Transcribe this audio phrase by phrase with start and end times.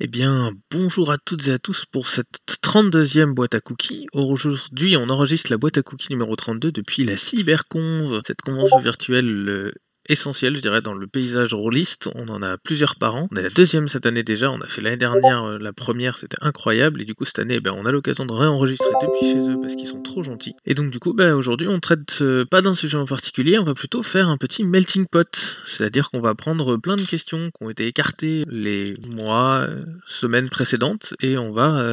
[0.00, 2.28] Eh bien, bonjour à toutes et à tous pour cette
[2.62, 4.06] 32e boîte à cookies.
[4.12, 9.48] Aujourd'hui, on enregistre la boîte à cookies numéro 32 depuis la CyberConv, cette convention virtuelle
[9.48, 9.72] euh,
[10.08, 12.08] essentiel, je dirais, dans le paysage rôliste.
[12.14, 13.28] On en a plusieurs par an.
[13.32, 14.50] On est la deuxième cette année déjà.
[14.50, 17.02] On a fait l'année dernière euh, la première, c'était incroyable.
[17.02, 19.76] Et du coup, cette année, ben, on a l'occasion de réenregistrer depuis chez eux parce
[19.76, 20.54] qu'ils sont trop gentils.
[20.66, 23.58] Et donc, du coup, ben, aujourd'hui, on traite euh, pas d'un sujet en particulier.
[23.58, 25.60] On va plutôt faire un petit melting pot.
[25.64, 30.48] C'est-à-dire qu'on va prendre plein de questions qui ont été écartées les mois, euh, semaines
[30.48, 31.84] précédentes et on va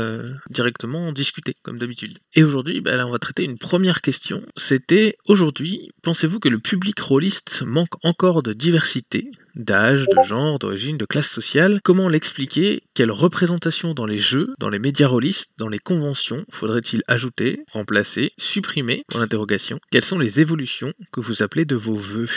[0.49, 2.17] directement en discuter, comme d'habitude.
[2.33, 4.41] Et aujourd'hui, ben, là, on va traiter une première question.
[4.57, 10.97] C'était aujourd'hui, pensez-vous que le public rôliste manque encore de diversité d'âge, de genre, d'origine,
[10.97, 11.79] de classe sociale.
[11.83, 12.83] Comment l'expliquer?
[12.93, 18.33] Quelle représentation dans les jeux, dans les médias rôlistes, dans les conventions faudrait-il ajouter, remplacer,
[18.37, 19.03] supprimer?
[19.09, 19.79] Pour l'interrogation.
[19.91, 22.27] Quelles sont les évolutions que vous appelez de vos voeux?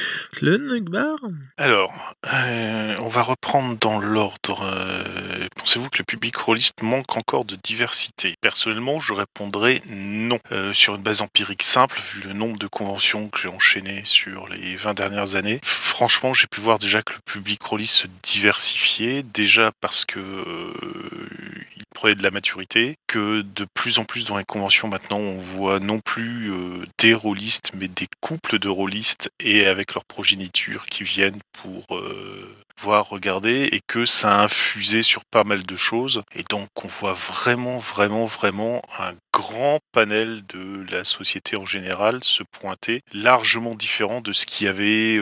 [1.56, 1.92] Alors,
[2.32, 4.62] euh, on va reprendre dans l'ordre.
[4.62, 8.34] Euh, pensez-vous que le public rôliste manque encore de diversité?
[8.40, 10.38] Personnellement, je répondrais non.
[10.52, 14.48] Euh, sur une base empirique simple, vu le nombre de conventions que j'ai enchaînées sur
[14.48, 19.72] les 20 dernières années, franchement, j'ai pu voir déjà le public rôliste se diversifier, déjà
[19.80, 21.28] parce que euh,
[21.76, 25.38] il prenait de la maturité, que de plus en plus dans les conventions maintenant on
[25.38, 30.86] voit non plus euh, des rôlistes mais des couples de rôlistes et avec leur progéniture
[30.86, 35.76] qui viennent pour euh, voir, regarder et que ça a infusé sur pas mal de
[35.76, 41.66] choses et donc on voit vraiment vraiment vraiment un grand panel de la société en
[41.66, 45.18] général se pointer largement différent de ce qu'il y avait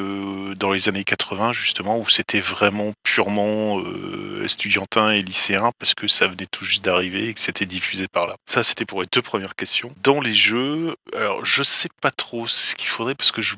[0.56, 6.08] dans les années 80 justement où c'était vraiment purement euh, estudiantin et lycéen parce que
[6.08, 8.36] ça venait tout juste d'arriver et que c'était diffusé par là.
[8.46, 9.94] Ça, c'était pour les deux premières questions.
[10.02, 13.54] Dans les jeux, alors je sais pas trop ce qu'il faudrait parce que je,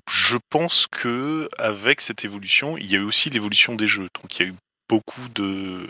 [0.50, 4.08] pense que avec cette évolution, il y a eu aussi l'évolution des jeux.
[4.20, 4.54] Donc il y a eu
[4.88, 5.86] beaucoup de,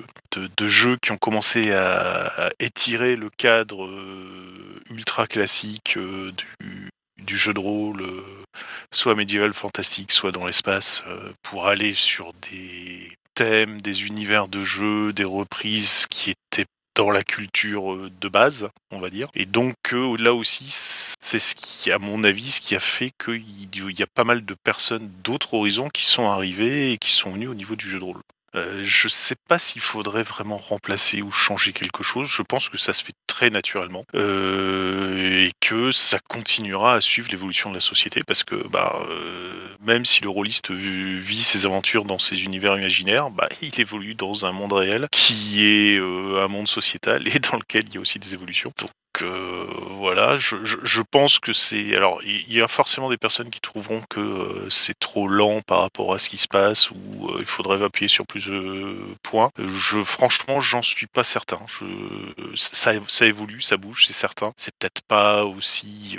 [0.60, 6.32] jeux qui ont commencé à, étirer le cadre euh, ultra classique euh,
[7.18, 8.24] du, jeu de rôle, euh,
[8.92, 11.04] soit médiéval fantastique, soit dans l'espace,
[11.42, 16.66] pour aller sur des thèmes, des univers de jeux, des reprises qui étaient
[16.98, 19.28] dans la culture euh, de base, on va dire.
[19.34, 23.44] Et donc là aussi, c'est ce qui, à mon avis, ce qui a fait qu'il
[23.72, 27.48] y a pas mal de personnes d'autres horizons qui sont arrivées et qui sont venues
[27.48, 28.20] au niveau du jeu de rôle.
[28.54, 32.28] Euh, je sais pas s'il faudrait vraiment remplacer ou changer quelque chose.
[32.28, 37.28] Je pense que ça se fait très naturellement euh, et que ça continuera à suivre
[37.30, 42.04] l'évolution de la société parce que bah, euh, même si le rôliste vit ses aventures
[42.04, 46.68] dans ses univers imaginaires, bah, il évolue dans un monde réel qui est un monde
[46.68, 48.72] sociétal et dans lequel il y a aussi des évolutions.
[48.78, 48.90] Donc
[49.98, 51.96] voilà, je, je, pense que c'est.
[51.96, 56.14] Alors, il y a forcément des personnes qui trouveront que c'est trop lent par rapport
[56.14, 58.37] à ce qui se passe ou il faudrait appuyer sur plus
[59.22, 59.50] points.
[59.58, 61.58] Je, franchement, j'en suis pas certain.
[62.54, 64.52] Ça, ça évolue, ça bouge, c'est certain.
[64.56, 66.18] C'est peut-être pas aussi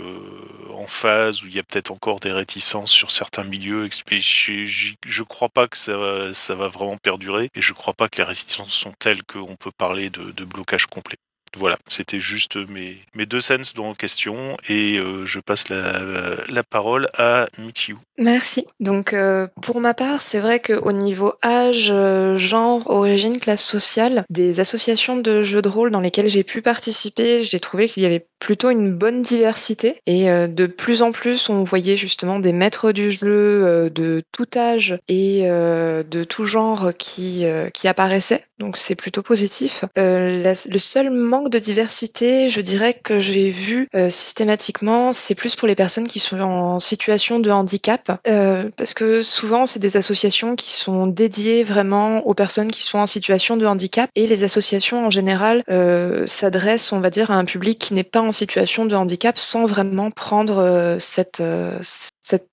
[0.74, 3.90] en phase où il y a peut-être encore des réticences sur certains milieux.
[4.10, 8.24] Je, je, crois pas que ça, va vraiment perdurer et je crois pas que les
[8.24, 11.18] réticences sont telles qu'on peut parler de blocage complet.
[11.58, 16.02] Voilà, c'était juste mes, deux scènes en question et euh, je passe la,
[16.48, 17.98] la, parole à Michiu.
[18.18, 18.66] Merci.
[18.80, 24.26] Donc euh, pour ma part, c'est vrai qu'au niveau âge, euh, genre, origine, classe sociale,
[24.30, 28.06] des associations de jeux de rôle dans lesquelles j'ai pu participer, j'ai trouvé qu'il y
[28.06, 32.92] avait plutôt une bonne diversité et de plus en plus on voyait justement des maîtres
[32.92, 38.46] du jeu de tout âge et de tout genre qui, qui apparaissaient.
[38.60, 39.86] Donc c'est plutôt positif.
[39.96, 45.68] le seul manque de diversité, je dirais que j'ai vu euh, systématiquement, c'est plus pour
[45.68, 50.56] les personnes qui sont en situation de handicap, euh, parce que souvent c'est des associations
[50.56, 55.06] qui sont dédiées vraiment aux personnes qui sont en situation de handicap, et les associations
[55.06, 58.96] en général euh, s'adressent, on va dire, à un public qui n'est pas situation de
[58.96, 61.42] handicap sans vraiment prendre cette,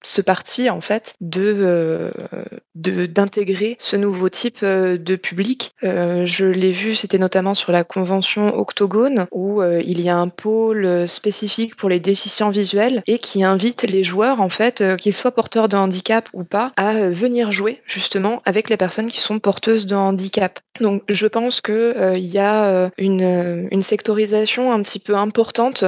[0.03, 2.11] ce parti en fait de
[2.75, 5.73] d'intégrer ce nouveau type de public.
[5.83, 11.09] je l'ai vu, c'était notamment sur la convention Octogone où il y a un pôle
[11.09, 15.69] spécifique pour les déficients visuels et qui invite les joueurs en fait, qu'ils soient porteurs
[15.69, 19.95] de handicap ou pas, à venir jouer justement avec les personnes qui sont porteuses de
[19.95, 20.61] handicap.
[20.81, 25.85] Donc je pense que il y a une, une sectorisation un petit peu importante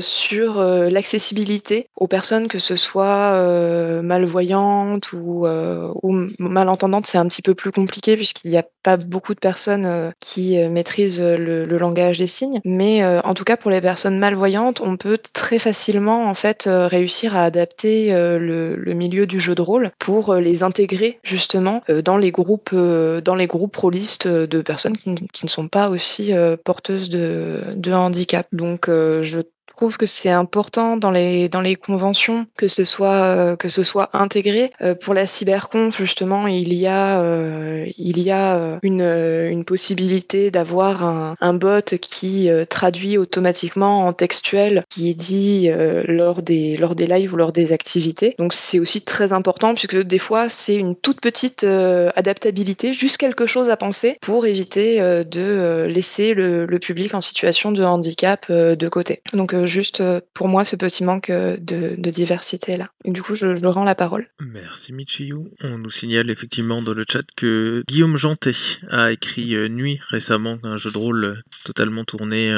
[0.00, 7.42] sur l'accessibilité aux personnes que ce soit soit malvoyante ou, ou malentendante, c'est un petit
[7.42, 12.26] peu plus compliqué puisqu'il n'y a pas beaucoup de personnes qui maîtrisent le, langage des
[12.26, 12.60] signes.
[12.64, 17.36] Mais en tout cas, pour les personnes malvoyantes, on peut très facilement en fait réussir
[17.36, 22.74] à adapter le, milieu du jeu de rôle pour les intégrer justement dans les groupes,
[22.74, 26.32] dans les groupes rôlistes de personnes qui, qui, ne sont pas aussi
[26.64, 28.46] porteuses de, de handicap.
[28.52, 29.40] Donc je
[29.82, 33.82] trouve que c'est important dans les dans les conventions que ce soit euh, que ce
[33.82, 34.70] soit intégré.
[34.80, 40.52] Euh, pour la cyberconf justement, il y a euh, il y a une une possibilité
[40.52, 45.68] d'avoir un, un bot qui traduit automatiquement en textuel qui est dit
[46.06, 48.36] lors des lors des lives ou lors des activités.
[48.38, 53.46] Donc c'est aussi très important puisque des fois c'est une toute petite adaptabilité, juste quelque
[53.46, 58.88] chose à penser pour éviter de laisser le, le public en situation de handicap de
[58.88, 59.22] côté.
[59.32, 62.90] Donc juste euh, pour moi ce petit manque euh, de, diversité là.
[63.04, 64.28] Et du coup, je, je, rends la parole.
[64.40, 65.48] Merci Michiyu.
[65.62, 68.52] On nous signale effectivement dans le chat que Guillaume Jantet
[68.90, 72.52] a écrit euh, Nuit récemment, un jeu de rôle totalement tourné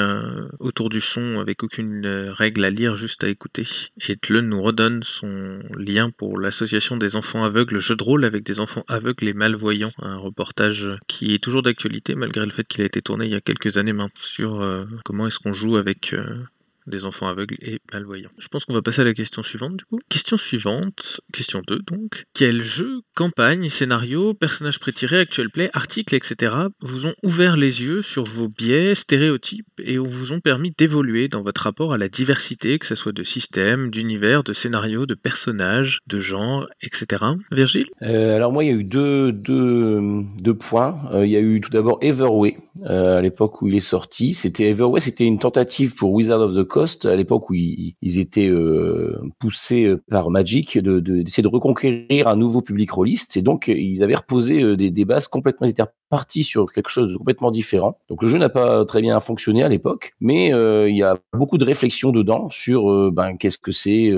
[0.59, 3.63] autour du son avec aucune règle à lire, juste à écouter.
[4.09, 8.43] Et Tlun nous redonne son lien pour l'association des enfants aveugles, jeu de rôle avec
[8.43, 9.93] des enfants aveugles et malvoyants.
[9.99, 13.35] Un reportage qui est toujours d'actualité malgré le fait qu'il a été tourné il y
[13.35, 16.13] a quelques années maintenant sur comment est-ce qu'on joue avec
[16.87, 18.29] des enfants aveugles et malvoyants.
[18.37, 19.99] Je pense qu'on va passer à la question suivante du coup.
[20.09, 22.23] Question suivante, question 2 donc.
[22.33, 26.55] Quel jeu, campagne, scénario, personnage prétiré, actuel play, article, etc.
[26.81, 31.41] vous ont ouvert les yeux sur vos biais, stéréotypes et vous ont permis d'évoluer dans
[31.41, 35.99] votre rapport à la diversité, que ce soit de système, d'univers, de scénario, de personnages,
[36.07, 37.23] de genre, etc.
[37.51, 37.87] Virgile?
[38.01, 40.01] Euh, Alors moi il y a eu deux, deux,
[40.41, 40.95] deux points.
[41.13, 44.33] Euh, il y a eu tout d'abord Everway euh, à l'époque où il est sorti.
[44.33, 49.17] C'était Everway, c'était une tentative pour Wizard of the à l'époque où ils, étaient euh,
[49.39, 54.03] poussés euh, par Magic de d'essayer de, reconquérir un nouveau public rôliste et donc ils
[54.03, 57.51] avaient reposé euh, des, des bases complètement ils étaient partis sur quelque chose de complètement
[57.51, 57.97] différent.
[58.09, 61.57] Donc le jeu n'a pas très bien fonctionné à l'époque, mais il y a beaucoup
[61.57, 64.13] de réflexions dedans sur ben qu'est-ce que c'est,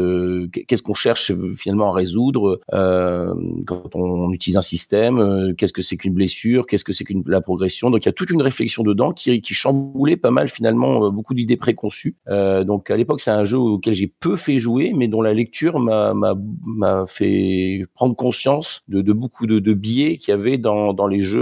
[0.67, 6.13] qu'est-ce qu'on cherche finalement à résoudre quand on utilise un système, qu'est-ce que c'est qu'une
[6.13, 7.89] blessure, qu'est-ce que c'est qu'une la progression.
[7.89, 11.57] Donc il y a toute une réflexion dedans qui, chamboulait pas mal finalement beaucoup d'idées
[11.57, 12.15] préconçues.
[12.29, 15.33] Euh, donc à l'époque, c'est un jeu auquel j'ai peu fait jouer, mais dont la
[15.33, 21.41] lecture m'a fait prendre conscience de, beaucoup de, biais qu'il y avait dans, les jeux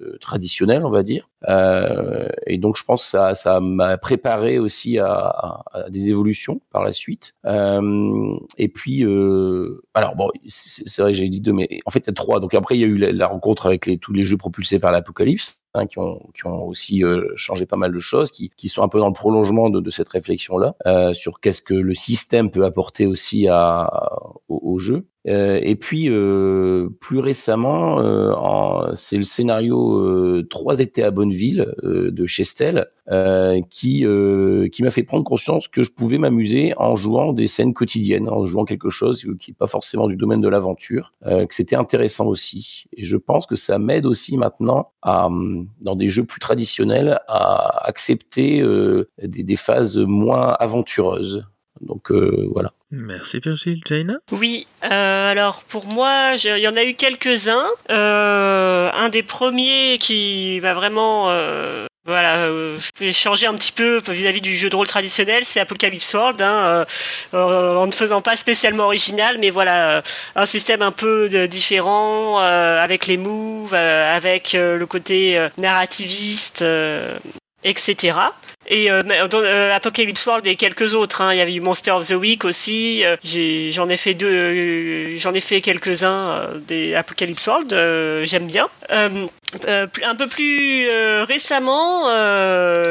[0.00, 1.28] euh, traditionnels, on va dire.
[1.48, 6.92] Euh, et donc je pense que ça m'a préparé aussi à, des évolutions par la
[6.92, 7.34] suite.
[7.46, 12.06] Euh, et puis euh, alors bon, c'est vrai j'ai dit deux, mais en fait il
[12.06, 12.40] y a trois.
[12.40, 15.61] Donc après il y a eu la, rencontre avec tous les jeux propulsés par l'Apocalypse.
[15.88, 18.88] Qui, ont, qui ont aussi euh, changé pas mal de choses, qui, qui sont un
[18.88, 22.66] peu dans le prolongement de, de cette réflexion-là euh, sur qu'est-ce que le système peut
[22.66, 23.90] apporter aussi à,
[24.48, 25.06] au jeu.
[25.28, 32.26] Euh, et puis euh, plus récemment, euh, c'est le scénario Trois étés à Bonneville de
[32.26, 32.86] Chestel
[33.70, 34.04] qui
[34.72, 38.44] qui m'a fait prendre conscience que je pouvais m'amuser en jouant des scènes quotidiennes, en
[38.44, 42.84] jouant quelque chose qui n'est pas forcément du domaine de l'aventure, que c'était intéressant aussi.
[42.96, 45.28] Et je pense que ça m'aide aussi maintenant à
[45.80, 48.62] dans des jeux plus traditionnels à accepter
[49.22, 51.44] des, des phases moins aventureuses.
[51.82, 52.72] Donc voilà.
[52.94, 53.80] Merci Virgile.
[53.86, 54.18] Jaina?
[54.32, 57.66] Oui, euh, alors pour moi, il y en a eu quelques-uns.
[57.90, 62.50] Euh, un des premiers qui va vraiment euh, voilà,
[63.12, 66.84] changer un petit peu vis-à-vis du jeu de rôle traditionnel, c'est Apocalypse World, hein,
[67.32, 70.02] en ne faisant pas spécialement original, mais voilà,
[70.34, 76.64] un système un peu différent, avec les moves, avec le côté narrativiste,
[77.62, 78.18] etc.
[78.74, 79.02] Et euh,
[79.34, 81.34] euh, Apocalypse World et quelques autres, hein.
[81.34, 83.04] il y avait eu Monster of the Week aussi.
[83.04, 83.18] Euh,
[83.70, 87.68] j'en ai, fait deux, j'en ai fait quelques-uns des Apocalypse World.
[88.24, 88.70] J'aime bien.
[88.88, 90.88] un peu plus
[91.28, 92.08] récemment,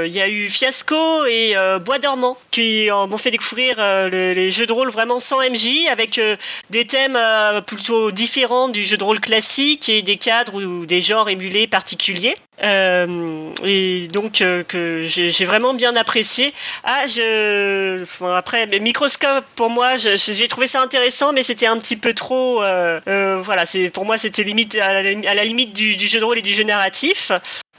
[0.05, 3.77] il y a eu Fiasco et Bois dormant qui m'ont fait découvrir
[4.11, 6.21] les jeux de rôle vraiment sans MJ avec
[6.69, 7.17] des thèmes
[7.65, 12.35] plutôt différents du jeu de rôle classique et des cadres ou des genres émulés particuliers.
[12.61, 16.53] et donc que j'ai vraiment bien apprécié.
[16.83, 18.03] Ah, je.
[18.35, 22.63] après, microscope, pour moi, j'ai trouvé ça intéressant, mais c'était un petit peu trop.
[22.63, 26.39] Euh, euh, voilà, c'est pour moi, c'était limite à la, limite du, jeu de rôle
[26.39, 27.31] et du jeu narratif.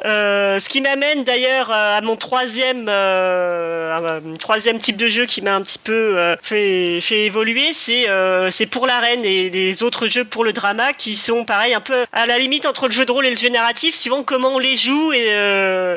[0.06, 5.42] Euh, ce qui m'amène d'ailleurs euh, à mon troisième, euh, troisième type de jeu qui
[5.42, 8.06] m'a un petit peu euh, fait, fait évoluer, c'est
[8.50, 12.06] c'est pour l'arène et les autres jeux pour le drama qui sont pareil un peu
[12.12, 14.58] à la limite entre le jeu de rôle et le jeu narratif, suivant comment on
[14.58, 15.26] les joue et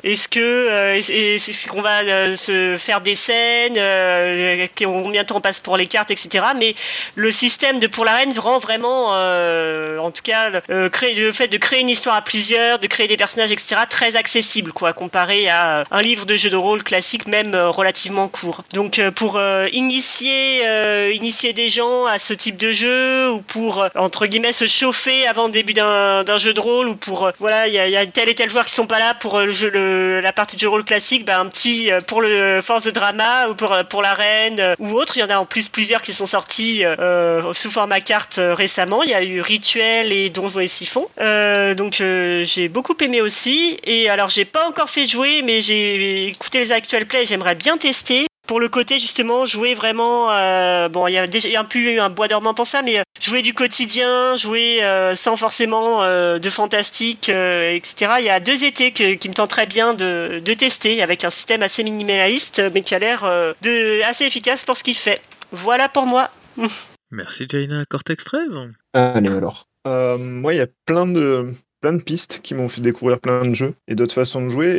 [0.03, 3.75] est-ce que est-ce qu'on va se faire des scènes,
[4.77, 6.45] combien de temps on passe pour les cartes, etc.
[6.57, 6.75] Mais
[7.15, 11.89] le système de pour l'arène rend vraiment, en tout cas, le fait de créer une
[11.89, 16.25] histoire à plusieurs, de créer des personnages, etc très accessible, quoi, comparé à un livre
[16.25, 18.63] de jeu de rôle classique, même euh, relativement court.
[18.73, 20.63] Donc, euh, pour euh, initier,
[21.13, 25.45] initier des gens à ce type de jeu, ou pour entre guillemets se chauffer avant
[25.45, 28.49] le début d'un jeu de rôle, ou pour voilà, il y a, tel et tel
[28.49, 30.85] joueur qui sont pas là pour le jeu, le, la partie de jeu de rôle
[30.85, 35.17] classique, bah, un petit pour le force de drama ou pour pour l'arène ou autre.
[35.17, 36.83] Il y en a en plus plusieurs qui sont sortis
[37.53, 39.03] sous format carte récemment.
[39.03, 41.07] Il y a eu Rituel et Donjons et Siphon.
[41.75, 43.74] donc j'ai beaucoup aimé aussi.
[43.83, 47.25] Et alors, j'ai pas encore fait jouer, mais j'ai écouté les actuels plays.
[47.25, 48.25] J'aimerais bien tester.
[48.47, 52.11] Pour le côté justement jouer vraiment, euh, bon il y a déjà un peu un
[52.11, 57.29] bois dormant pour ça, mais euh, jouer du quotidien, jouer euh, sans forcément de fantastique,
[57.29, 58.13] etc.
[58.19, 61.31] Il y a deux étés qui me tentent très bien de, de, tester avec un
[61.31, 63.23] système assez minimaliste, mais qui a l'air
[63.63, 65.21] de assez efficace pour ce qu'il fait.
[65.51, 66.29] Voilà pour moi.
[67.11, 68.59] Merci Jaina Cortex 13.
[68.93, 69.65] Allez alors.
[69.85, 71.51] moi il y a plein de
[71.85, 74.69] plein de pistes qui m'ont fait découvrir plein de jeux et d'autres façons de jouer.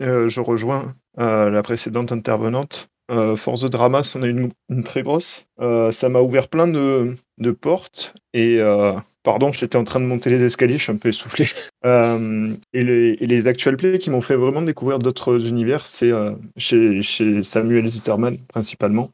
[0.00, 2.88] Et euh, je rejoins euh, la précédente intervenante.
[3.10, 5.46] Euh, Force de Drama, c'en est une, très grosse.
[5.60, 8.14] ça m'a ouvert plein de, de portes.
[8.32, 8.58] Et
[9.22, 11.44] pardon, j'étais en train de monter les escaliers, je suis un peu essoufflé.
[11.84, 16.10] et, les, et, les, actual plays qui m'ont fait vraiment découvrir d'autres univers, c'est
[16.56, 19.10] chez, chez, Samuel Zitterman principalement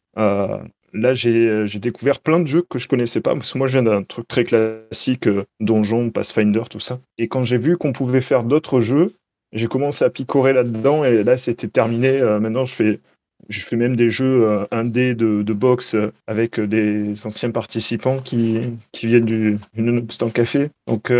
[0.92, 3.72] là, euh, j'ai découvert plein de jeux que je connaissais pas, parce que moi, je
[3.78, 7.00] viens d'un truc très classique, euh, Donjon, Pathfinder, tout ça.
[7.18, 9.14] Et quand j'ai vu qu'on pouvait faire d'autres jeux,
[9.52, 12.20] j'ai commencé à picorer là-dedans, et là, c'était terminé.
[12.20, 13.00] Euh, maintenant, je fais,
[13.48, 15.96] je fais même des jeux indés de, boxe
[16.26, 18.60] avec des anciens participants qui,
[19.02, 20.70] viennent du, du Café.
[20.86, 21.10] Donc,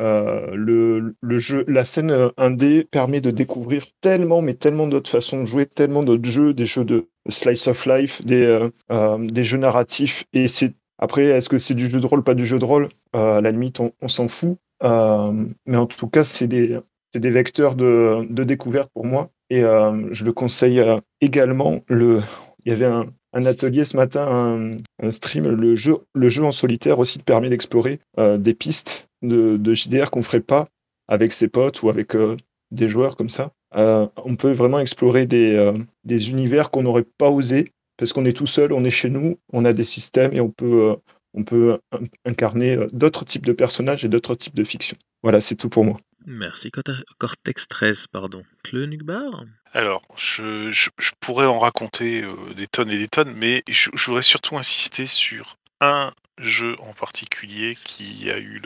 [0.00, 5.40] euh, le, le, jeu, la scène indé permet de découvrir tellement, mais tellement d'autres façons
[5.40, 9.44] de jouer, tellement d'autres jeux, des jeux de slice of life, des, euh, euh, des
[9.44, 10.24] jeux narratifs.
[10.32, 12.88] Et c'est après, est-ce que c'est du jeu de rôle, pas du jeu de rôle?
[13.12, 14.56] À la limite, on, s'en fout.
[14.80, 16.78] mais en tout cas, c'est des,
[17.14, 19.30] des vecteurs de, de, découverte pour moi.
[19.50, 20.80] Et je le conseille
[21.20, 21.80] également.
[21.88, 22.20] Le,
[22.64, 25.48] il y avait un, un atelier ce matin, un, stream.
[25.48, 30.10] Le jeu, le jeu en solitaire aussi permet d'explorer euh, des pistes de, de JDR
[30.10, 30.66] qu'on ferait pas
[31.08, 32.36] avec ses potes ou avec euh,
[32.70, 33.52] des joueurs comme ça.
[33.74, 38.46] Euh, on peut vraiment explorer des, univers qu'on n'aurait pas osé parce qu'on est tout
[38.46, 40.96] seul, on est chez nous, on a des systèmes et on peut,
[42.26, 44.96] incarner d'autres types de personnages et d'autres types de fiction.
[45.22, 45.96] Voilà, c'est tout pour moi.
[46.26, 46.70] Merci
[47.18, 48.42] Cortex 13, pardon.
[48.72, 49.44] Nugbar?
[49.74, 54.22] Alors, je, je, pourrais en raconter euh, des tonnes et des tonnes, mais je, voudrais
[54.22, 58.60] surtout insister sur un jeu en particulier qui a eu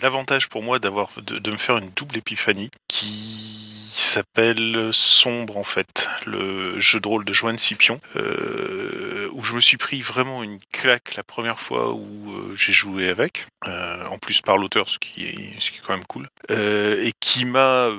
[0.00, 3.56] l'avantage pour moi d'avoir de, de, me faire une double épiphanie qui
[3.96, 9.60] s'appelle Sombre en fait, le jeu de rôle de Joanne Scipion, euh, où je me
[9.60, 14.18] suis pris vraiment une claque la première fois où euh, j'ai joué avec, euh, en
[14.18, 17.90] plus par l'auteur, ce qui est ce qui est quand même cool, et qui m'a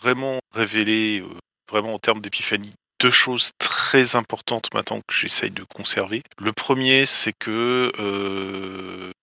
[0.00, 1.22] vraiment révélé,
[1.70, 6.22] vraiment en termes d'épiphanie, deux choses très importantes maintenant que j'essaye de conserver.
[6.38, 7.92] Le premier, c'est que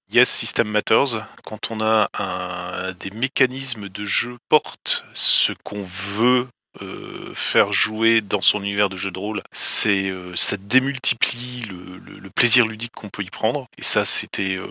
[0.09, 6.47] Yes, System Matters, quand on a un, des mécanismes de jeu portent ce qu'on veut
[6.81, 12.29] euh, faire jouer dans son univers de jeu de rôle, c'est euh, ça démultiplie le,
[12.29, 13.67] plaisir ludique qu'on peut y prendre.
[13.77, 14.67] Et ça, c'était euh,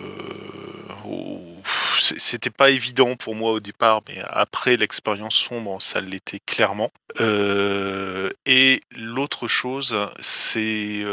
[2.18, 6.92] c'était pas évident pour moi au départ, mais après l'expérience sombre, ça l'était clairement.
[7.18, 11.04] et l'autre chose, c'est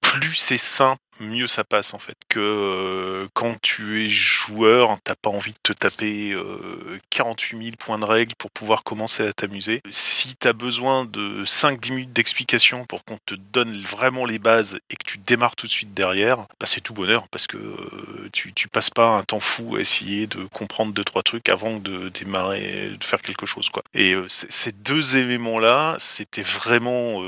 [0.00, 2.16] plus c'est simple, mieux ça passe en fait.
[2.28, 7.76] Que euh, quand tu es joueur, t'as pas envie de te taper euh, 48 000
[7.78, 9.82] points de règles pour pouvoir commencer à t'amuser.
[9.90, 14.96] Si t'as besoin de 5-10 minutes d'explication pour qu'on te donne vraiment les bases et
[14.96, 18.52] que tu démarres tout de suite derrière, bah c'est tout bonheur parce que euh, tu,
[18.52, 22.08] tu passes pas un temps fou à essayer de comprendre deux trois trucs avant de
[22.08, 23.82] démarrer, de faire quelque chose quoi.
[23.94, 27.22] Et euh, ces deux éléments là, c'était vraiment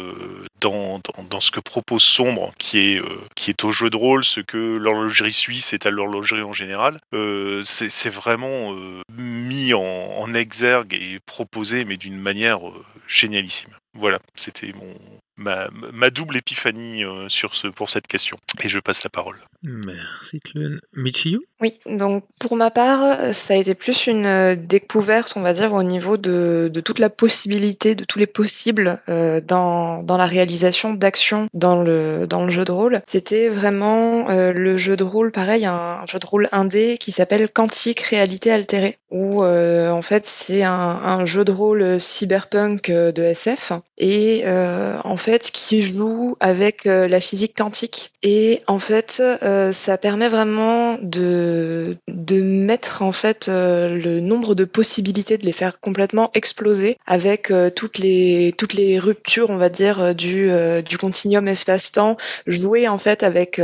[0.61, 3.03] dans, dans, dans, ce que propose Sombre, qui est,
[3.35, 6.99] qui est au jeu de rôle ce que l'horlogerie suisse est à l'horlogerie en général.
[7.15, 13.71] Euh, c'est vraiment euh, mis en, exergue et proposé, mais d'une manière euh, génialissime.
[13.95, 14.95] Voilà, c'était mon,
[15.37, 18.37] ma, ma double épiphanie sur ce, pour cette question.
[18.63, 19.37] Et je passe la parole.
[19.63, 20.81] Merci, Clun.
[20.95, 25.73] Michiyu Oui, donc pour ma part, ça a été plus une découverte, on va dire,
[25.73, 30.95] au niveau de, de toute la possibilité, de tous les possibles dans, dans la réalisation
[30.95, 33.03] d'actions dans le, dans le jeu de rôle.
[33.07, 37.49] C'était vraiment le jeu de rôle, pareil, un, un jeu de rôle indé qui s'appelle
[37.49, 43.73] Quantique Réalité Altérée, où en fait c'est un, un, jeu de rôle cyberpunk de SF
[43.99, 48.13] et en fait qui joue avec la physique quantique.
[48.23, 54.55] Et en fait, euh, ça permet vraiment de, de mettre en fait euh, le nombre
[54.55, 59.57] de possibilités, de les faire complètement exploser avec euh, toutes les toutes les ruptures, on
[59.57, 60.51] va dire, du
[60.85, 62.17] du continuum espace-temps,
[62.47, 63.61] jouer en fait avec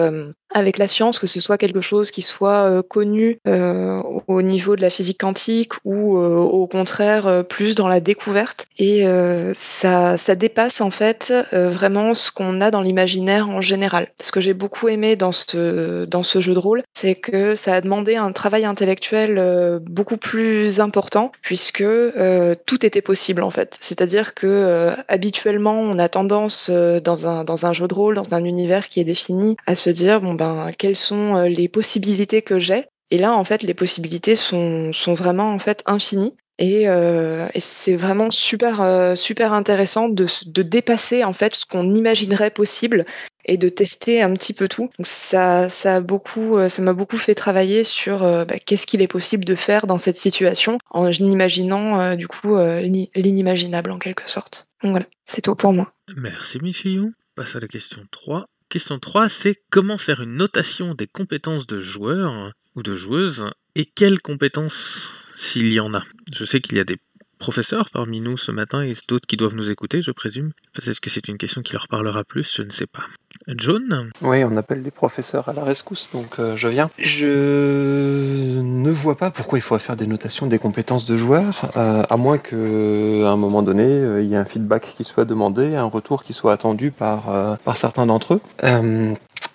[0.55, 4.91] avec la science, que ce soit quelque chose qui soit connu au niveau de la
[4.91, 8.67] physique quantique ou au contraire plus dans la découverte.
[8.79, 9.05] Et
[9.55, 14.09] ça, ça dépasse en fait vraiment ce qu'on a dans l'imaginaire en général.
[14.21, 17.75] Ce que j'ai beaucoup aimé dans ce, dans ce jeu de rôle, c'est que ça
[17.75, 21.85] a demandé un travail intellectuel beaucoup plus important puisque
[22.67, 23.79] tout était possible en fait.
[23.81, 28.45] C'est-à-dire que habituellement, on a tendance dans un, dans un jeu de rôle, dans un
[28.45, 32.85] univers qui est défini, à se dire bon ben quelles sont les possibilités que j'ai
[33.13, 36.35] et là, en fait, les possibilités sont, sont vraiment en fait infinies.
[36.59, 41.95] Et, euh, c'est vraiment super, euh, super intéressant de, de, dépasser en fait ce qu'on
[41.95, 43.05] imaginerait possible
[43.45, 44.89] et de tester un petit peu tout.
[44.97, 49.55] Donc ça, ça beaucoup, m'a beaucoup fait travailler sur bah, qu'est-ce qu'il est possible de
[49.55, 52.57] faire dans cette situation en imaginant du coup
[53.15, 54.69] l'inimaginable en quelque sorte.
[54.83, 55.93] Donc voilà, c'est tout pour moi.
[56.17, 57.13] Merci Michiou.
[57.35, 58.47] Passe à la question 3.
[58.73, 63.85] Question 3, c'est comment faire une notation des compétences de joueurs ou de joueuses et
[63.85, 66.03] quelles compétences s'il y en a?
[66.35, 66.97] Je sais qu'il y a des
[67.43, 70.53] professeurs parmi nous ce matin et d'autres qui doivent nous écouter, je présume.
[70.75, 73.03] Peut-être que c'est une question qui leur parlera plus, je ne sais pas.
[73.49, 76.89] John Oui, on appelle les professeurs à la rescousse, donc euh, je viens.
[76.99, 82.05] Je ne vois pas pourquoi il faut faire des notations des compétences de joueurs, euh,
[82.09, 85.75] à moins qu'à un moment donné, euh, il y ait un feedback qui soit demandé,
[85.75, 88.41] un retour qui soit attendu par, par certains d'entre eux.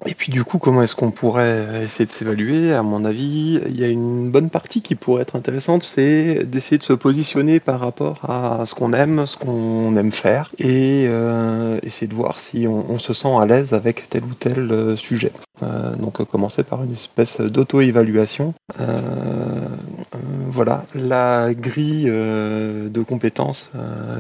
[0.06, 2.74] Et puis du coup, comment est-ce qu'on pourrait essayer de s'évaluer?
[2.74, 6.78] À mon avis, il y a une bonne partie qui pourrait être intéressante, c'est d'essayer
[6.78, 11.80] de se positionner par rapport à ce qu'on aime, ce qu'on aime faire, et euh,
[11.82, 15.32] essayer de voir si on, se sent à l'aise avec tel ou tel euh, sujet.
[15.64, 18.54] Euh, donc commencer par une espèce d'auto-évaluation.
[20.50, 23.70] Voilà, la grille de compétences,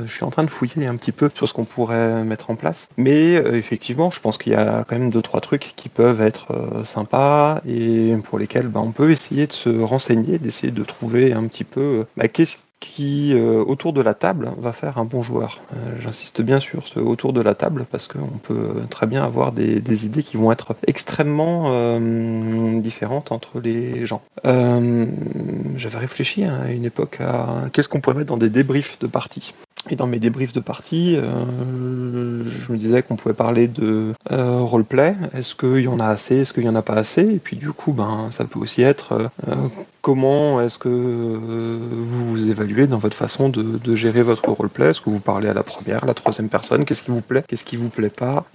[0.06, 2.56] je suis en train de fouiller un petit peu sur ce qu'on pourrait mettre en
[2.56, 6.22] place, mais effectivement, je pense qu'il y a quand même deux trois trucs qui peuvent
[6.22, 11.34] être sympas et pour lesquels bah, on peut essayer de se renseigner, d'essayer de trouver
[11.34, 15.22] un petit peu bah, qu'est-ce qui, euh, autour de la table, va faire un bon
[15.22, 15.62] joueur.
[15.74, 19.52] Euh, j'insiste bien sur ce autour de la table parce qu'on peut très bien avoir
[19.52, 24.22] des, idées qui vont être extrêmement euh, différentes entre les gens.
[24.44, 29.54] J'avais réfléchi à une époque à qu'est-ce qu'on pourrait mettre dans des débriefs de partie.
[29.90, 35.16] Et dans mes débriefs de partie, je me disais qu'on pouvait parler de roleplay.
[35.34, 36.38] Est-ce qu'il y en a assez?
[36.38, 37.22] Est-ce qu'il y en a pas assez?
[37.22, 39.30] Et puis du coup, ben, ça peut aussi être
[40.08, 44.92] comment est-ce que vous vous évaluez dans votre façon de, gérer votre roleplay?
[44.92, 46.86] Est-ce que vous parlez à la première, la troisième personne?
[46.86, 47.44] Qu'est-ce qui vous plaît?
[47.46, 48.46] Qu'est-ce qui vous plaît pas?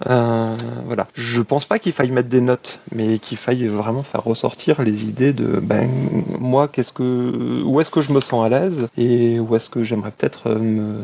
[0.87, 1.05] Voilà.
[1.13, 5.05] Je pense pas qu'il faille mettre des notes, mais qu'il faille vraiment faire ressortir les
[5.05, 5.87] idées de ben
[6.39, 9.83] moi, qu'est-ce que où est-ce que je me sens à l'aise et où est-ce que
[9.83, 10.97] j'aimerais peut-être me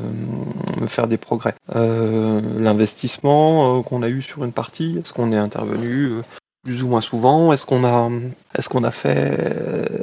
[0.88, 1.54] faire des progrès?
[1.76, 6.22] Euh, l'investissement euh, qu'on a eu sur une partie, est-ce qu'on est intervenu euh,
[6.64, 7.54] plus ou moins souvent.
[7.54, 8.10] Est-ce qu'on a,
[8.58, 9.56] est-ce qu'on a fait,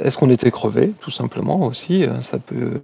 [0.03, 2.81] est-ce qu'on était crevé tout simplement aussi Ça peut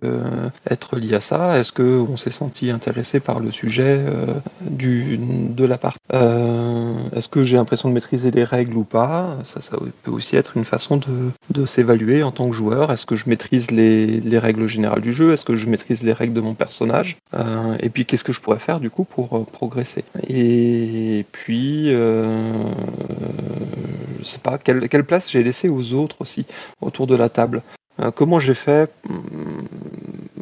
[0.70, 1.58] être lié à ça.
[1.58, 4.00] Est-ce que on s'est senti intéressé par le sujet
[4.62, 9.38] du de la partie Est-ce que j'ai l'impression de maîtriser les règles ou pas?
[9.44, 12.92] Ça, ça peut aussi être une façon de, de s'évaluer en tant que joueur.
[12.92, 15.34] Est-ce que je maîtrise les, règles générales du jeu?
[15.34, 17.18] Est-ce que je maîtrise les règles de mon personnage?
[17.80, 20.04] Et puis qu'est-ce que je pourrais faire du coup pour progresser?
[20.28, 21.94] Et puis
[24.20, 26.46] je sais pas, quelle, quelle place j'ai laissé aux autres aussi
[26.82, 27.62] autour de la table?
[28.00, 28.92] Euh, comment j'ai fait?
[29.08, 29.66] Hmm,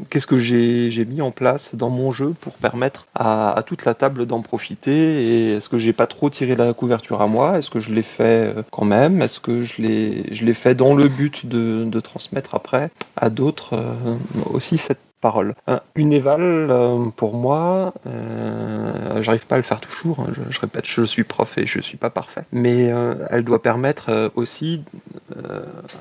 [0.09, 4.25] Qu'est-ce que j'ai mis en place dans mon jeu pour permettre à, toute la table
[4.25, 5.55] d'en profiter?
[5.55, 7.57] Est-ce que j'ai pas trop tiré la couverture à moi?
[7.57, 9.21] Est-ce que je l'ai fait euh, quand même?
[9.21, 14.17] Est-ce que je l'ai fait dans le but de, de transmettre après à d'autres euh,
[14.51, 15.53] aussi cette parole.
[15.95, 16.73] une éval,
[17.15, 17.93] pour moi,
[19.21, 20.19] j'arrive pas à le faire toujours.
[20.19, 22.43] Hein, je, répète, je suis prof et je suis pas parfait.
[22.51, 22.91] Mais
[23.29, 24.81] elle doit permettre aussi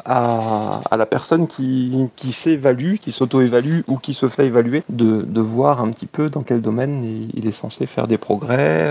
[0.05, 5.91] à, la personne qui, s'évalue, qui s'auto-évalue ou qui se fait évaluer, de, voir un
[5.91, 8.89] petit peu dans quel domaine il, est censé faire des progrès,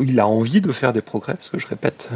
[0.00, 2.08] il a envie de faire des progrès, parce que je répète,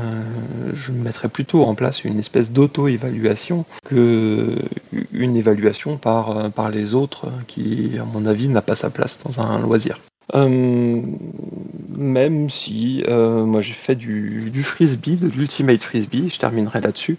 [0.74, 4.56] je mettrais plutôt en place une espèce d'auto-évaluation que
[5.12, 9.58] une évaluation par les autres qui, à mon avis, n'a pas sa place dans un
[9.58, 9.98] loisir.
[10.34, 11.02] Euh,
[11.96, 17.18] même si euh, moi j'ai fait du, frisbee, de l'ultimate frisbee, je terminerai là-dessus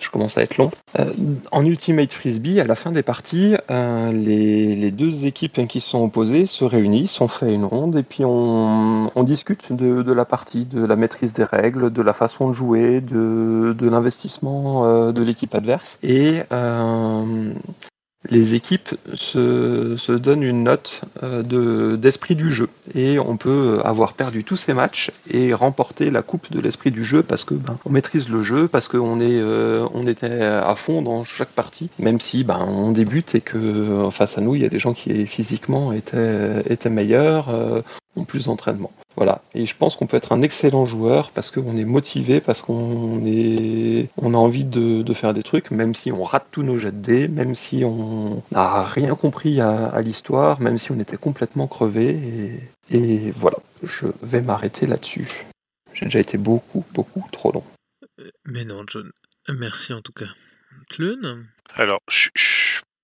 [0.00, 0.70] je commence à être long.
[0.98, 1.06] Euh,
[1.50, 6.64] en Ultimate Frisbee, à la fin des parties, les, deux équipes qui sont opposées se
[6.64, 11.32] réunissent, on fait une ronde et puis on, discute de, la partie, de la maîtrise
[11.32, 15.98] des règles, de la façon de jouer, de, l'investissement euh, de l'équipe adverse.
[16.02, 16.42] Et
[18.30, 22.68] les équipes se, se, donnent une note euh, d'esprit du jeu.
[22.94, 27.04] Et on peut avoir perdu tous ces matchs et remporter la coupe de l'esprit du
[27.04, 30.74] jeu parce que ben, on maîtrise le jeu, parce qu'on est, euh, on était à
[30.74, 34.62] fond dans chaque partie, même si ben, on débute et que face à nous, il
[34.62, 37.82] y a des gens qui physiquement étaient, étaient meilleurs, euh,
[38.22, 38.92] plus d'entraînement.
[39.16, 39.42] Voilà.
[39.54, 43.24] Et je pense qu'on peut être un excellent joueur parce qu'on est motivé, parce qu'on
[43.26, 46.92] est, on a envie de, faire des trucs, même si on rate tous nos jets
[46.92, 51.66] de dés, même si on n'a rien compris à, l'histoire, même si on était complètement
[51.66, 52.62] crevé.
[52.90, 53.58] Et, et voilà.
[53.82, 55.44] Je vais m'arrêter là-dessus.
[55.92, 57.64] J'ai déjà été beaucoup, beaucoup trop long.
[58.44, 59.10] Mais non, John.
[59.48, 60.28] Merci en tout cas.
[60.90, 61.44] Tlun?
[61.74, 62.30] Alors, je,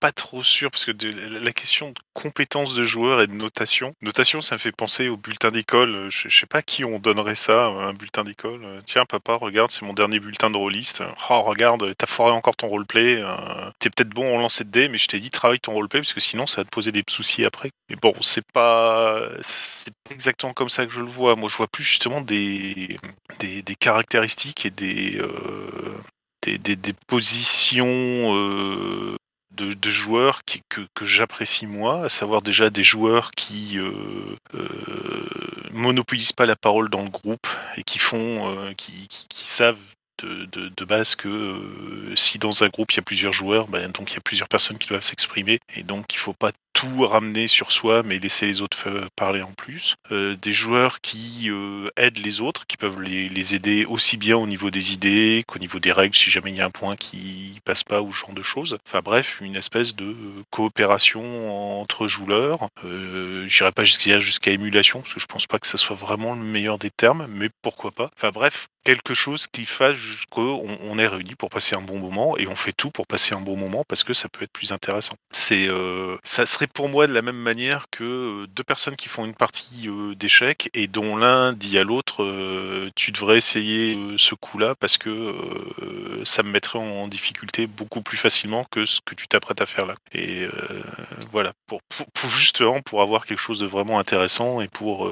[0.00, 3.94] pas trop sûr parce que la question de compétences de joueurs et de notation.
[4.00, 6.08] Notation, ça me fait penser au bulletin d'école.
[6.10, 8.82] Je, sais pas qui on donnerait ça, un bulletin d'école.
[8.86, 11.02] Tiens, papa, regarde, c'est mon dernier bulletin de rôliste.
[11.28, 13.22] Oh, regarde, t'as foiré encore ton roleplay.
[13.22, 16.00] Euh, t'es peut-être bon en lancer de dés, mais je t'ai dit travaille ton roleplay
[16.00, 17.70] parce que sinon ça va te poser des soucis après.
[17.90, 21.36] Mais bon, c'est pas, c'est pas exactement comme ça que je le vois.
[21.36, 22.96] Moi, je vois plus justement des,
[23.38, 25.94] des, caractéristiques et des, euh,
[26.42, 29.16] des, des, positions euh,
[29.60, 33.92] de, joueurs que, j'apprécie moi, à savoir déjà des joueurs qui euh,
[34.54, 34.68] euh,
[35.72, 37.46] monopolisent pas la parole dans le groupe
[37.76, 39.78] et qui font, euh, qui, savent
[40.22, 44.14] de, base que si dans un groupe il y a plusieurs joueurs, ben, donc il
[44.14, 47.72] y a plusieurs personnes qui doivent s'exprimer et donc il faut pas tout ramener sur
[47.72, 49.96] soi, mais laisser les autres parler en plus.
[50.12, 54.46] Euh, des joueurs qui euh, aident les autres, qui peuvent les, aider aussi bien au
[54.46, 57.60] niveau des idées qu'au niveau des règles, si jamais il y a un point qui
[57.66, 58.78] passe pas ou ce genre de choses.
[58.86, 60.16] Enfin bref, une espèce de
[60.50, 62.70] coopération entre joueurs.
[62.86, 66.34] Euh, J'irai pas jusqu'à jusqu'à émulation, parce que je pense pas que ça soit vraiment
[66.34, 68.10] le meilleur des termes, mais pourquoi pas.
[68.16, 69.98] Enfin bref, quelque chose qui fasse
[70.30, 73.34] qu'on on est réunis pour passer un bon moment et on fait tout pour passer
[73.34, 75.14] un bon moment parce que ça peut être plus intéressant.
[75.30, 79.08] C'est euh, ça serait pour moi de la même manière que euh, deux personnes qui
[79.08, 83.98] font une partie euh, d'échecs et dont l'un dit à l'autre euh, tu devrais essayer
[84.16, 85.34] ce coup-là parce que
[86.24, 89.86] ça me mettrait en difficulté beaucoup plus facilement que ce que tu t'apprêtes à faire
[89.86, 89.94] là.
[90.12, 90.46] Et
[91.32, 91.80] voilà, pour,
[92.14, 95.10] pour, justement pour avoir quelque chose de vraiment intéressant et pour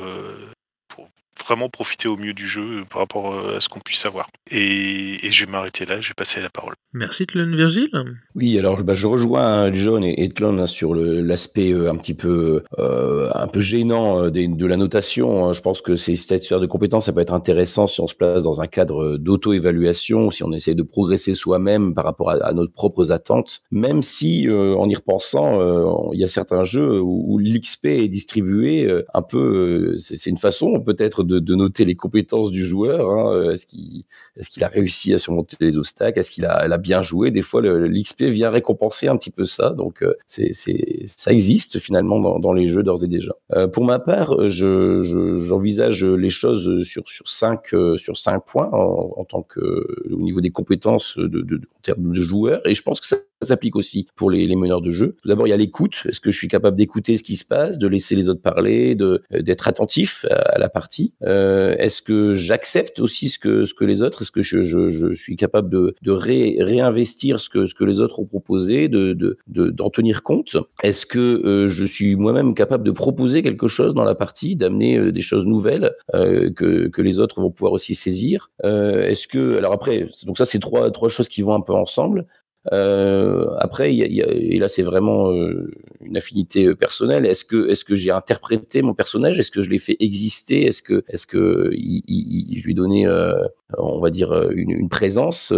[1.49, 4.29] vraiment profiter au mieux du jeu par rapport euh, à ce qu'on puisse avoir.
[4.51, 6.75] Et, je vais m'arrêter là, je vais passer la parole.
[6.93, 7.89] Merci Tlon Virgile.
[8.35, 12.15] Oui, alors bah, je rejoins John et, et Tlon hein, sur l'aspect euh, un petit
[12.15, 15.47] peu euh, un peu gênant de, la notation.
[15.47, 15.53] Hein.
[15.53, 18.43] Je pense que ces statuaires de compétences, ça peut être intéressant si on se place
[18.43, 23.13] dans un cadre d'auto-évaluation, si on essaie de progresser soi-même par rapport à, nos propres
[23.13, 28.09] attentes, même si en y repensant, il y a certains jeux où, où l'XP est
[28.09, 33.11] distribué un peu, c'est une façon peut-être de, noter les compétences du joueur.
[33.11, 33.51] Hein.
[33.53, 36.19] Est-ce qu'il a réussi à surmonter les obstacles?
[36.19, 37.31] Est-ce qu'il a, bien joué?
[37.31, 39.71] Des fois, l'XP vient récompenser un petit peu ça.
[39.71, 43.33] Donc, euh, ça existe finalement dans, dans les jeux d'ores et déjà.
[43.55, 48.71] Euh, pour ma part, j'envisage je, les choses sur sur cinq euh, sur cinq points
[48.73, 52.67] en, tant que au niveau des compétences de, de, de, en termes de joueurs.
[52.67, 55.17] Et je pense que ça ça s'applique aussi pour les, meneurs de jeu.
[55.23, 56.03] Tout d'abord, il y a l'écoute.
[56.09, 58.97] Est-ce que je suis capable d'écouter ce qui se passe, de laisser les autres parler,
[58.97, 61.13] de d'être attentif à, la partie?
[61.25, 64.23] Euh, Est-ce que j'accepte aussi ce que ce que les autres?
[64.23, 67.85] Est-ce que je, je, je, suis capable de, de ré, réinvestir ce que ce que
[67.85, 70.57] les autres ont proposé, de d'en de, tenir compte?
[70.83, 74.99] Est-ce que euh, je suis moi-même capable de proposer quelque chose dans la partie, d'amener
[74.99, 78.51] euh, des choses nouvelles euh, que que les autres vont pouvoir aussi saisir?
[78.65, 82.27] Est-ce que alors après donc ça c'est trois trois choses qui vont un peu ensemble.
[82.73, 85.71] Euh, après, a, y a, et là c'est vraiment euh,
[86.03, 87.25] une affinité euh, personnelle.
[87.25, 89.39] Est-ce que est-ce que j'ai interprété mon personnage?
[89.39, 90.67] Est-ce que je l'ai fait exister?
[90.67, 93.33] Est-ce que est-ce que il, il, je lui ai donné, euh,
[93.79, 95.53] on va dire, une, une présence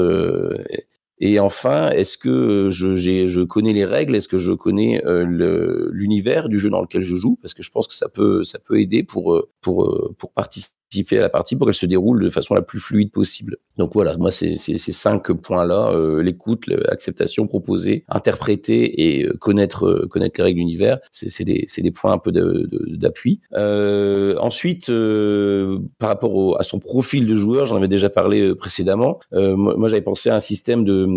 [1.19, 4.15] Et enfin, est-ce que je, je connais les règles?
[4.17, 7.39] Est-ce que je connais l'univers du jeu dans lequel je joue?
[7.43, 11.21] Parce que je pense que ça peut, ça peut aider pour, pour, pour participer à
[11.21, 13.59] la partie pour qu'elle se déroule de façon la plus fluide possible.
[13.81, 19.87] Donc voilà, moi c'est ces cinq points-là euh, l'écoute, l'acceptation, proposer, interpréter et euh, connaître
[19.87, 20.99] euh, connaître les règles de l'univers.
[21.11, 23.40] C'est des des points un peu d'appui.
[23.57, 24.93] Ensuite,
[25.99, 29.19] par rapport à son profil de joueur, j'en avais déjà parlé précédemment.
[29.33, 31.09] moi, j'avais pensé à un système de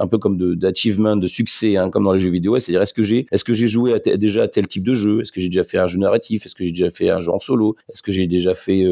[0.00, 2.58] un peu comme d'achievement, de, succès, hein, comme dans les jeux vidéo.
[2.58, 5.20] C'est-à-dire est-ce que j'ai est-ce que j'ai joué déjà à tel type de jeu?
[5.20, 6.46] Est-ce que j'ai déjà fait un jeu narratif?
[6.46, 7.76] Est-ce que j'ai déjà fait un jeu en solo?
[7.92, 8.82] Est-ce que j'ai déjà fait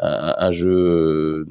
[0.00, 1.46] un, jeu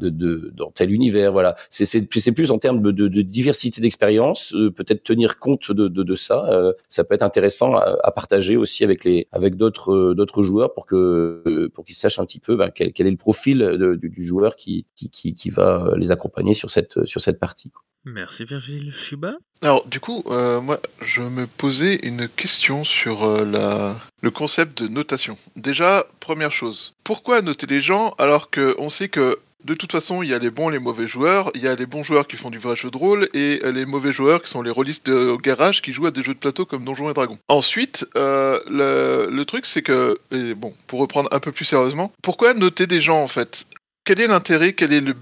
[0.00, 1.32] de, dans tel univers.
[1.32, 6.72] Voilà, c'est plus en termes de, diversité d'expérience, euh, peut-être tenir compte de, ça.
[6.88, 11.70] ça peut être intéressant à, partager aussi avec les avec d'autres d'autres joueurs pour que
[11.74, 15.34] pour qu'ils sachent un petit peu ben, quel, est le profil du, joueur qui, qui,
[15.34, 17.70] qui, va les accompagner sur cette sur cette partie.
[18.06, 18.92] Merci Virgile.
[18.92, 19.34] Shuba?
[19.62, 23.96] Alors du coup, euh, moi je me posais une question sur euh, la...
[24.22, 25.36] le concept de notation.
[25.56, 29.36] Déjà, première chose, pourquoi noter les gens alors qu'on sait que
[29.66, 31.74] de toute façon, il y a les bons et les mauvais joueurs, il y a
[31.74, 34.48] les bons joueurs qui font du vrai jeu de rôle, et les mauvais joueurs qui
[34.48, 37.14] sont les rôlistes au garage qui jouent à des jeux de plateau comme Donjons et
[37.14, 37.38] Dragons.
[37.48, 40.18] Ensuite, euh, le, truc c'est que,
[40.54, 43.66] bon, pour reprendre un peu plus sérieusement, pourquoi noter des gens en fait?
[44.04, 44.72] Quel est l'intérêt?
[44.72, 45.14] Quel est le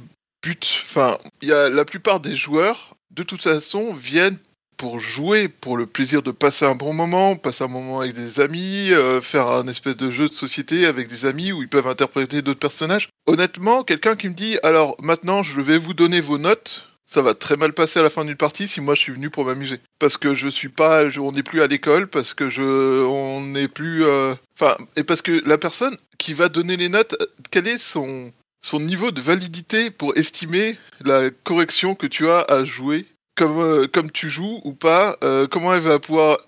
[0.47, 4.39] Enfin, y a la plupart des joueurs, de toute façon, viennent
[4.77, 8.41] pour jouer, pour le plaisir de passer un bon moment, passer un moment avec des
[8.41, 11.87] amis, euh, faire un espèce de jeu de société avec des amis où ils peuvent
[11.87, 13.09] interpréter d'autres personnages.
[13.27, 17.35] Honnêtement, quelqu'un qui me dit alors maintenant je vais vous donner vos notes, ça va
[17.35, 19.79] très mal passer à la fin d'une partie si moi je suis venu pour m'amuser.
[19.99, 23.69] Parce que je suis pas, on n'est plus à l'école, parce que je, on n'est
[23.69, 27.17] plus, euh, enfin, et parce que la personne qui va donner les notes,
[27.51, 28.33] quel est son,
[28.63, 33.87] son niveau de validité pour estimer la correction que tu as à jouer, comme, euh,
[33.87, 36.39] comme tu joues ou pas, euh, comment elle va pouvoir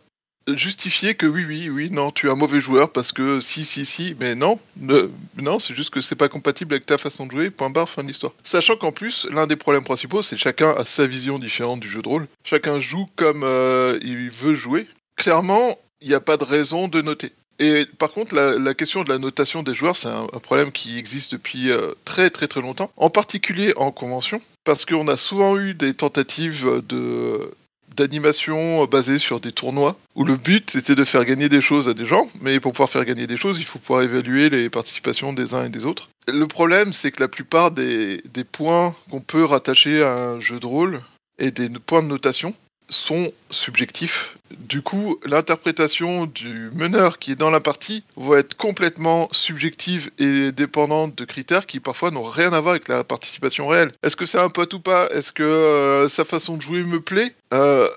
[0.55, 3.85] justifier que oui, oui, oui, non, tu es un mauvais joueur parce que si, si,
[3.85, 7.51] si, mais non, non, c'est juste que c'est pas compatible avec ta façon de jouer,
[7.51, 8.33] point barre, fin de l'histoire.
[8.45, 12.03] Sachant qu'en plus, l'un des problèmes principaux, c'est chacun a sa vision différente du jeu
[12.03, 12.29] de rôle.
[12.45, 14.87] Chacun joue comme euh, il veut jouer.
[15.17, 17.33] Clairement, il n'y a pas de raison de noter.
[17.59, 21.33] Et par contre, la, question de la notation des joueurs, c'est un, problème qui existe
[21.33, 25.75] depuis euh, très très très longtemps, en particulier en convention, parce qu'on a souvent eu
[25.75, 27.51] des tentatives de
[27.97, 31.95] d'animation basées sur des tournois où le but c'était de faire gagner des choses à
[31.95, 35.33] des gens, mais pour pouvoir faire gagner des choses, il faut pouvoir évaluer les participations
[35.33, 36.11] des uns et des autres.
[36.29, 40.61] Le problème, c'est que la plupart des, des points qu'on peut rattacher à un jeu
[40.61, 41.01] de rôle
[41.39, 42.55] et des points de notation
[42.89, 44.37] sont subjectifs.
[44.59, 50.53] Du coup, l'interprétation du meneur qui est dans la partie va être complètement subjective et
[50.53, 53.93] dépendante de critères qui parfois n'ont rien à voir avec la participation réelle.
[54.03, 55.09] Est-ce que c'est un pote ou pas?
[55.11, 57.35] Est-ce que euh, sa façon de jouer me plaît?
[57.53, 57.89] Euh,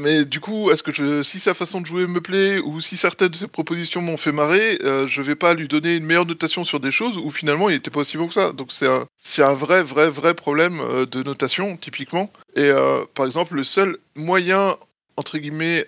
[0.00, 2.96] mais du coup, est-ce que je, si sa façon de jouer me plaît ou si
[2.96, 6.26] certaines de ses propositions m'ont fait marrer, euh, je vais pas lui donner une meilleure
[6.26, 8.52] notation sur des choses où finalement il était pas aussi bon que ça.
[8.52, 12.32] Donc c'est un, vrai, vrai, vrai problème euh, de notation typiquement.
[12.56, 14.76] Et euh, par exemple, le seul moyen
[15.16, 15.86] entre guillemets,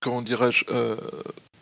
[0.00, 0.64] comment dirais-je,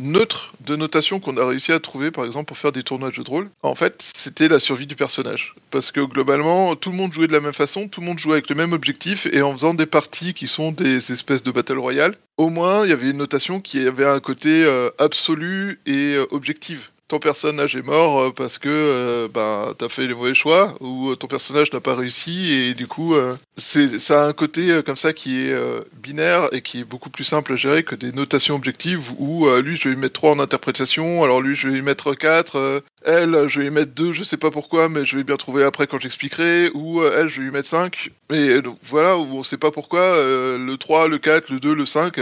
[0.03, 3.15] neutre de notation qu'on a réussi à trouver, par exemple, pour faire des tournois de
[3.15, 5.55] jeux de rôle, en fait, c'était la survie du personnage.
[5.71, 8.35] Parce que globalement, tout le monde jouait de la même façon, tout le monde jouait
[8.35, 11.79] avec le même objectif, et en faisant des parties qui sont des espèces de battle
[11.79, 16.15] royale, au moins, il y avait une notation qui avait un côté euh, absolu et
[16.17, 20.33] euh, objectif ton personnage est mort euh, parce que euh, ben, t'as fait les mauvais
[20.33, 23.15] choix ou euh, ton personnage n'a pas réussi et du coup
[23.55, 25.55] c'est ça a un côté comme ça qui est
[26.03, 29.77] binaire et qui est beaucoup plus simple à gérer que des notations objectives où lui
[29.77, 33.47] je vais lui mettre 3 en interprétation alors lui je vais lui mettre 4 elle
[33.49, 35.87] je vais lui mettre 2 je sais pas pourquoi mais je vais bien trouver après
[35.87, 39.59] quand j'expliquerai ou elle je vais lui mettre 5 et donc voilà où on sait
[39.59, 42.19] pas pourquoi le 3 le 4 le 2 le 5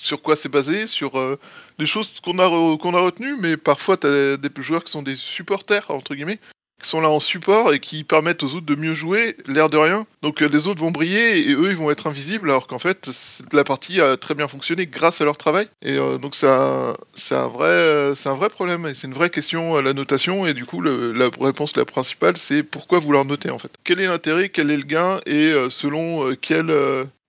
[0.00, 1.38] sur quoi c'est basé, sur euh,
[1.80, 5.02] des choses qu'on a, qu'on a retenues, mais parfois tu as des joueurs qui sont
[5.02, 6.38] des supporters, entre guillemets,
[6.80, 9.78] qui sont là en support et qui permettent aux autres de mieux jouer, l'air de
[9.78, 10.06] rien.
[10.22, 13.10] Donc euh, les autres vont briller et eux ils vont être invisibles, alors qu'en fait
[13.52, 15.68] la partie a très bien fonctionné grâce à leur travail.
[15.80, 16.96] Et euh, donc c'est un,
[17.30, 20.46] un, vrai, c'est un vrai problème et c'est une vraie question la notation.
[20.46, 23.72] Et du coup la réponse la principale c'est pourquoi vouloir noter en fait?
[23.84, 25.18] Quel est l'intérêt, quel est le gain?
[25.24, 26.72] Et selon quelle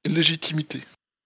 [0.05, 0.81] légitimité?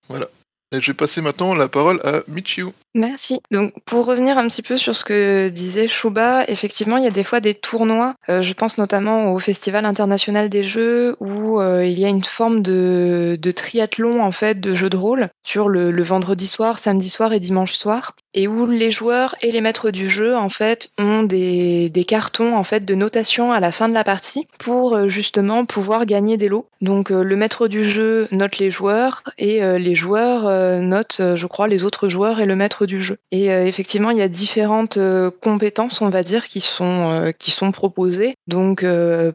[0.09, 0.27] Voilà.
[0.75, 2.73] Et je vais passer maintenant la parole à Michiu.
[2.95, 3.41] Merci.
[3.51, 7.11] Donc, pour revenir un petit peu sur ce que disait Shuba, effectivement, il y a
[7.11, 8.15] des fois des tournois.
[8.29, 12.23] Euh, je pense notamment au Festival international des jeux où euh, il y a une
[12.23, 17.33] forme de, triathlon en fait de jeux de rôle sur le, vendredi soir, samedi soir
[17.33, 21.23] et dimanche soir, et où les joueurs et les maîtres du jeu en fait ont
[21.23, 25.09] des, des cartons en fait de notation à la fin de la partie pour euh,
[25.09, 26.67] justement pouvoir gagner des lots.
[26.79, 30.45] Donc, le maître du jeu note les joueurs et les joueurs
[30.81, 33.17] notent, je crois, les autres joueurs et le maître du jeu.
[33.31, 37.31] Et euh, effectivement, il y a différentes euh, compétences, on va dire, qui sont, euh,
[37.31, 38.35] qui sont proposées.
[38.47, 38.85] Donc,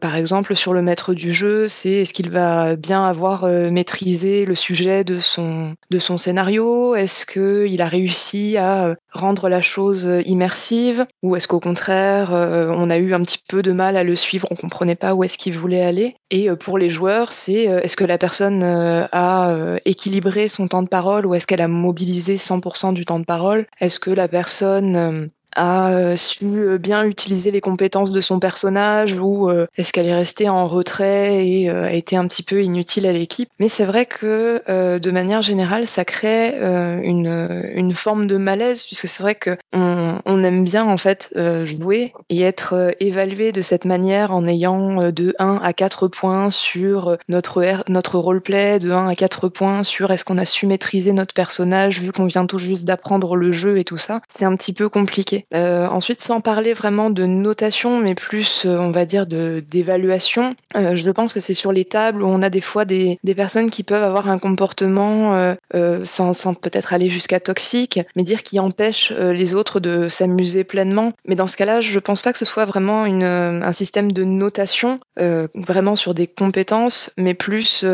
[0.00, 4.54] par exemple, sur le maître du jeu, c'est est-ce qu'il va bien avoir maîtrisé le
[4.54, 6.94] sujet de son, de son scénario?
[6.94, 11.06] Est-ce qu'il a réussi à rendre la chose immersive?
[11.22, 14.46] Ou est-ce qu'au contraire, on a eu un petit peu de mal à le suivre,
[14.50, 16.16] on comprenait pas où est-ce qu'il voulait aller?
[16.30, 21.09] Et pour les joueurs, c'est est-ce que la personne a équilibré son temps de parole
[21.18, 23.66] ou est-ce qu'elle a mobilisé 100% du temps de parole?
[23.80, 28.40] Est-ce que la personne euh, a euh, su euh, bien utiliser les compétences de son
[28.40, 32.62] personnage ou euh, est-ce qu'elle est restée en retrait et a été un petit peu
[32.62, 33.48] inutile à l'équipe.
[33.58, 34.62] Mais c'est vrai que
[34.98, 36.54] de manière générale, ça crée
[37.02, 41.34] une, une forme de malaise puisque c'est vrai que on, aime bien en fait
[41.64, 47.16] jouer et être évalué de cette manière en ayant de 1 à 4 points sur
[47.28, 51.34] notre, notre roleplay, de 1 à 4 points sur est-ce qu'on a su maîtriser notre
[51.34, 54.20] personnage vu qu'on vient tout juste d'apprendre le jeu et tout ça.
[54.28, 55.39] C'est un petit peu compliqué.
[55.54, 60.96] Euh, ensuite, sans parler vraiment de notation, mais plus, euh, on va dire, d'évaluation, euh,
[60.96, 63.84] je pense que c'est sur les tables où on a des fois des, personnes qui
[63.84, 65.54] peuvent avoir un comportement
[66.04, 71.12] sans, peut-être aller jusqu'à toxique, mais dire qui empêche les autres de s'amuser pleinement.
[71.26, 74.98] Mais dans ce cas-là, je pense pas que ce soit vraiment un système de notation,
[75.16, 77.84] vraiment sur des compétences, mais plus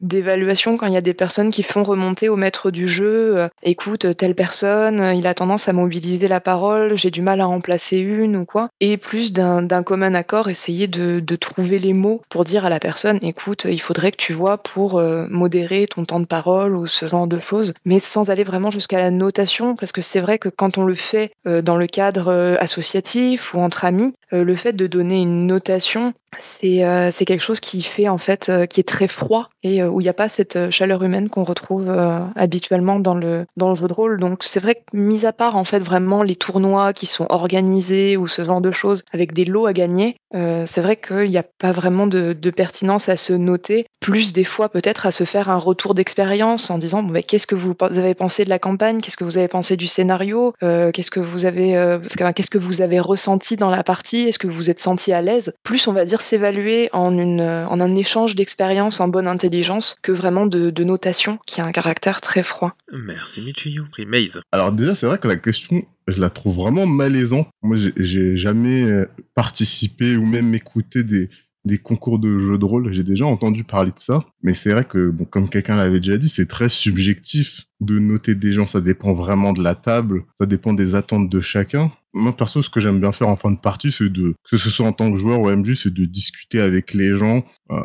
[0.00, 4.16] d'évaluation quand il y a des personnes qui font remonter au maître du jeu, écoute,
[4.16, 7.98] telle personne, il a tendance à mobiliser la parole j'ai du mal à en placer
[7.98, 8.68] une ou quoi.
[8.80, 13.18] Et plus d'un commun accord, essayer de, trouver les mots pour dire à la personne,
[13.22, 17.06] écoute, il faudrait que tu vois pour euh, modérer ton temps de parole ou ce
[17.06, 20.48] genre de choses, mais sans aller vraiment jusqu'à la notation, parce que c'est vrai que
[20.48, 24.72] quand on le fait euh, dans le cadre euh, associatif ou entre amis, le fait
[24.72, 29.06] de donner une notation, c'est c'est quelque chose qui fait en fait qui est très
[29.06, 31.88] froid et où il n'y a pas cette chaleur humaine qu'on retrouve
[32.34, 34.18] habituellement dans le dans le jeu de rôle.
[34.18, 38.16] Donc c'est vrai que mis à part en fait vraiment les tournois qui sont organisés
[38.16, 41.42] ou ce genre de choses avec des lots à gagner, c'est vrai qu'il n'y a
[41.42, 45.48] pas vraiment de, de, pertinence à se noter, plus des fois peut-être à se faire
[45.50, 49.00] un retour d'expérience en disant bon, ben, qu'est-ce que vous avez pensé de la campagne,
[49.00, 51.98] qu'est-ce que vous avez pensé du scénario, qu'est-ce que vous avez
[52.34, 55.20] qu'est-ce que vous avez ressenti dans la partie, est-ce que vous vous êtes senti à
[55.20, 59.96] l'aise, plus on va dire s'évaluer en, une, en un échange d'expérience en bonne intelligence
[60.02, 62.74] que vraiment de, de, notation qui a un caractère très froid.
[62.92, 63.84] Merci Michiyo.
[64.06, 64.40] Maze.
[64.52, 67.48] Alors déjà, c'est vrai que la question, je la trouve vraiment malaisante.
[67.62, 71.28] Moi, j'ai jamais euh, participé ou même écouté des,
[71.66, 72.92] des concours de jeux de rôle.
[72.92, 76.16] J'ai déjà entendu parler de ça, mais c'est vrai que, bon, comme quelqu'un l'avait déjà
[76.16, 78.68] dit, c'est très subjectif de noter des gens.
[78.68, 81.92] Ça dépend vraiment de la table, ça dépend des attentes de chacun.
[82.14, 84.70] Moi, perso, ce que j'aime bien faire en fin de partie, c'est de, que ce
[84.70, 87.80] soit en tant que joueur ou MJ, c'est de discuter avec les gens euh,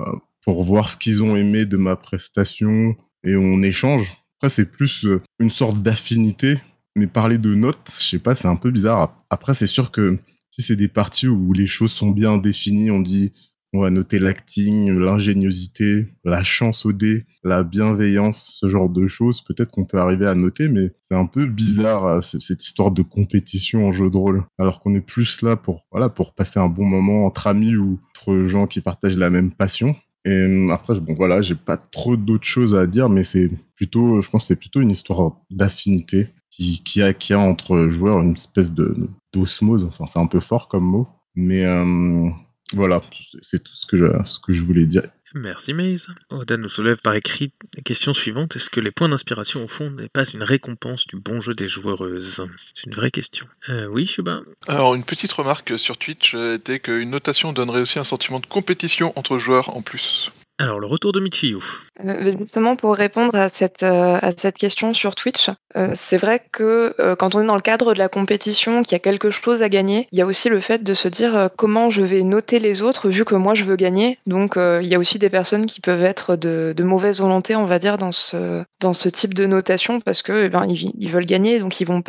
[0.46, 4.14] pour voir ce qu'ils ont aimé de ma prestation et on échange.
[4.38, 6.60] Après, c'est plus euh, une sorte d'affinité,
[6.96, 9.16] mais parler de notes, je sais pas, c'est un peu bizarre.
[9.30, 13.00] Après, c'est sûr que si c'est des parties où les choses sont bien définies, on
[13.00, 13.32] dit
[13.74, 19.42] on va noter l'acting, l'ingéniosité, la chance au dé, la bienveillance, ce genre de choses.
[19.42, 23.02] Peut-être qu'on peut arriver à noter, mais c'est un peu bizarre euh, cette histoire de
[23.02, 24.44] compétition en jeu de rôle.
[24.60, 28.00] Alors qu'on est plus là pour voilà pour passer un bon moment entre amis ou
[28.10, 29.96] entre gens qui partagent la même passion.
[30.26, 34.22] Et euh, après, bon voilà, j'ai pas trop d'autres choses à dire, mais c'est plutôt,
[34.22, 36.28] je pense, c'est plutôt une histoire d'affinité
[36.62, 38.96] qui, qui a qui a entre joueurs une espèce de
[39.34, 39.84] d'osmose.
[39.86, 42.30] Enfin, c'est un peu fort comme mot, mais euh,
[42.74, 43.02] voilà,
[43.42, 45.04] c'est tout ce que, je, ce que je voulais dire.
[45.34, 46.08] Merci Maze.
[46.30, 48.58] Oda nous soulève par écrit la question suivante.
[48.58, 51.70] Est-ce que les points d'inspiration au fond n'est pas une récompense du bon jeu des
[51.70, 52.46] joueuses?
[52.74, 53.48] C'est une vraie question.
[53.70, 54.42] Euh, oui, Shuba?
[54.68, 59.14] Alors une petite remarque sur Twitch était qu'une notation donnerait aussi un sentiment de compétition
[59.16, 60.32] entre joueurs en plus.
[60.62, 61.58] Alors, le retour de Michiyu.
[62.06, 66.44] Euh, justement, pour répondre à cette, euh, à cette question sur Twitch, euh, c'est vrai
[66.52, 69.64] que quand on est dans le cadre de la compétition, qu'il y a quelque chose
[69.64, 72.60] à gagner, il y a aussi le fait de se dire comment je vais noter
[72.60, 74.20] les autres vu que moi je veux gagner.
[74.28, 77.66] Donc, il y a aussi des personnes qui peuvent être de, de, mauvaise volonté, on
[77.66, 81.26] va dire, dans ce, dans ce type de notation parce que eh ben, ils, veulent
[81.26, 82.04] gagner, donc ils vont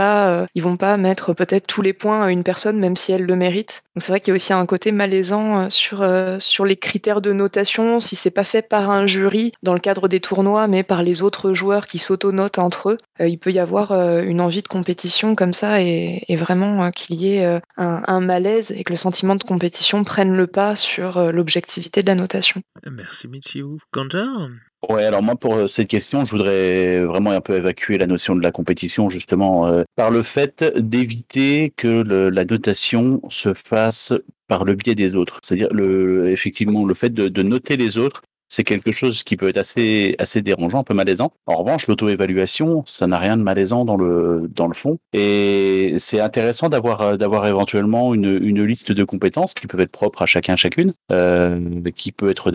[0.55, 3.37] ils vont pas mettre peut-être tous les points à une personne, même si elle le
[3.37, 3.83] mérite.
[3.95, 6.05] Donc, c'est vrai qu'il y a aussi un côté malaisant sur,
[6.39, 9.79] sur les critères de notation, si c'est pas pas fait par un jury dans le
[9.79, 13.53] cadre des tournois, mais par les autres joueurs qui s'autonotent entre eux, euh, il peut
[13.53, 18.21] y avoir euh, une envie de compétition comme ça et, vraiment qu'il y ait un,
[18.21, 22.63] malaise et que le sentiment de compétition prenne le pas sur l'objectivité de la notation.
[22.91, 23.79] Merci Michiou.
[23.93, 24.49] Kanjar
[24.89, 28.43] Ouais, alors moi pour cette question, je voudrais vraiment un peu évacuer la notion de
[28.43, 34.13] la compétition justement par le fait d'éviter que la notation se fasse
[34.49, 35.39] par le biais des autres.
[35.43, 39.57] C'est-à-dire le, effectivement le fait de noter les autres c'est quelque chose qui peut être
[39.57, 41.33] assez, assez dérangeant, un peu malaisant.
[41.47, 44.99] En revanche, l'auto-évaluation, ça n'a rien de malaisant dans le, dans le fond.
[45.15, 50.21] Et c'est intéressant d'avoir, d'avoir éventuellement une, une liste de compétences qui peuvent être propres
[50.21, 51.61] à chacun, chacune, euh,
[51.97, 52.51] qui peut être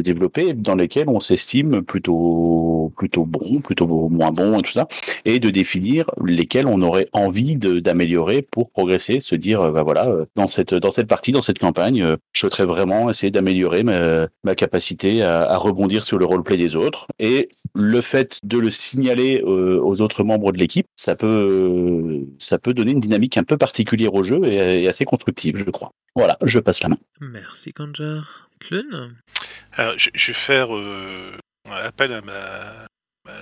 [0.00, 4.88] développée, dans lesquelles on s'estime plutôt, plutôt bon, plutôt moins bon et tout ça,
[5.26, 10.24] et de définir lesquelles on aurait envie d'améliorer pour progresser, se dire, bah voilà, euh,
[10.36, 14.28] dans cette, dans cette partie, dans cette campagne, euh, je souhaiterais vraiment essayer d'améliorer ma,
[14.42, 17.06] ma capacité à à, rebondir sur le roleplay des autres.
[17.18, 22.58] Et le fait de le signaler euh, aux autres membres de l'équipe, ça peut, ça
[22.58, 25.92] peut donner une dynamique un peu particulière au jeu et, assez constructive, je crois.
[26.14, 26.98] Voilà, je passe la main.
[27.20, 28.48] Merci Kanjar.
[28.60, 29.14] Clun
[29.72, 31.32] Alors, je, vais faire euh,
[31.68, 32.86] appel à ma,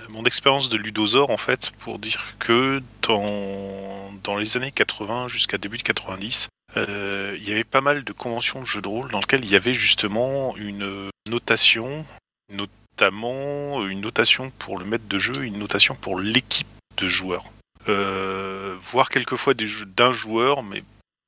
[0.09, 5.57] mon expérience de ludosor en fait pour dire que dans, dans les années 80 jusqu'à
[5.57, 9.11] début de 90, euh, il y avait pas mal de conventions de jeux de rôle
[9.11, 12.05] dans lesquelles il y avait justement une notation,
[12.49, 16.67] notamment une notation pour le maître de jeu, une notation pour l'équipe
[16.97, 17.45] de joueurs.
[17.89, 20.83] Euh, voire quelquefois d'un joueur, mais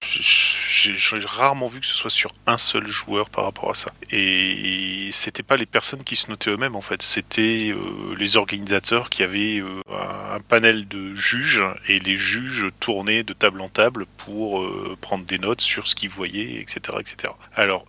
[0.05, 3.91] j'ai rarement vu que ce soit sur un seul joueur par rapport à ça.
[4.11, 9.09] Et c'était pas les personnes qui se notaient eux-mêmes en fait, c'était euh, les organisateurs
[9.09, 14.05] qui avaient euh, un panel de juges et les juges tournaient de table en table
[14.17, 17.33] pour euh, prendre des notes sur ce qu'ils voyaient, etc., etc.
[17.55, 17.85] Alors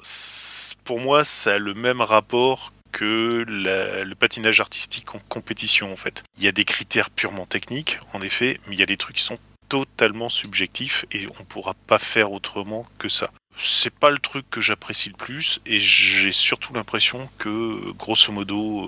[0.85, 6.25] pour moi, ça a le même rapport que le patinage artistique en compétition en fait.
[6.39, 9.17] Il y a des critères purement techniques, en effet, mais il y a des trucs
[9.17, 9.39] qui sont
[9.69, 13.31] totalement subjectif et on pourra pas faire autrement que ça.
[13.59, 18.87] C'est pas le truc que j'apprécie le plus et j'ai surtout l'impression que grosso modo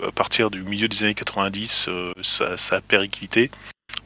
[0.00, 3.50] euh, à partir du milieu des années 90 euh, ça, a périclité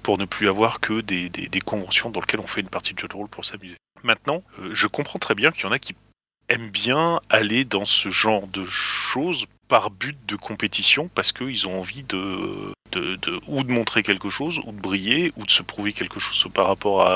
[0.02, 1.30] pour ne plus avoir que des,
[1.64, 3.76] conventions dans lesquelles on fait une partie de jeu de rôle pour s'amuser.
[4.02, 5.94] Maintenant, euh, je comprends très bien qu'il y en a qui
[6.48, 11.80] aiment bien aller dans ce genre de choses par but de compétition parce qu'ils ont
[11.80, 15.94] envie de, de, ou de montrer quelque chose, ou de briller, ou de se prouver
[15.94, 17.10] quelque chose par rapport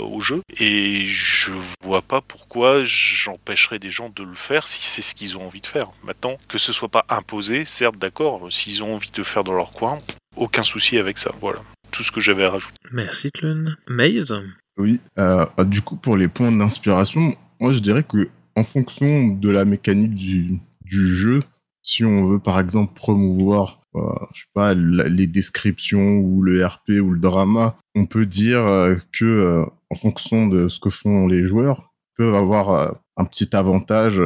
[0.00, 0.40] au jeu.
[0.58, 1.50] Et je
[1.84, 5.60] vois pas pourquoi j'empêcherais des gens de le faire si c'est ce qu'ils ont envie
[5.60, 5.90] de faire.
[6.02, 9.72] Maintenant, que ce soit pas imposé, certes, d'accord, s'ils ont envie de faire dans leur
[9.72, 9.98] coin,
[10.36, 11.32] aucun souci avec ça.
[11.42, 12.74] Voilà, tout ce que j'avais à rajouter.
[12.90, 13.76] Merci, Tlun.
[13.86, 14.34] Maze
[14.78, 19.50] Oui, euh, du coup, pour les points d'inspiration, moi je dirais que en fonction de
[19.50, 21.40] la mécanique du, du jeu,
[21.82, 24.00] si on veut par exemple promouvoir euh,
[24.32, 28.96] je sais pas les descriptions ou le RP ou le drama, on peut dire euh,
[29.12, 34.20] que euh, en fonction de ce que font les joueurs, peuvent avoir un petit avantage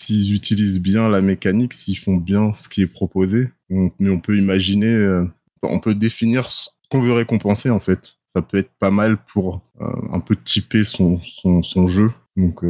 [0.00, 3.50] s'ils utilisent bien la mécanique, s'ils font bien ce qui est proposé.
[3.68, 5.24] mais on peut imaginer,
[5.62, 8.14] on peut définir ce qu'on veut récompenser en fait.
[8.26, 12.10] Ça peut être pas mal pour un peu typer son, son, son jeu.
[12.36, 12.64] Donc,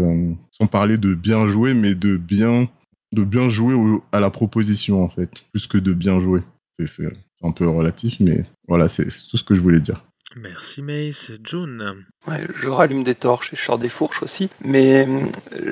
[0.51, 2.69] sans parler de bien jouer, mais de bien
[3.13, 3.75] de bien jouer
[4.13, 6.41] à la proposition, en fait, plus que de bien jouer.
[6.85, 7.09] C'est
[7.43, 10.05] un peu relatif, mais voilà, c'est tout ce que je voulais dire.
[10.37, 11.31] Merci Mace.
[11.45, 14.49] June Je rallume des torches et je sors des fourches aussi.
[14.65, 15.09] Mais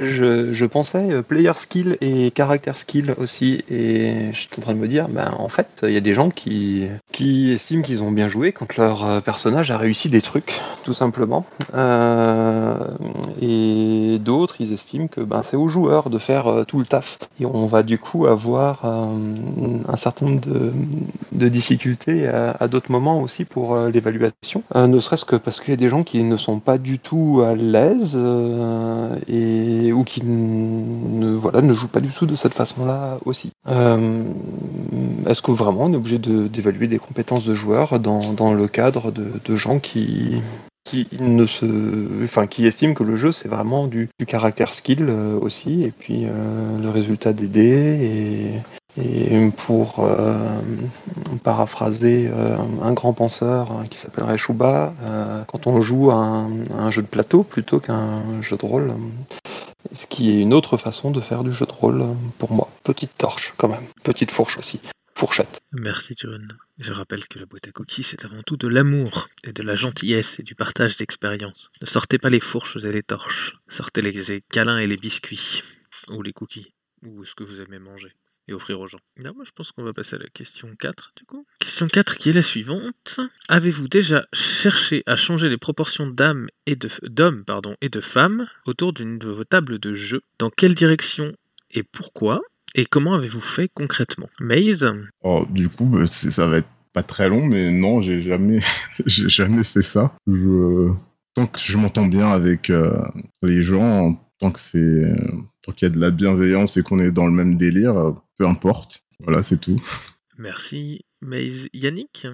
[0.02, 3.64] je, je pensais euh, player skill et caractère skill aussi.
[3.70, 6.30] Et j'étais en train de me dire, ben, en fait, il y a des gens
[6.30, 10.60] qui, qui estiment qu'ils ont bien joué quand leur euh, personnage a réussi des trucs,
[10.84, 11.46] tout simplement.
[11.74, 12.76] Euh,
[13.40, 17.18] et d'autres, ils estiment que ben, c'est aux joueurs de faire tout le taf.
[17.38, 20.72] Et on va du coup avoir un certain nombre de,
[21.32, 24.62] de difficultés à d'autres moments aussi pour l'évaluation.
[24.74, 27.42] ne serait-ce que parce qu'il y a des gens qui ne sont pas du tout
[27.44, 32.54] à l'aise euh, et ou qui ne voilà ne jouent pas du tout de cette
[32.54, 33.50] façon-là aussi.
[33.68, 34.24] Euh,
[35.26, 39.12] est-ce que vraiment on est obligé d'évaluer des compétences de joueurs dans, dans le cadre
[39.12, 40.40] de, gens qui
[40.84, 45.06] qui ne se enfin qui estiment que le jeu c'est vraiment du, du, caractère skill
[45.08, 48.60] euh, aussi et puis le résultat des dés
[48.96, 50.36] et pour euh,
[51.42, 54.94] paraphraser euh, un grand penseur euh, qui s'appellerait Shuba,
[55.46, 58.92] quand on joue un, un, jeu de plateau plutôt qu'un jeu de rôle,
[59.94, 62.04] ce qui est une autre façon de faire du jeu de rôle
[62.38, 62.68] pour moi.
[62.84, 64.80] Petite torche quand même, petite fourche aussi.
[65.14, 65.60] Fourchette.
[65.72, 66.48] Merci John.
[66.78, 69.74] Je rappelle que la boîte à cookies c'est avant tout de l'amour et de la
[69.74, 71.70] gentillesse et du partage d'expériences.
[71.82, 73.54] Ne sortez pas les fourches et les torches.
[73.68, 75.62] Sortez les câlins et les biscuits.
[76.10, 76.72] Ou les cookies.
[77.02, 78.14] Ou ce que vous aimez manger.
[78.54, 79.00] Offrir aux gens.
[79.16, 81.46] Je pense qu'on va passer à la question 4, du coup.
[81.58, 83.20] Question 4 qui est la suivante.
[83.48, 87.44] Avez-vous déjà cherché à changer les proportions d'âmes et de d'hommes
[87.80, 90.22] et de femmes autour d'une de vos tables de jeu?
[90.38, 91.34] Dans quelle direction
[91.70, 92.42] et pourquoi?
[92.74, 94.28] Et comment avez-vous fait concrètement?
[94.40, 94.92] Maze?
[95.22, 98.60] Oh, du coup, bah, ça va être pas très long, mais non, j'ai jamais,
[99.06, 100.14] jamais fait ça.
[100.26, 100.88] Je,
[101.34, 103.00] tant que je m'entends bien avec euh,
[103.42, 105.14] les gens, tant que c'est, euh,
[105.62, 108.12] tant qu'il y a de la bienveillance et qu'on est dans le même délire, euh,
[108.38, 109.04] peu importe.
[109.20, 109.76] Voilà, c'est tout.
[110.38, 111.04] Merci.
[111.20, 112.26] Maze Yannick?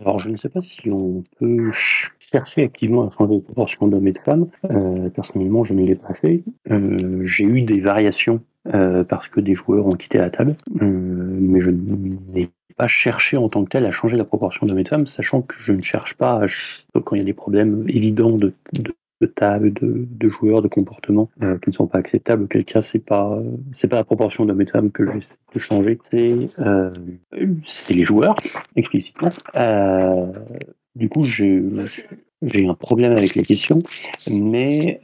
[0.00, 3.88] Alors, je ne sais pas si on peut ch- chercher activement à changer les proportions
[3.88, 4.48] d'hommes et de femmes.
[4.70, 6.44] Euh, personnellement, je ne l'ai pas fait.
[6.70, 8.42] Euh, J'ai eu des variations
[8.74, 10.86] euh, parce que des joueurs ont quitté la table, Euh,
[11.40, 14.84] mais je n'ai pas cherché en tant que tel à changer la proportion d'hommes et
[14.84, 17.84] de femmes, sachant que je ne cherche pas à quand il y a des problèmes
[17.88, 22.44] évidents de, de, de table, de, joueurs, de comportements euh, qui ne sont pas acceptables.
[22.44, 23.42] Auquel cas, c'est pas euh,
[23.72, 26.90] c'est pas la proportion d'hommes et de femmes que j'essaie de changer, c'est euh,
[27.66, 28.36] c'est les joueurs
[28.76, 29.30] explicitement.
[30.94, 31.62] Du coup, j'ai
[32.68, 33.82] un problème avec les questions,
[34.28, 35.00] mais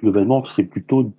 [0.00, 1.12] globalement, c'est plutôt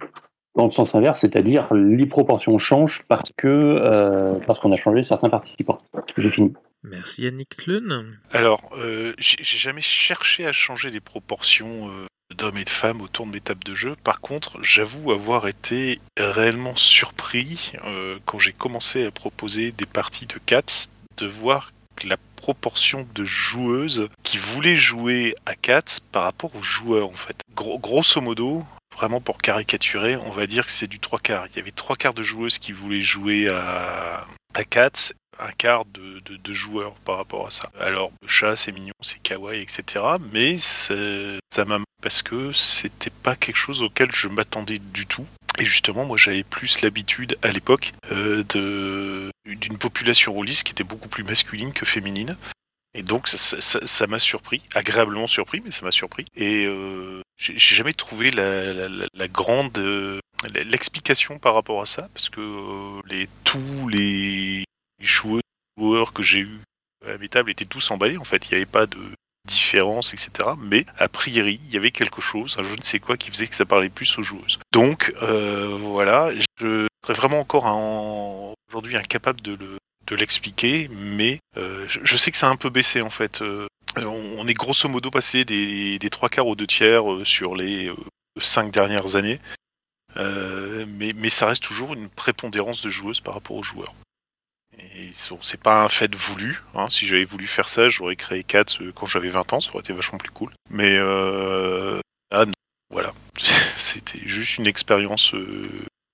[0.55, 5.29] dans le sens inverse, c'est-à-dire les proportions changent parce que parce qu'on a changé certains
[5.29, 5.79] participants.
[6.17, 6.53] J'ai fini.
[6.89, 8.17] Merci Yannick Clun.
[8.31, 12.05] Alors, euh, j'ai jamais cherché à changer les proportions euh,
[12.35, 13.93] d'hommes et de femmes autour de mes tables de jeu.
[14.03, 20.25] Par contre, j'avoue avoir été réellement surpris euh, quand j'ai commencé à proposer des parties
[20.25, 21.71] de Cats de voir
[22.03, 27.37] la proportion de joueuses qui voulaient jouer à Cats par rapport aux joueurs en fait.
[27.55, 28.63] Gros- grosso modo,
[28.95, 31.47] vraiment pour caricaturer, on va dire que c'est du trois quarts.
[31.51, 35.85] Il y avait trois quarts de joueuses qui voulaient jouer à, à Cats un quart
[35.85, 37.69] de, joueurs par rapport à ça.
[37.79, 40.03] Alors, le chat, c'est mignon, c'est kawaii, etc.
[40.31, 45.25] Mais ça m'a parce que c'était pas quelque chose auquel je m'attendais du tout.
[45.57, 48.43] Et justement, moi, j'avais plus l'habitude à l'époque euh,
[49.45, 52.37] d'une population rôliste qui était beaucoup plus masculine que féminine.
[52.93, 56.25] Et donc, ça- m'a surpris, agréablement surpris, mais ça m'a surpris.
[56.35, 60.19] Et euh, j'ai jamais trouvé la, grande euh,
[60.53, 64.63] l'explication par rapport à ça, parce que les tous les
[64.99, 66.59] les joueurs, que j'ai eu
[67.05, 68.17] à mes tables étaient tous emballés.
[68.17, 68.99] En fait, il n'y avait pas de
[69.47, 70.49] différence, etc.
[70.57, 73.55] Mais a priori, il y avait quelque chose, je ne sais quoi, qui faisait que
[73.55, 74.59] ça parlait plus aux joueuses.
[74.71, 77.65] Donc euh, voilà, je serais vraiment encore
[78.67, 79.77] aujourd'hui incapable de le
[80.07, 83.41] de l'expliquer, mais euh, je, sais que ça a un peu baissé en fait.
[83.41, 83.67] Euh,
[83.97, 87.91] on, est grosso modo passé des, trois quarts aux deux tiers euh, sur les
[88.39, 89.39] cinq dernières années,
[90.15, 93.93] mais, mais ça reste toujours une prépondérance de joueuses par rapport aux joueurs.
[94.79, 96.61] Et c'est pas un fait voulu.
[96.73, 96.87] Hein.
[96.89, 99.93] Si j'avais voulu faire ça, j'aurais créé 4 quand j'avais 20 ans, ça aurait été
[99.93, 100.51] vachement plus cool.
[100.69, 101.99] Mais euh,
[102.31, 102.53] ah non,
[102.91, 103.13] voilà.
[103.77, 105.63] C'était juste une expérience euh,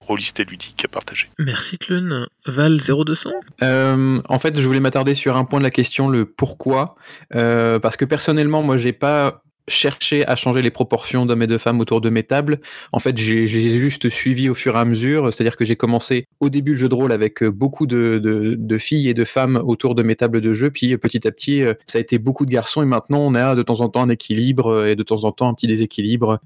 [0.01, 1.30] rôliste et ludique à partager.
[1.39, 2.28] Merci Clun.
[2.45, 3.32] Val 0200
[3.64, 6.95] Euh, en fait, je voulais m'attarder sur un point de la question, le pourquoi.
[7.36, 11.57] Euh, parce que personnellement, moi, j'ai pas cherché à changer les proportions d'hommes et de
[11.57, 12.59] femmes autour de mes tables.
[12.91, 15.32] En fait, j'ai- juste suivis au fur et à mesure.
[15.34, 19.09] C'est-à-dire que j'ai commencé au début le jeu de rôle avec euh, beaucoup de, filles
[19.09, 20.72] et de femmes autour de mes tables de jeu.
[20.72, 22.82] Puis euh, petit à petit, euh, ça a été beaucoup de garçons.
[22.82, 25.49] Et maintenant, on a de temps en temps un équilibre et de temps en temps
[25.49, 26.39] un petit déséquilibre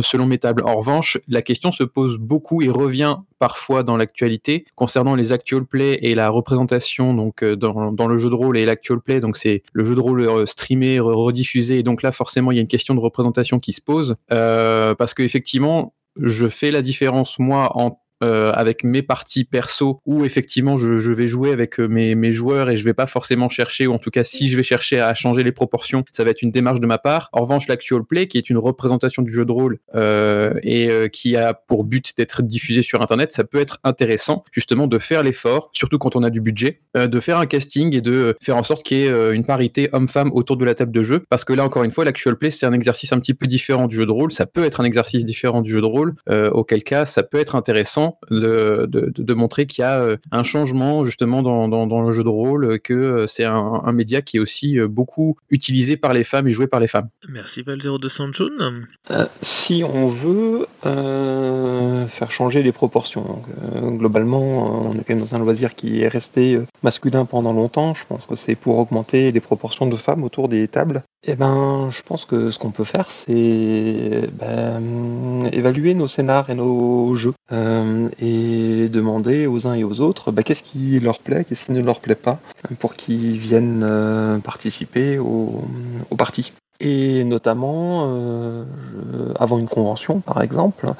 [0.00, 0.62] selon mes tables.
[0.64, 5.64] En revanche, la question se pose beaucoup et revient parfois dans l'actualité concernant les actual
[5.64, 9.38] play et la représentation donc dans, dans le jeu de rôle et l'actual play donc
[9.38, 12.62] c'est le jeu de rôle streamé re- rediffusé et donc là forcément il y a
[12.62, 17.38] une question de représentation qui se pose euh, parce que effectivement je fais la différence
[17.38, 17.92] moi en
[18.22, 22.32] euh, avec mes parties perso où effectivement je, je vais jouer avec euh, mes, mes
[22.32, 25.00] joueurs et je vais pas forcément chercher ou en tout cas si je vais chercher
[25.00, 27.28] à changer les proportions ça va être une démarche de ma part.
[27.32, 31.08] En revanche l'actual play qui est une représentation du jeu de rôle euh, et euh,
[31.08, 35.22] qui a pour but d'être diffusé sur internet ça peut être intéressant justement de faire
[35.22, 38.56] l'effort surtout quand on a du budget euh, de faire un casting et de faire
[38.56, 41.24] en sorte qu'il y ait euh, une parité homme-femme autour de la table de jeu.
[41.28, 43.86] Parce que là encore une fois l'actual play c'est un exercice un petit peu différent
[43.86, 44.32] du jeu de rôle.
[44.32, 46.14] Ça peut être un exercice différent du jeu de rôle
[46.52, 50.16] auquel cas ça peut être intéressant de, de, de- de montrer qu'il y a euh,
[50.32, 53.92] un changement justement dans, dans, dans le jeu de rôle que euh, c'est un, un
[53.92, 57.08] média qui est aussi euh, beaucoup utilisé par les femmes et joué par les femmes
[57.28, 58.86] Merci Val 0200 Jaune.
[59.10, 63.44] Euh, si on veut euh, faire changer les proportions, donc,
[63.74, 67.94] euh, globalement, on est quand même dans un loisir qui est resté masculin pendant longtemps.
[67.94, 71.02] Je pense que c'est pour augmenter les proportions de femmes autour des tables.
[71.24, 76.54] Eh ben, je pense que ce qu'on peut faire, c'est ben, évaluer nos scénars et
[76.54, 81.44] nos jeux euh, et demander aux uns et aux autres ben, qu'est-ce qui leur plaît,
[81.44, 82.40] qu'est-ce qui ne leur plaît pas,
[82.78, 85.64] pour qu'ils viennent euh, participer au,
[86.10, 86.52] au parti.
[86.80, 88.64] Et notamment euh,
[89.38, 90.94] avant une convention par exemple,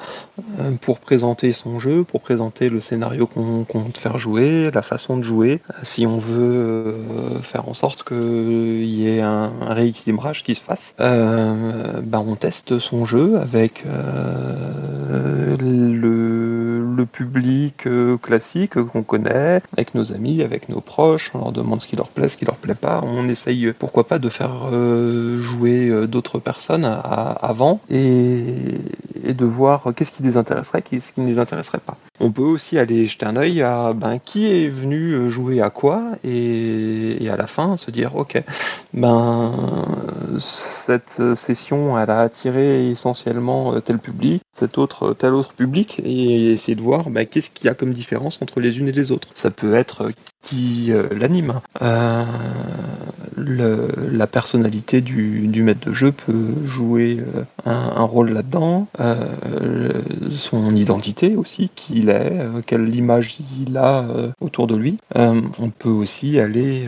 [0.59, 5.17] euh, pour présenter son jeu, pour présenter le scénario qu'on compte faire jouer, la façon
[5.17, 6.95] de jouer, si on veut
[7.41, 13.05] faire en sorte qu'il y ait un, rééquilibrage qui se fasse, ben on teste son
[13.05, 13.83] jeu avec
[15.09, 15.55] le,
[16.95, 17.87] le, public
[18.21, 22.09] classique qu'on connaît, avec nos amis, avec nos proches, on leur demande ce qui leur
[22.09, 24.69] plaît, ce qui leur plaît pas, on essaye pourquoi pas de faire
[25.37, 28.43] jouer euh, d'autres personnes avant et,
[29.23, 31.97] de voir qu'est-ce qui les intéresserait, qu'est-ce qui ne les intéresserait pas.
[32.23, 35.71] On peut aussi aller jeter un œil à ben, qui est venu euh, jouer à
[35.71, 38.43] quoi et, à la fin se dire ok
[38.93, 39.51] ben
[40.37, 46.51] cette session elle a attiré essentiellement euh, tel public, cet autre tel autre public et
[46.51, 49.11] essayer de voir ben, qu'est-ce qu'il y a comme différence entre les unes et les
[49.11, 49.29] autres.
[49.33, 50.11] Ça peut être
[50.43, 51.61] qui l'anime,
[53.37, 60.01] la personnalité du, du maître de jeu peut jouer euh, un, rôle là-dedans, euh,
[60.31, 64.05] son identité aussi, qui il euh, quelle image il a
[64.39, 64.97] autour de lui.
[65.15, 66.87] on peut aussi aller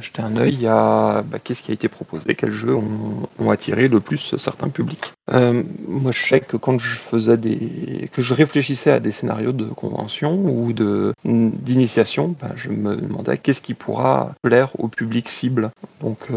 [0.00, 4.00] jeter un œil à bah, qu'est-ce qui a été proposé, quels jeux ont, attiré le
[4.00, 5.12] plus certains publics.
[5.30, 9.66] moi, je sais que quand je faisais des, que je réfléchissais à des scénarios de
[9.66, 15.70] convention ou de d'initiation, bah, je me demandais qu'est-ce qui pourra plaire au public cible.
[16.00, 16.28] Donc,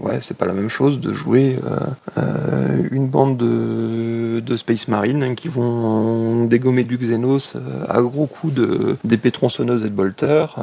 [0.00, 1.78] ouais, c'est pas la même chose de jouer euh,
[2.18, 8.26] euh, une bande de, de Space Marine qui vont dégommer du Xenos euh, à gros
[8.26, 10.56] coups de d'épées tronçonneuses et de bolters,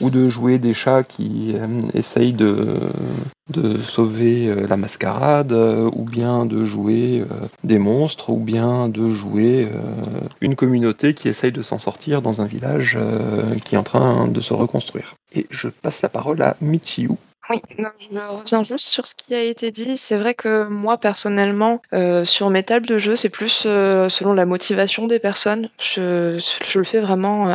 [0.00, 1.54] ou de jouer des chats qui
[1.94, 2.78] essayent de
[3.50, 7.24] de sauver la mascarade, ou bien de jouer
[7.62, 9.68] des monstres, ou bien de jouer
[10.40, 12.98] une communauté qui essaye de s'en sortir dans un village
[13.64, 15.14] qui est en train de se reconstruire.
[15.32, 17.10] Et je passe la parole à Michiu.
[17.48, 19.96] Oui, je reviens juste sur ce qui a été dit.
[19.96, 24.32] C'est vrai que moi, personnellement, euh, sur mes tables de jeu, c'est plus euh, selon
[24.32, 25.68] la motivation des personnes.
[25.80, 27.54] Je, je le fais vraiment euh,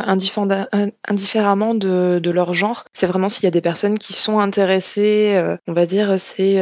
[1.08, 2.84] indifféremment de, de leur genre.
[2.94, 6.54] C'est vraiment s'il y a des personnes qui sont intéressées, on va dire, c'est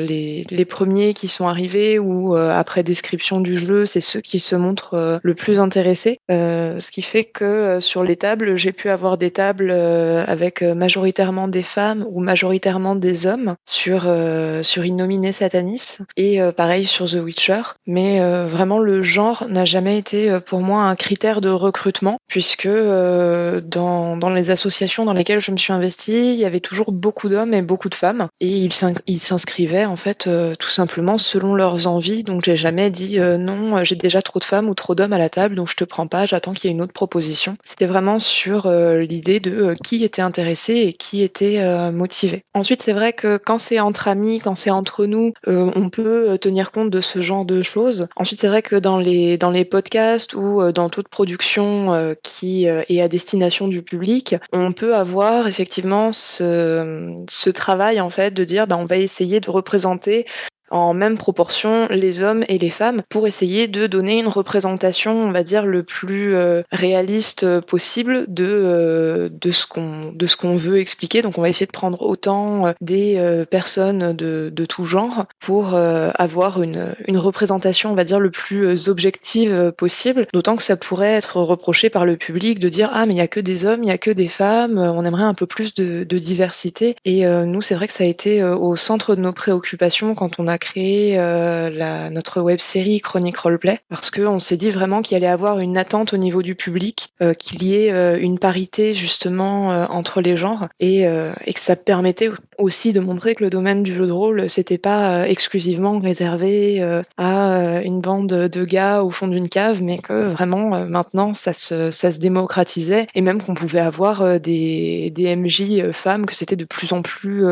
[0.00, 4.56] les, les premiers qui sont arrivés ou après description du jeu, c'est ceux qui se
[4.56, 6.20] montrent le plus intéressés.
[6.28, 11.62] ce qui fait que sur les tables, j'ai pu avoir des tables avec majoritairement des
[11.62, 17.14] femmes ou majoritairement des hommes sur, euh, sur Innominé Satanis et euh, pareil sur The
[17.14, 17.62] Witcher.
[17.86, 22.68] Mais euh, vraiment, le genre n'a jamais été pour moi un critère de recrutement puisque
[22.68, 27.28] dans, dans les associations dans lesquelles je me suis investie, il y avait toujours beaucoup
[27.28, 28.68] d'hommes et beaucoup de femmes et
[29.06, 32.24] ils s'inscrivaient en fait tout simplement selon leurs envies.
[32.24, 35.28] Donc j'ai jamais dit non, j'ai déjà trop de femmes ou trop d'hommes à la
[35.28, 37.54] table, donc je te prends pas, j'attends qu'il y ait une autre proposition.
[37.64, 42.44] C'était vraiment sur l'idée de qui était intéressé et qui était motivé.
[42.62, 46.30] Ensuite, c'est vrai que quand c'est entre amis, quand c'est entre nous, euh, on peut
[46.30, 48.06] euh, tenir compte de ce genre de choses.
[48.14, 52.66] Ensuite, c'est vrai que dans les, dans les podcasts ou euh, dans toute production qui
[52.66, 58.44] est à destination du public, on peut avoir effectivement ce, ce travail en fait de
[58.44, 60.24] dire bah, on va essayer de représenter
[60.72, 65.30] en même proportion les hommes et les femmes pour essayer de donner une représentation, on
[65.30, 71.20] va dire, le plus euh, réaliste possible de, euh, de ce qu'on qu'on veut expliquer.
[71.20, 75.74] Donc on va essayer de prendre autant euh, des personnes de, de tout genre pour
[75.74, 80.26] avoir une, une représentation, on va dire, le plus objective possible.
[80.32, 83.20] D'autant que ça pourrait être reproché par le public de dire ah mais il y
[83.20, 85.74] a que des hommes, il y a que des femmes, on aimerait un peu plus
[85.74, 86.96] de diversité.
[87.04, 90.48] Et nous c'est vrai que ça a été au centre de nos préoccupations quand on
[90.48, 95.16] a créé euh, la, notre web série Chronique Roleplay parce qu'on s'est dit vraiment qu'il
[95.16, 98.94] allait avoir une attente au niveau du public, euh, qu'il y ait euh, une parité
[98.94, 103.82] justement entre les genres et, et, que ça permettait aussi de montrer que le domaine
[103.82, 106.82] du jeu de rôle c'était pas exclusivement réservé
[107.16, 111.90] à une bande de gars au fond d'une cave, mais que vraiment maintenant ça se,
[111.90, 116.64] ça se démocratisait et même qu'on pouvait avoir des, des MJ femmes, que c'était de
[116.64, 117.44] plus en plus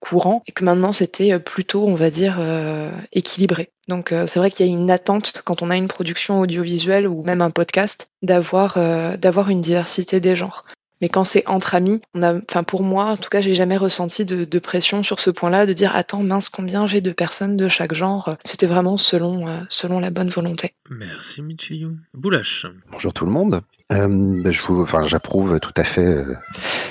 [0.00, 3.70] courant et que maintenant c'était plutôt, on va dire, euh, équilibré.
[3.88, 7.06] Donc euh, c'est vrai qu'il y a une attente quand on a une production audiovisuelle
[7.06, 10.64] ou même un podcast d'avoir euh, d'avoir une diversité des genres.
[11.00, 13.76] Mais quand c'est entre amis, on a, enfin pour moi, en tout cas, j'ai jamais
[13.76, 17.68] ressenti de, pression sur ce point-là, de dire attends mince combien j'ai de personnes de
[17.68, 18.36] chaque genre?
[18.44, 20.74] C'était vraiment selon selon la bonne volonté.
[20.90, 21.90] Merci Michiyu.
[22.14, 22.66] Boulash.
[22.90, 23.62] Bonjour tout le monde.
[23.90, 26.24] Ben, je vous, enfin, j'approuve tout à fait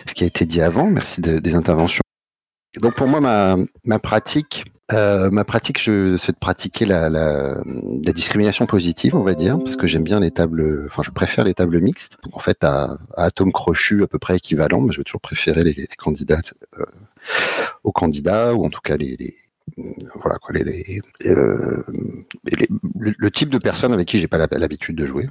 [0.08, 0.90] ce qui a été dit avant.
[0.90, 2.02] Merci des interventions.
[2.82, 8.14] Donc pour moi, ma, ma pratique, euh, ma pratique, c'est de pratiquer la, la, la,
[8.14, 11.54] discrimination positive, on va dire, parce que j'aime bien les tables, enfin, je préfère les
[11.54, 12.18] tables mixtes.
[12.32, 15.66] En fait, à, à atomes crochus à peu près équivalents, mais je vais toujours préférer
[15.66, 16.40] les, candidats
[16.80, 16.86] euh,
[17.84, 19.36] aux candidats, ou en tout cas les, les,
[20.22, 21.84] voilà quoi, les, euh,
[22.96, 25.30] le, type de personne avec qui j'ai pas l'habitude de jouer,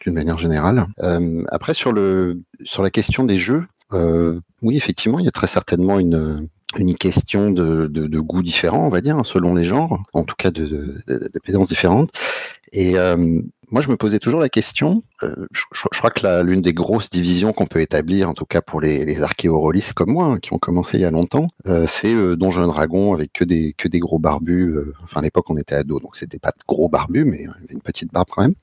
[0.00, 0.86] d'une manière générale.
[1.00, 3.64] Euh, après sur le sur la question des jeux,
[4.62, 6.48] oui effectivement, il y a très certainement une
[6.78, 10.50] une question de, de, goût différent, on va dire, selon les genres, en tout cas
[10.50, 10.66] de,
[11.06, 12.10] de, différentes.
[12.72, 12.96] Et
[13.70, 15.02] moi, je me posais toujours la question.
[15.22, 18.80] Euh, je, crois que l'une des grosses divisions qu'on peut établir, en tout cas pour
[18.80, 22.14] les, les archéorollistes comme moi, hein, qui ont commencé il y a longtemps, euh, c'est
[22.14, 24.76] euh, Donjon Dragon avec que des que des gros barbus.
[24.76, 27.74] Euh, enfin, à l'époque, on était ados, donc c'était pas de gros barbus, mais avait
[27.74, 28.54] une petite barbe quand même.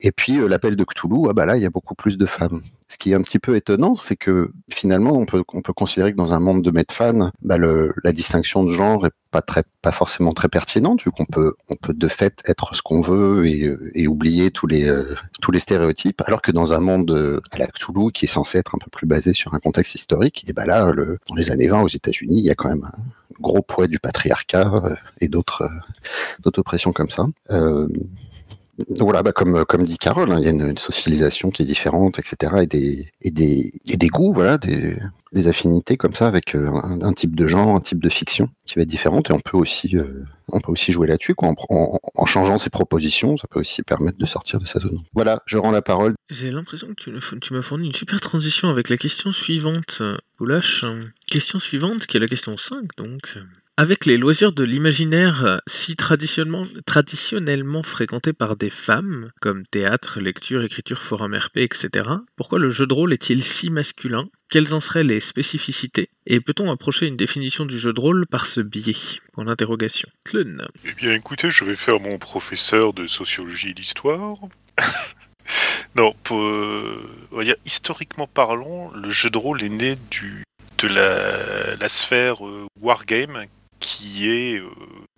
[0.00, 2.62] Et puis l'appel de Cthulhu, ah bah là, il y a beaucoup plus de femmes.
[2.88, 6.12] Ce qui est un petit peu étonnant, c'est que finalement, on peut, on peut considérer
[6.12, 9.92] que dans un monde de fans, bah la distinction de genre est pas très, pas
[9.92, 13.76] forcément très pertinente, vu qu'on peut, on peut de fait être ce qu'on veut et,
[13.94, 17.58] et oublier tous les euh, tous les stéréotypes, alors que dans un monde euh, à
[17.58, 20.52] la Cthulhu qui est censé être un peu plus basé sur un contexte historique, et
[20.52, 23.40] ben là, le, dans les années 20 aux États-Unis, il y a quand même un
[23.40, 25.68] gros poids du patriarcat euh, et d'autres
[26.40, 27.26] d'autres oppressions comme ça.
[28.98, 32.18] Voilà, bah comme comme dit Carole, hein, il y a une, socialisation qui est différente,
[32.18, 32.52] etc.
[32.62, 37.36] et des et des des goûts, voilà, des affinités comme ça avec euh, un, type
[37.36, 40.24] de genre, un type de fiction qui va être différente et on peut aussi euh,
[40.48, 41.34] on peut aussi jouer là-dessus.
[41.38, 44.98] En, en, changeant ses propositions, ça peut aussi permettre de sortir de sa zone.
[45.14, 46.14] Voilà, je rends la parole.
[46.30, 50.02] J'ai l'impression que tu, m'as fourni une super transition avec la question suivante,
[50.40, 50.84] Oulash.
[51.26, 53.38] Question suivante qui est la question 5 donc.
[53.80, 60.62] Avec les loisirs de l'imaginaire euh, si traditionnellement, fréquentés par des femmes, comme théâtre, lecture,
[60.62, 62.06] écriture, forum RP, etc.,
[62.36, 64.28] pourquoi le jeu de rôle est-il si masculin?
[64.50, 66.10] Quelles en seraient les spécificités?
[66.26, 69.18] Et peut-on approcher une définition du jeu de rôle par ce biais?
[69.32, 70.10] Pour l'interrogation.
[70.26, 70.68] Clun.
[70.84, 74.36] Eh bien écoutez, je vais faire mon professeur de sociologie et d'histoire.
[75.94, 77.02] non, euh,
[77.64, 80.44] historiquement parlant, le jeu de rôle est né du,
[80.76, 83.46] de la, sphère euh, wargame
[83.80, 84.70] qui est euh,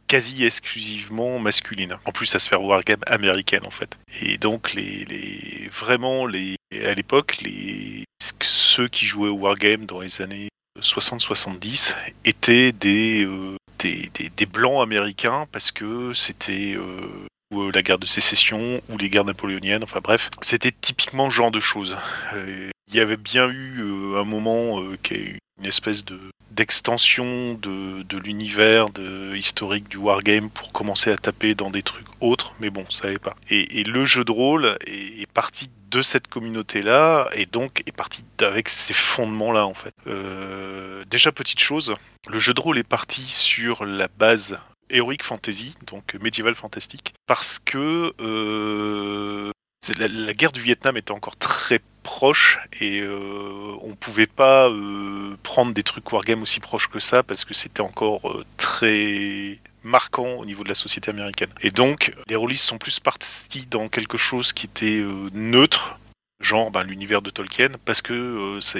[0.06, 1.98] quasi exclusivement masculine.
[2.04, 3.98] En plus, ça se fait wargame américaine en fait.
[4.22, 8.04] Et donc, les, les vraiment, les, à l'époque, les,
[8.40, 10.48] ceux qui jouaient au wargame dans les années
[10.80, 11.94] 60-70
[12.24, 18.80] étaient des, euh, des, des, blancs américains parce que c'était euh, la guerre de sécession
[18.88, 21.96] ou les guerres napoléoniennes, enfin bref, c'était typiquement ce genre de choses.
[22.34, 26.18] Il y avait bien eu un moment qui a eu une espèce de
[26.50, 32.06] d'extension de, de l'univers de, historique du wargame pour commencer à taper dans des trucs
[32.20, 33.34] autres, mais bon, ça n'avait pas.
[33.48, 38.22] Et, et, le jeu de rôle est, parti de cette communauté-là, et donc est parti
[38.40, 39.94] avec ces fondements-là, en fait.
[40.06, 41.94] Euh, déjà, petite chose,
[42.28, 44.58] le jeu de rôle est parti sur la base
[44.90, 49.50] Heroic Fantasy, donc médiéval fantastique, parce que euh,
[49.98, 55.72] la, guerre du Vietnam était encore très proche et euh, on pouvait pas euh, prendre
[55.72, 60.44] des trucs wargame aussi proches que ça parce que c'était encore euh, très marquant au
[60.44, 61.50] niveau de la société américaine.
[61.62, 65.98] Et donc les rôlistes sont plus partis dans quelque chose qui était neutre,
[66.40, 68.78] genre ben, l'univers de Tolkien, parce que ça,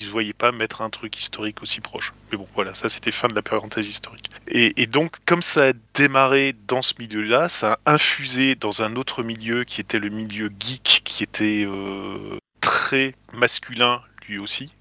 [0.00, 2.12] ils ne voyaient pas mettre un truc historique aussi proche.
[2.30, 4.30] Mais bon, voilà, ça c'était fin de la parenthèse historique.
[4.48, 9.22] Et, donc, comme ça a démarré dans ce milieu-là, ça a infusé dans un autre
[9.22, 14.72] milieu qui était le milieu geek, qui était euh, très masculin lui aussi.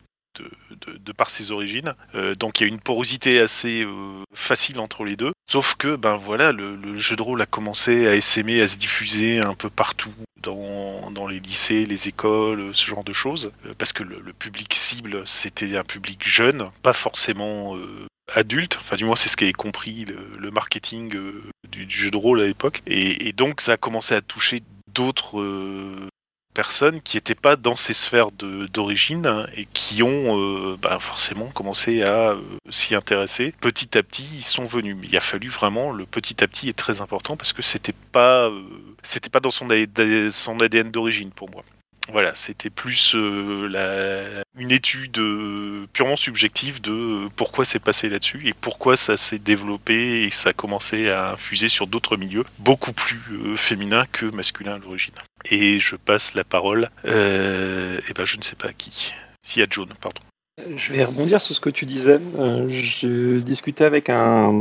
[0.79, 1.93] De, par ses origines.
[2.15, 5.31] Euh, donc il y a une porosité assez euh, facile entre les deux.
[5.47, 9.39] Sauf que ben voilà, le, jeu de rôle a commencé à essaimer, à se diffuser
[9.39, 10.13] un peu partout
[10.43, 14.73] dans, dans, les lycées, les écoles, ce genre de choses, euh, parce que le, public
[14.73, 19.53] cible, c'était un public jeune, pas forcément euh, adulte, enfin du moins c'est ce qu'avait
[19.53, 24.13] compris le, marketing euh, du, jeu de rôle à l'époque, et, donc ça a commencé
[24.15, 24.61] à toucher
[24.93, 25.39] d'autres
[26.53, 32.03] personnes qui n'étaient pas dans ces sphères d'origine et qui ont euh, bah, forcément commencé
[32.03, 33.53] à euh, s'y intéresser.
[33.59, 34.95] Petit à petit, ils sont venus.
[34.99, 37.95] Mais il a fallu vraiment le petit à petit est très important parce que c'était
[38.11, 38.61] pas euh,
[39.01, 39.67] c'était pas dans son,
[40.29, 41.63] son ADN d'origine pour moi.
[42.11, 48.41] Voilà, c'était plus euh, une étude euh, purement subjective de euh, pourquoi c'est passé là-dessus
[48.45, 52.91] et pourquoi ça s'est développé et ça a commencé à infuser sur d'autres milieux beaucoup
[52.91, 55.13] plus féminins que masculins à l'origine.
[55.49, 59.13] Et je passe la parole, et ben je ne sais pas à qui.
[59.55, 60.21] Y a John, pardon.
[60.75, 62.19] Je vais rebondir sur ce que tu disais.
[62.67, 64.51] je discutais avec un,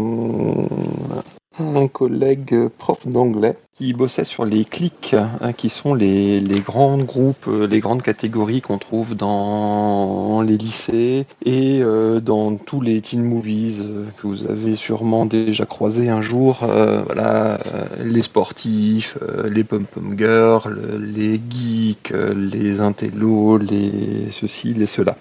[1.59, 6.99] un collègue prof d'anglais qui bossait sur les clics, hein, qui sont les, les grands
[6.99, 13.01] groupes, euh, les grandes catégories qu'on trouve dans les lycées et euh, dans tous les
[13.01, 16.59] teen movies euh, que vous avez sûrement déjà croisés un jour.
[16.61, 17.59] voilà,
[18.05, 25.17] les sportifs, les pom-pom girls, les geeks, les intellos, les ceci, les cela.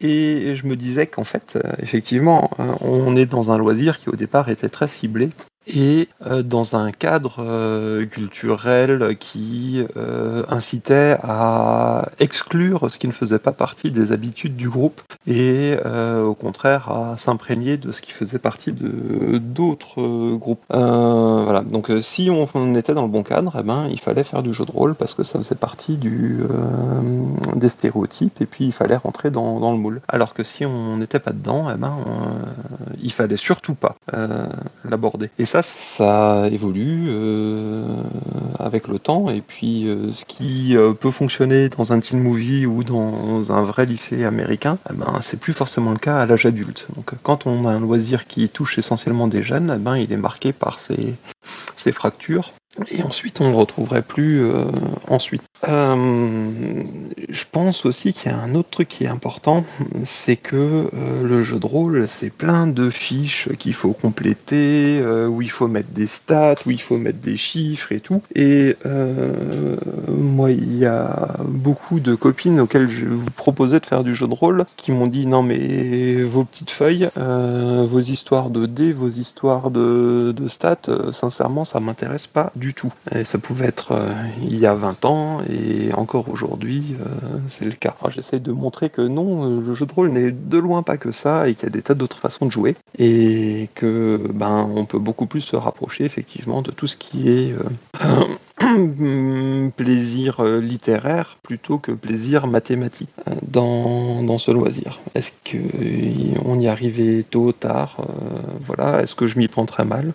[0.00, 4.48] Et je me disais qu'en fait, effectivement, on est dans un loisir qui au départ
[4.50, 5.30] était très ciblé
[5.66, 13.12] et euh, dans un cadre euh, culturel qui euh, incitait à exclure ce qui ne
[13.12, 15.76] faisait pas partie des habitudes du groupe et
[16.24, 20.62] au contraire à s'imprégner de ce qui faisait partie d'autres groupes.
[20.68, 21.62] voilà.
[21.62, 24.64] Donc si on, était dans le bon cadre, eh ben il fallait faire du jeu
[24.64, 26.38] de rôle parce que ça faisait partie du
[27.54, 30.00] des stéréotypes et puis il fallait rentrer dans, le moule.
[30.08, 31.96] Alors que si on n'était pas dedans, eh ben
[33.02, 33.96] il fallait surtout pas
[34.84, 35.30] l'aborder.
[35.62, 37.84] Ça, évolue euh,
[38.58, 39.30] avec le temps.
[39.30, 43.62] Et puis, euh, ce qui euh, peut fonctionner dans un teen movie ou dans un
[43.62, 46.86] vrai lycée américain, eh ben, c'est plus forcément le cas à l'âge adulte.
[46.96, 50.16] Donc, quand on a un loisir qui touche essentiellement des jeunes, eh ben, il est
[50.16, 51.14] marqué par ces,
[51.76, 52.52] ces fractures
[52.90, 54.64] et ensuite on ne le retrouverait plus euh,
[55.08, 55.42] ensuite.
[55.66, 56.84] Euh,
[57.28, 59.64] je pense aussi qu'il y a un autre truc qui est important,
[60.04, 65.42] c'est que euh, le jeu de rôle, c'est plein de fiches qu'il faut compléter, où
[65.42, 68.22] il faut mettre des stats, où il faut mettre des chiffres et tout.
[68.34, 68.76] Et
[70.08, 74.26] moi, il y a beaucoup de copines auxquelles je vous proposais de faire du jeu
[74.26, 79.08] de rôle qui m'ont dit non mais vos petites feuilles, vos histoires de dés, vos
[79.08, 82.92] histoires de, de stats, sincèrement, ça m'intéresse pas du tout.
[83.24, 84.12] Ça pouvait être euh,
[84.42, 87.94] il y a 20 ans et encore aujourd'hui, euh, c'est le cas.
[88.08, 91.12] J'essaie de montrer que non, euh, le jeu de rôle n'est de loin pas que
[91.12, 94.84] ça et qu'il y a des tas d'autres façons de jouer et que ben on
[94.84, 97.54] peut beaucoup plus se rapprocher effectivement de tout ce qui est
[99.70, 103.10] plaisir littéraire plutôt que plaisir mathématique
[103.42, 105.00] dans, dans ce loisir.
[105.14, 107.98] Est-ce qu'on y arrivait tôt ou tard
[108.60, 109.02] Voilà.
[109.02, 110.12] Est-ce que je m'y prends très mal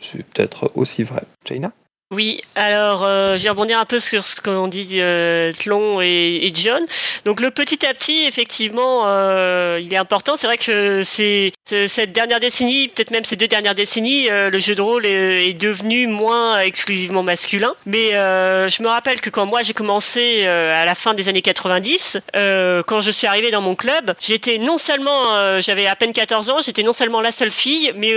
[0.00, 1.22] C'est peut-être aussi vrai.
[1.46, 1.72] China
[2.12, 6.50] oui, alors euh, je vais rebondir un peu sur ce qu'ont dit euh, Tlon et,
[6.52, 6.82] John.
[7.24, 10.34] Donc le petit à petit, effectivement, euh, il est important.
[10.34, 11.52] C'est vrai que c'est
[11.86, 15.54] cette dernière décennie, peut-être même ces deux dernières décennies, euh, le jeu de rôle est,
[15.54, 17.74] devenu moins exclusivement masculin.
[17.86, 22.18] Mais je me rappelle que quand moi j'ai commencé à la fin des années 90,
[22.34, 26.60] quand je suis arrivé dans mon club, j'étais non seulement, j'avais à peine 14 ans,
[26.60, 28.14] j'étais non seulement la seule fille, mais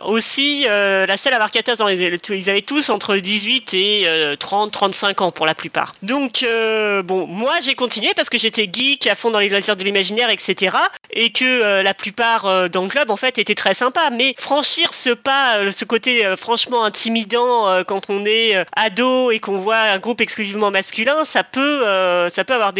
[0.00, 1.86] aussi la seule à avoir 14 ans.
[1.88, 5.94] Ils avaient tous entre 18 et 30, euh, 35 ans pour la plupart.
[6.02, 9.76] Donc, euh, bon, moi j'ai continué parce que j'étais geek à fond dans les loisirs
[9.76, 10.76] de l'imaginaire, etc.
[11.12, 14.10] Et que euh, la plupart dans le club, en fait, étaient très sympas.
[14.10, 19.78] Mais franchir ce pas, ce côté franchement intimidant quand on est ado et qu'on voit
[19.78, 21.84] un groupe exclusivement masculin, ça peut,
[22.30, 22.72] ça peut avoir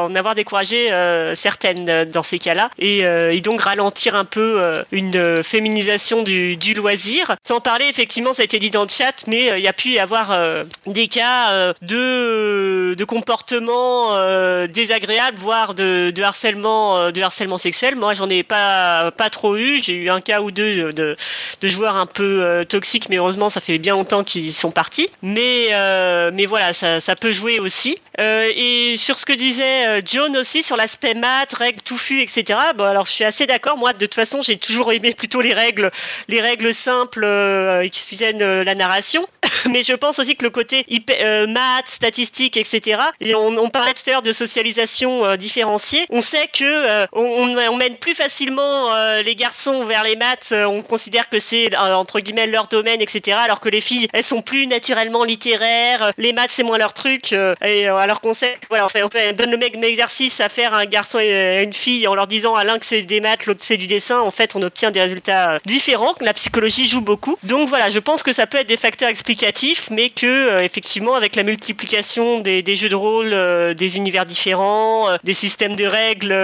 [0.00, 0.88] en avoir découragé
[1.34, 2.70] certaines dans ces cas-là.
[2.78, 3.02] Et,
[3.40, 7.36] donc ralentir un peu une féminisation du, du, loisir.
[7.46, 9.90] Sans parler, effectivement, ça a été dit dans le chat, mais il y a pu
[9.90, 17.22] y avoir euh, des cas euh, de, de comportement euh, désagréables, voire de, harcèlement, de
[17.22, 17.96] harcèlement sexuel.
[17.96, 19.78] Moi, j'en ai pas pas trop eu.
[19.82, 21.16] J'ai eu un cas ou deux de,
[21.60, 25.08] de joueurs un peu toxiques, mais heureusement, ça fait bien longtemps qu'ils sont partis.
[25.22, 25.68] Mais
[26.32, 27.98] mais voilà, ça, ça peut jouer aussi.
[28.18, 32.58] et sur ce que disait John aussi sur l'aspect maths, règles touffues, etc.
[32.76, 33.76] Bon, alors je suis assez d'accord.
[33.76, 35.90] Moi, de toute façon, j'ai toujours aimé plutôt les règles,
[36.28, 37.26] les règles simples
[37.90, 39.26] qui soutiennent la narration.
[39.70, 40.86] mais je pense aussi que le côté
[41.20, 43.00] euh, maths, statistiques, etc.
[43.20, 46.06] Et on, parlait tout à l'heure de socialisation euh, différenciée.
[46.10, 48.88] On sait que euh, on, mène plus facilement
[49.24, 50.52] les garçons vers les maths.
[50.52, 53.36] on considère que c'est entre guillemets leur domaine, etc.
[53.40, 56.12] Alors que les filles, elles sont plus naturellement littéraires.
[56.18, 57.32] Les maths, c'est moins leur truc.
[57.32, 60.78] et alors qu'on sait, voilà, on, fait, on, donne le même exercice à faire à
[60.78, 63.46] un garçon et à une fille en leur disant à l'un que c'est des maths,
[63.46, 64.20] l'autre c'est du dessin.
[64.20, 66.14] En fait, on obtient des résultats différents.
[66.20, 67.38] La psychologie joue beaucoup.
[67.44, 69.47] Donc voilà, je pense que ça peut être des facteurs explicatifs
[69.90, 75.08] mais que euh, effectivement avec la multiplication des, jeux de rôle, euh, des univers différents,
[75.08, 76.34] euh, des systèmes de règles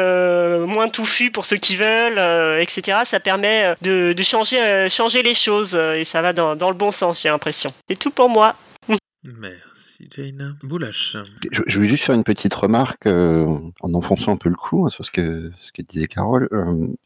[0.66, 2.18] moins touffus pour ceux qui veulent,
[2.60, 3.00] etc.
[3.04, 7.28] Ça permet de, changer, changer les choses et ça va dans, le bon sens, j'ai
[7.28, 7.70] l'impression.
[7.88, 8.56] C'est tout pour moi.
[9.22, 10.52] Merci Jaina.
[10.62, 11.16] Boulash.
[11.50, 14.90] Je, je voulais juste faire une petite remarque en enfonçant un peu le clou hein,
[14.90, 16.48] sur ce que, ce que disait Carole.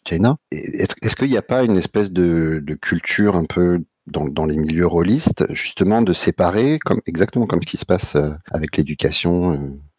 [0.05, 3.81] Jaina, est-ce qu'il n'y a pas une espèce de, de culture un peu
[4.11, 8.31] dans, les milieux rôlistes, justement de séparer, comme, exactement comme ce qui se passe euh,
[8.51, 9.57] avec l'éducation euh,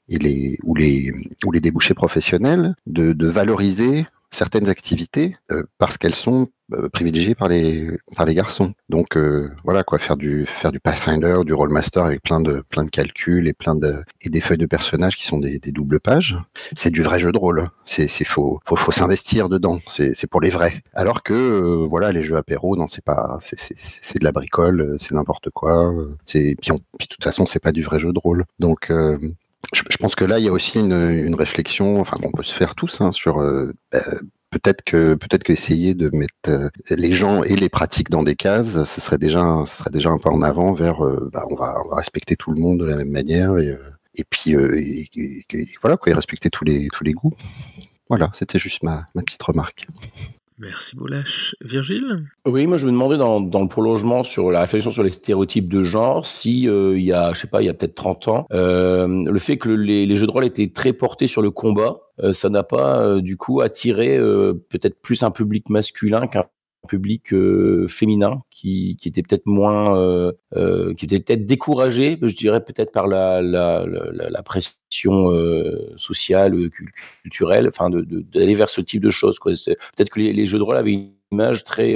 [0.10, 1.12] et les, ou, les,
[1.46, 7.36] ou les débouchés professionnels, de, de valoriser certaines activités euh, parce qu'elles sont euh, privilégiées
[7.36, 8.74] par les par les garçons.
[8.90, 12.84] Donc euh, voilà quoi, faire du faire du Pathfinder, du Rollmaster avec plein de plein
[12.84, 16.00] de calculs et plein de et des feuilles de personnages qui sont des, des doubles
[16.00, 16.38] pages.
[16.76, 17.70] C'est du vrai jeu de rôle.
[17.86, 19.80] C'est c'est faut faut, faut s'investir dedans.
[19.88, 20.84] C'est c'est pour les vrais.
[20.94, 25.14] Alors que voilà les jeux apéro non c'est pas c'est c'est de la bricole, c'est
[25.14, 25.94] n'importe quoi.
[26.26, 28.46] C'est puis, puis de toute façon c'est pas du vrai jeu de rôle.
[28.60, 28.92] Donc
[29.74, 32.76] je, pense que là, il y a aussi une, réflexion, enfin, qu'on peut se faire
[32.76, 33.38] tous hein, sur
[33.92, 34.00] bah,
[34.50, 39.02] peut-être que peut-être qu'essayer de mettre les gens et les pratiques dans des cases, ce
[39.02, 41.02] serait déjà ce serait déjà un pas en avant vers
[41.32, 43.78] bah, on va on va respecter tout le monde de la même manière et
[44.16, 44.56] et puis
[45.82, 47.34] voilà quoi, et respecter tous les tous les goûts.
[48.10, 49.88] Voilà, c'était juste ma petite remarque.
[50.60, 51.56] Merci Boulash.
[51.62, 52.26] Virgile?
[52.46, 55.84] Oui, moi je me demandais dans, le prolongement sur la réflexion sur les stéréotypes de
[55.84, 58.46] genre, si euh, il y a, je sais pas, il y a peut-être 30 ans,
[58.52, 62.02] euh, le fait que les, les, jeux de rôle étaient très portés sur le combat,
[62.22, 64.18] euh, ça n'a pas du coup attiré
[64.70, 66.46] peut-être plus un public masculin qu'un
[66.90, 72.64] public euh, féminin qui, était peut-être moins, euh, euh, qui était peut-être découragé, je dirais
[72.64, 73.42] peut-être par la,
[74.44, 75.30] pression
[75.96, 76.70] sociale,
[77.24, 79.40] culturelle, enfin d'aller vers ce type de choses.
[79.40, 81.96] Peut-être que les, les, jeux de rôle avaient une image très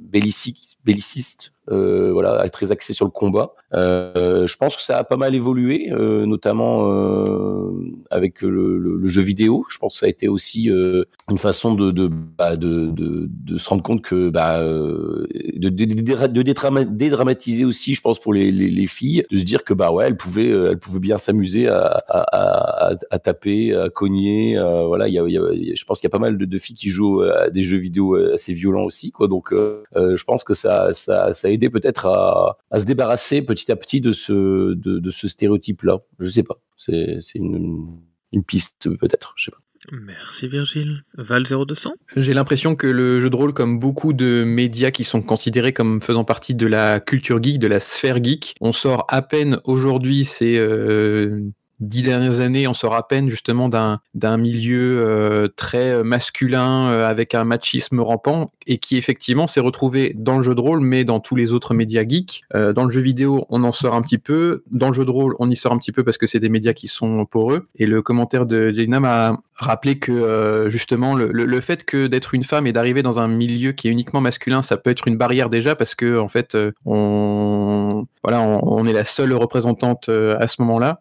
[0.00, 3.54] belliciste euh, voilà, très axé sur le combat.
[3.72, 7.70] Euh, je pense que ça a pas mal évolué, euh, notamment euh,
[8.10, 9.64] avec le, jeu vidéo.
[9.70, 13.82] Je pense que ça a été aussi une façon bah, de, de, de, se rendre
[13.82, 19.38] compte que bah, de, de, dédramatiser aussi, je pense pour les, les, les, filles, de
[19.38, 23.88] se dire que bah ouais, elles pouvaient elles pouvaient bien s'amuser à, à, taper, à
[23.88, 24.58] cogner.
[24.86, 27.22] voilà, il y a, je pense qu'il y a pas mal de, filles qui jouent
[27.22, 29.28] à des jeux vidéo assez violents aussi, quoi.
[29.28, 33.76] Donc, je pense que ça ça ça aidé peut-être à, à, se débarrasser petit à
[33.76, 35.98] petit de ce, de, de ce stéréotype-là.
[36.18, 36.60] Je sais pas.
[36.76, 38.00] C'est une,
[38.32, 39.34] une piste peut-être.
[39.36, 39.58] Je sais pas.
[39.92, 41.04] Merci Virgile.
[41.14, 45.22] Val 0200 J'ai l'impression que le jeu de rôle, comme beaucoup de médias qui sont
[45.22, 49.22] considérés comme faisant partie de la culture geek, de la sphère geek, on sort à
[49.22, 51.40] peine aujourd'hui, c'est euh,
[51.80, 57.08] dix dernières années, on sort à peine justement d'un d'un milieu euh, très masculin euh,
[57.08, 61.04] avec un machisme rampant et qui effectivement s'est retrouvé dans le jeu de rôle, mais
[61.04, 62.42] dans tous les autres médias geeks.
[62.54, 64.62] Euh, dans le jeu vidéo, on en sort un petit peu.
[64.70, 66.48] Dans le jeu de rôle, on y sort un petit peu parce que c'est des
[66.48, 67.66] médias qui sont poreux.
[67.76, 72.34] Et le commentaire de Jaina m'a rappelé que justement le, le, le, fait que d'être
[72.34, 75.16] une femme et d'arriver dans un milieu qui est uniquement masculin, ça peut être une
[75.16, 76.56] barrière déjà parce que en fait
[76.86, 81.00] on voilà on, est la seule représentante à ce moment-là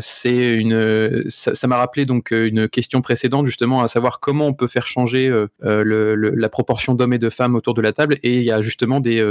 [0.00, 4.54] c'est une, ça m'a rappelé donc euh, une question précédente justement à savoir comment on
[4.54, 8.18] peut faire changer euh, euh, la proportion d'hommes et de femmes autour de la table.
[8.22, 9.24] Et il y a justement des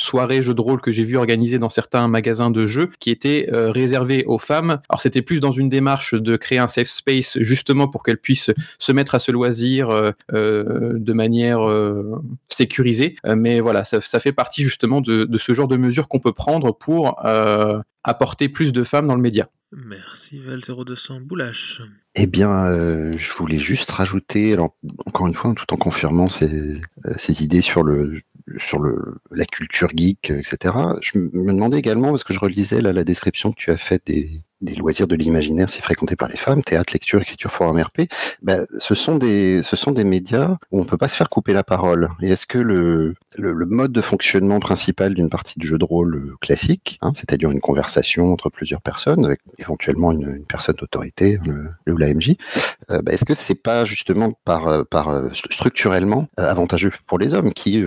[0.00, 3.48] soirées jeux de rôle que j'ai vu organisées dans certains magasins de jeux qui étaient
[3.52, 4.80] euh, réservées aux femmes.
[4.88, 8.50] Alors c'était plus dans une démarche de créer un safe space justement pour qu'elles puissent
[8.78, 11.60] se mettre à ce loisir euh, euh, de manière
[12.48, 13.16] sécurisée.
[13.24, 16.32] mais voilà, ça, ça, fait partie justement de, de ce genre de mesures qu'on peut
[16.32, 17.18] prendre pour
[18.04, 19.48] apporter plus de femmes dans le média.
[19.72, 21.82] Merci Val 0200 Boulache.
[22.14, 24.74] Eh bien, euh, je voulais juste rajouter, alors,
[25.04, 26.80] encore une fois, tout en confirmant ces,
[27.16, 28.22] ces idées sur le,
[28.56, 30.74] sur le, la culture geek, etc.
[31.02, 34.06] Je me demandais également, parce que je relisais là, la description que tu as faite
[34.06, 38.02] des, des loisirs de l'imaginaire si fréquentés par les femmes, théâtre, lecture, écriture, forum RP,
[38.42, 41.52] ben, ce sont des ce sont des médias où on peut pas se faire couper
[41.52, 42.10] la parole.
[42.22, 45.84] Et est-ce que le, le, le, mode de fonctionnement principal d'une partie de jeu de
[45.84, 50.76] rôle euh, classique, hein, c'est-à-dire une conversation entre plusieurs personnes, avec éventuellement une, une personne
[50.76, 52.36] d'autorité, le, le, ou la MJ,
[52.90, 57.34] euh, ben, est-ce que c'est pas justement par euh, par euh, structurellement avantageux pour les
[57.34, 57.84] hommes qui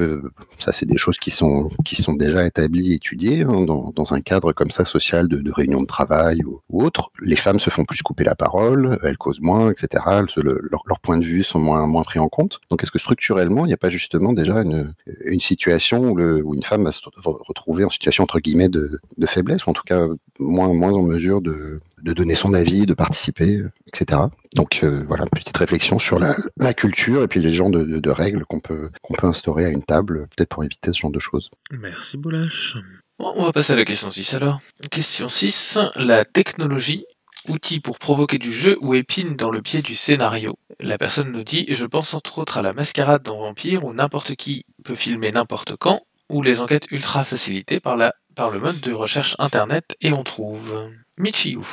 [0.57, 4.22] ça c'est des choses qui sont qui sont déjà établies, étudiées hein, dans, dans un
[4.22, 7.86] cadre comme ça social de, de réunion de travail ou autres, les femmes se font
[7.86, 10.03] plus couper la parole, elles causent moins, etc.
[10.36, 12.59] Leurs points de vue sont moins, pris en compte.
[12.69, 14.93] Donc est-ce que structurellement, il n'y a pas justement déjà une,
[15.39, 19.69] situation où, le, une femme va se retrouver en situation entre guillemets de, faiblesse, ou
[19.69, 20.05] en tout cas
[20.39, 24.22] moins, moins en mesure de, donner son avis, de participer, etc.
[24.55, 26.36] Donc euh, voilà, petite réflexion sur la,
[26.74, 30.49] culture et puis les genres de, règles qu'on peut, peut instaurer à une table, peut-être
[30.49, 31.49] pour éviter ce genre de choses.
[31.72, 32.78] Merci Boulash.
[33.24, 34.59] On va passer à la question 6 alors.
[34.89, 37.05] Question 6, la technologie,
[37.47, 40.57] outil pour provoquer du jeu ou épine dans le pied du scénario.
[40.80, 44.36] La personne nous dit Je pense entre autres à la mascarade dans Vampire où n'importe
[44.36, 47.95] qui peut filmer n'importe quand, ou les enquêtes ultra facilitées par,
[48.36, 50.89] par le mode de recherche internet et on trouve.
[51.17, 51.63] Michiou.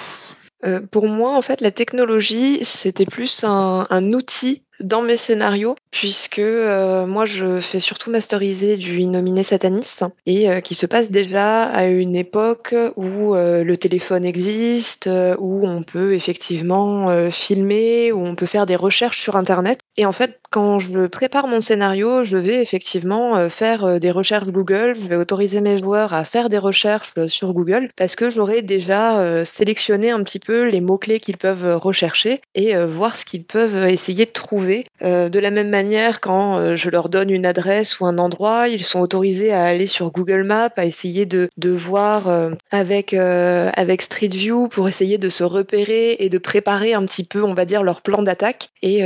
[0.65, 6.39] Euh, pour moi, en fait, la technologie, c'était plus un, outil dans mes scénarios, puisque
[6.39, 11.65] euh, moi je fais surtout masteriser du Innominé Sataniste, et euh, qui se passe déjà
[11.65, 18.47] à une époque où le téléphone existe, où on peut effectivement filmer, où on peut
[18.47, 19.81] faire des recherches sur Internet.
[20.01, 24.95] Et en fait, quand je prépare mon scénario, je vais effectivement faire des recherches Google,
[24.95, 29.45] je vais autoriser mes joueurs à faire des recherches sur Google, parce que j'aurai déjà
[29.45, 34.25] sélectionné un petit peu les mots-clés qu'ils peuvent rechercher et voir ce qu'ils peuvent essayer
[34.25, 38.69] de trouver de la même manière, quand je leur donne une adresse ou un endroit,
[38.69, 44.29] ils sont autorisés à aller sur Google Maps, à essayer de, voir avec, avec Street
[44.29, 47.83] View pour essayer de se repérer et de préparer un petit peu, on va dire,
[47.83, 48.69] leur plan d'attaque.
[48.83, 49.03] Et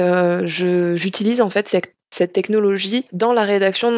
[0.96, 3.90] j'utilise en fait cette cette technologie dans la rédaction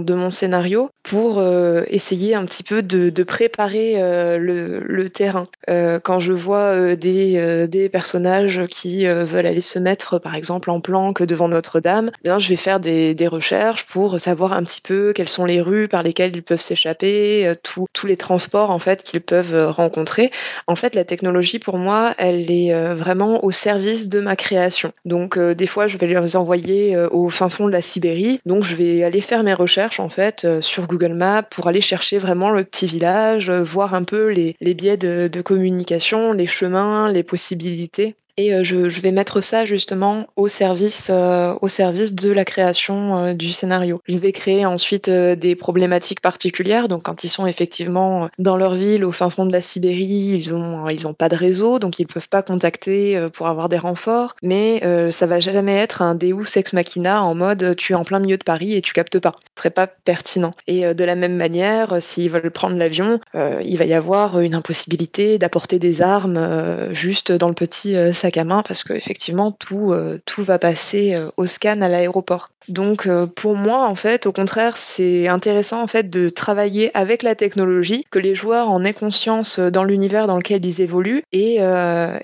[0.00, 5.46] de mon, scénario pour euh, essayer un petit peu de, préparer euh, le, le, terrain.
[5.70, 10.80] Euh, quand je vois des, des personnages qui veulent aller se mettre, par exemple, en
[10.80, 14.82] planque devant Notre-Dame, eh bien, je vais faire des, des, recherches pour savoir un petit
[14.82, 19.02] peu quelles sont les rues par lesquelles ils peuvent s'échapper, tous les transports en fait
[19.02, 20.30] qu'ils peuvent rencontrer.
[20.66, 24.92] En fait, la technologie pour moi, elle est vraiment au service de ma création.
[25.06, 28.40] Donc, des fois, je vais les envoyer au fin fond de la Sibérie.
[28.44, 31.80] Donc je vais aller faire mes recherches en fait euh, sur Google Maps pour aller
[31.80, 37.10] chercher vraiment le petit village, euh, voir un peu les, biais de communication, les chemins,
[37.10, 38.16] les possibilités.
[38.36, 42.44] Et euh, je, je, vais mettre ça justement au service, euh, au service de la
[42.44, 44.00] création euh, du scénario.
[44.08, 46.88] Je vais créer ensuite des problématiques particulières.
[46.88, 50.52] Donc, quand ils sont effectivement dans leur ville, au fin fond de la Sibérie, ils
[50.52, 54.34] ont, ils ont pas de réseau, donc ils peuvent pas contacter pour avoir des renforts.
[54.42, 58.18] Mais ça va jamais être un Deus ex machina en mode tu es en plein
[58.18, 59.34] milieu de Paris et tu captes pas.
[59.56, 60.52] Ce serait pas pertinent.
[60.66, 65.38] Et de la même manière, s'ils veulent prendre l'avion, il va y avoir une impossibilité
[65.38, 67.94] d'apporter des armes juste dans le petit
[68.24, 72.48] sac à main parce qu'effectivement tout, euh, tout va passer euh, au scan à l'aéroport.
[72.68, 77.22] Donc euh, pour moi en fait au contraire c'est intéressant en fait de travailler avec
[77.22, 81.58] la technologie, que les joueurs en aient conscience dans l'univers dans lequel ils évoluent et,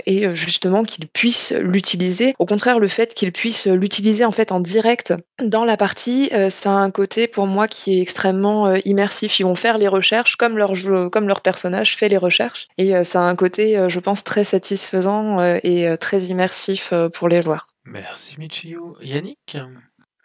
[0.06, 2.34] et justement qu'ils puissent l'utiliser.
[2.38, 6.70] Au contraire le fait qu'ils puissent l'utiliser en fait en direct dans la partie, ça
[6.70, 9.40] a un côté pour moi qui est extrêmement immersif.
[9.40, 10.72] Ils vont faire les recherches comme leur
[11.12, 15.42] comme leur personnage fait les recherches et ça a un côté je pense très satisfaisant
[15.62, 17.68] et très immersif euh, pour les joueurs.
[17.84, 18.96] Merci Michio.
[19.02, 19.56] Yannick?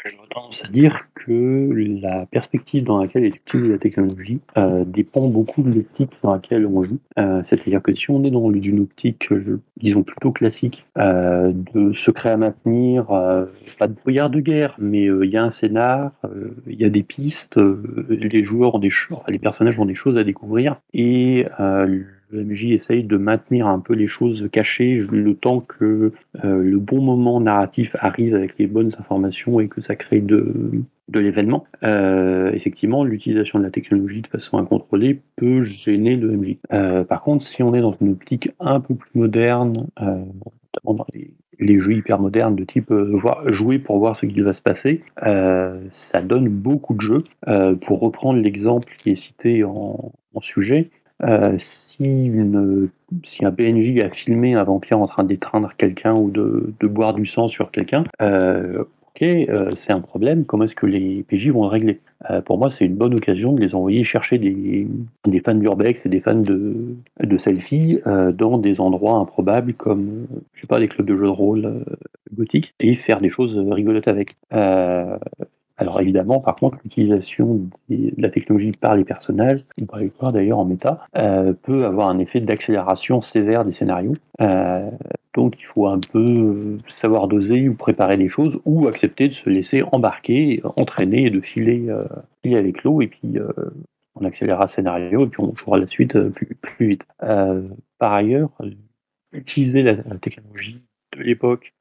[0.04, 5.28] J'aurais tendance à dire que la perspective dans laquelle est utilisée la technologie euh, dépend
[5.28, 7.00] beaucoup de l'optique dans laquelle on joue.
[7.20, 9.30] Euh, c'est-à-dire que si on est dans une optique,
[9.78, 13.08] disons plutôt classique, de secret à maintenir,
[13.80, 16.12] pas de brouillard de guerre, mais il y a un scénar,
[16.68, 17.60] il y a des pistes,
[18.08, 21.48] les joueurs ont des choses, les personnages ont des choses à découvrir, et
[22.36, 26.12] le MJ essaye de maintenir un peu les choses cachées le temps que
[26.44, 30.84] euh, le bon moment narratif arrive avec les bonnes informations et que ça crée de,
[31.14, 31.66] l'événement.
[31.84, 36.58] Euh, effectivement, l'utilisation de la technologie de façon incontrôlée peut gêner le MJ.
[36.74, 41.08] Euh, par contre, si on est dans une optique un peu plus moderne, notamment dans
[41.14, 42.94] les, jeux hyper modernes de type
[43.48, 47.24] jouer pour voir ce qu'il va se passer, ça donne beaucoup de jeux.
[47.86, 50.12] pour reprendre l'exemple qui est cité en
[50.42, 50.90] sujet,
[51.24, 52.90] euh, si, une,
[53.24, 57.26] si un PNJ a filmé un vampire en train d'étreindre quelqu'un ou de, boire du
[57.26, 61.64] sang sur quelqu'un, euh, ok, euh, c'est un problème, comment est-ce que les PJ vont
[61.64, 62.00] le régler?
[62.46, 64.88] Pour moi, c'est une bonne occasion de les envoyer chercher des,
[65.46, 70.80] fans d'urbex et des fans de, de dans des endroits improbables comme, je sais pas,
[70.80, 71.86] des clubs de jeux de rôle
[72.34, 74.36] gothiques et faire des choses rigolotes avec.
[75.78, 80.32] Alors évidemment, par contre, l'utilisation de la technologie par les personnages, on pourrait le voir
[80.32, 84.16] d'ailleurs en méta, euh, peut avoir un effet d'accélération sévère des scénarios.
[84.40, 84.90] Euh,
[85.34, 89.50] donc il faut un peu savoir doser ou préparer les choses, ou accepter de se
[89.50, 92.04] laisser embarquer, entraîner et de filer, euh,
[92.42, 93.38] filer avec l'eau, et puis
[94.16, 97.06] on accélérera le scénario, et puis on jouera la suite plus, plus vite.
[97.20, 98.50] par ailleurs,
[99.34, 100.82] utiliser la, la technologie
[101.18, 101.74] de l'époque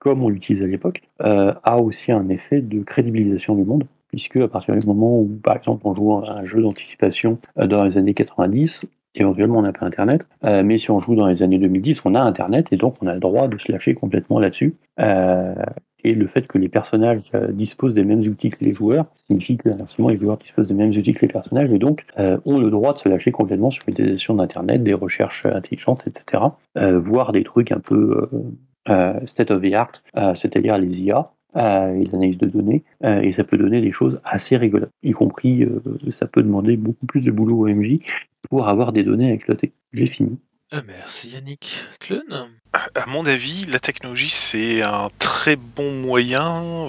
[0.00, 4.38] comme on l'utilise à l'époque, euh, a aussi un effet de crédibilisation du monde, puisque
[4.38, 7.84] à partir du moment où, par exemple, on joue à un jeu d'anticipation euh, dans
[7.84, 11.42] les années 90, éventuellement on n'a pas Internet, euh, mais si on joue dans les
[11.42, 14.40] années 2010, on a Internet, et donc on a le droit de se lâcher complètement
[14.40, 14.74] là-dessus.
[16.02, 19.68] et le fait que les personnages disposent des mêmes outils que les joueurs signifie que
[19.68, 22.94] inversement les joueurs disposent des mêmes outils que les personnages et donc ont le droit
[22.94, 26.44] de se lâcher complètement sur l'utilisation d'Internet, des recherches intelligentes, etc.
[26.76, 28.30] voir des trucs un peu
[29.26, 33.44] state of the art, euh, c'est-à-dire les IA, euh, les analyses de données, et ça
[33.44, 35.66] peut donner des choses assez rigolotes, y compris
[36.10, 37.98] ça peut demander beaucoup plus de boulot au MJ
[38.48, 39.72] pour avoir des données à exploiter.
[39.92, 40.38] J'ai fini.
[40.86, 41.84] merci Yannick.
[41.98, 46.86] Clone À mon avis, la technologie c'est un très bon moyen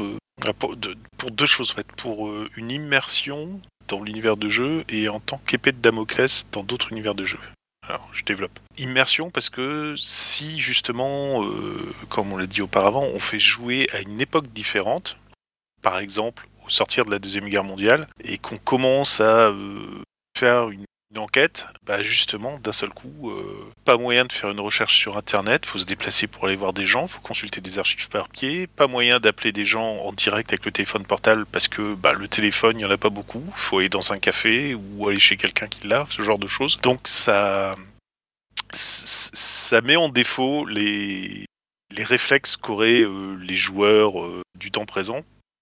[0.59, 5.41] pour, deux choses en fait, pour une immersion dans l'univers de jeu et en tant
[5.45, 7.39] qu'épée de Damoclès dans d'autres univers de jeu.
[7.91, 8.57] Alors, je développe.
[8.77, 13.99] Immersion parce que si justement, euh, comme on l'a dit auparavant, on fait jouer à
[13.99, 15.17] une époque différente,
[15.81, 20.03] par exemple au sortir de la Deuxième Guerre mondiale, et qu'on commence à euh,
[20.37, 24.59] faire une une enquête, bah justement, d'un seul coup, euh, pas moyen de faire une
[24.61, 28.07] recherche sur Internet, faut se déplacer pour aller voir des gens, faut consulter des archives
[28.07, 31.95] par pied, pas moyen d'appeler des gens en direct avec le téléphone portable parce que
[31.95, 35.07] bah, le téléphone, il y en a pas beaucoup, faut aller dans un café ou
[35.09, 36.79] aller chez quelqu'un qui l'a, ce genre de choses.
[36.79, 37.73] Donc ça,
[38.71, 41.45] ça met en défaut les,
[41.91, 45.21] les réflexes qu'auraient euh, les joueurs euh, du temps présent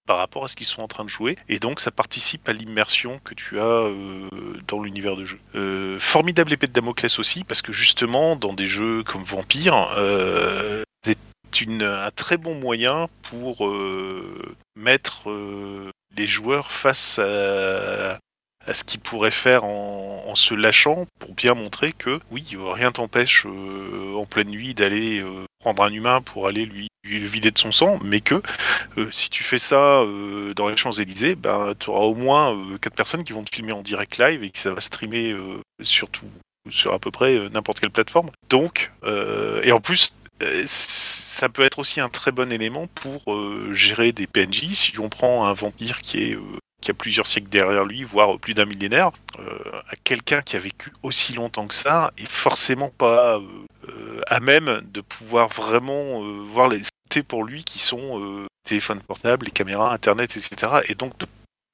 [0.10, 1.38] par rapport à ce qu'ils sont en train de jouer.
[1.50, 4.28] Et donc ça participe à l'immersion que tu as euh,
[4.68, 5.40] dans l'univers de jeu.
[5.54, 10.82] Euh, formidable épée de Damoclès aussi, parce que justement, dans des jeux comme Vampire, euh,
[11.04, 11.20] c'est
[11.84, 13.72] un très bon moyen pour
[14.76, 15.30] mettre
[16.18, 18.18] les joueurs face à,
[18.74, 24.26] ce qu'ils pourraient faire en, se lâchant pour bien montrer que oui, rien t'empêche en
[24.26, 25.24] pleine nuit d'aller
[25.60, 28.42] prendre un humain pour aller lui, lui, vider de son sang, mais que
[28.98, 32.78] euh, si tu fais ça euh, dans les Champs-Élysées, ben, tu auras au moins euh,
[32.78, 35.60] quatre personnes qui vont te filmer en direct live et que ça va streamer euh,
[35.82, 36.28] sur tout,
[36.70, 38.32] sur à peu près euh, n'importe quelle plateforme.
[38.50, 38.92] Donc,
[39.64, 40.14] et en plus,
[40.66, 44.74] ça peut être aussi un très bon élément pour euh, gérer des PNJ.
[44.74, 46.42] Si on prend un vampire qui est euh,
[46.82, 50.60] qui a plusieurs siècles derrière lui, voire plus d'un millénaire, euh, à quelqu'un qui a
[50.60, 53.42] vécu aussi longtemps que ça est forcément pas euh,
[53.90, 56.82] euh, à même de pouvoir vraiment voir les
[57.28, 60.82] pour lui qui sont téléphones portables, les caméras, internet, etc.
[60.88, 61.26] Et donc de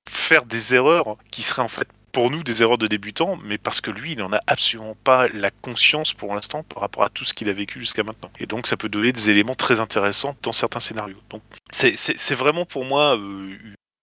[0.09, 3.81] faire des erreurs qui seraient en fait pour nous des erreurs de débutants, mais parce
[3.81, 7.25] que lui, il n'en a absolument pas la conscience pour l'instant par rapport à tout
[7.25, 8.31] ce qu'il a vécu jusqu'à maintenant.
[8.39, 11.19] Et donc ça peut donner des éléments très intéressants dans certains scénarios.
[11.29, 11.41] Donc
[11.71, 13.57] c'est vraiment pour moi euh,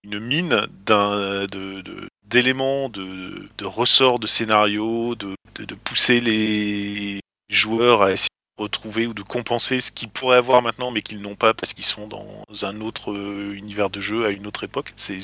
[0.04, 0.66] une mine
[2.24, 5.36] d'éléments, de, ressorts de scénarios, de,
[5.84, 10.90] pousser les joueurs à essayer de retrouver ou de compenser ce qu'ils pourraient avoir maintenant
[10.90, 14.30] mais qu'ils n'ont pas parce qu'ils sont dans un autre euh, univers de jeu à
[14.30, 14.92] une autre époque.
[14.96, 15.18] C'est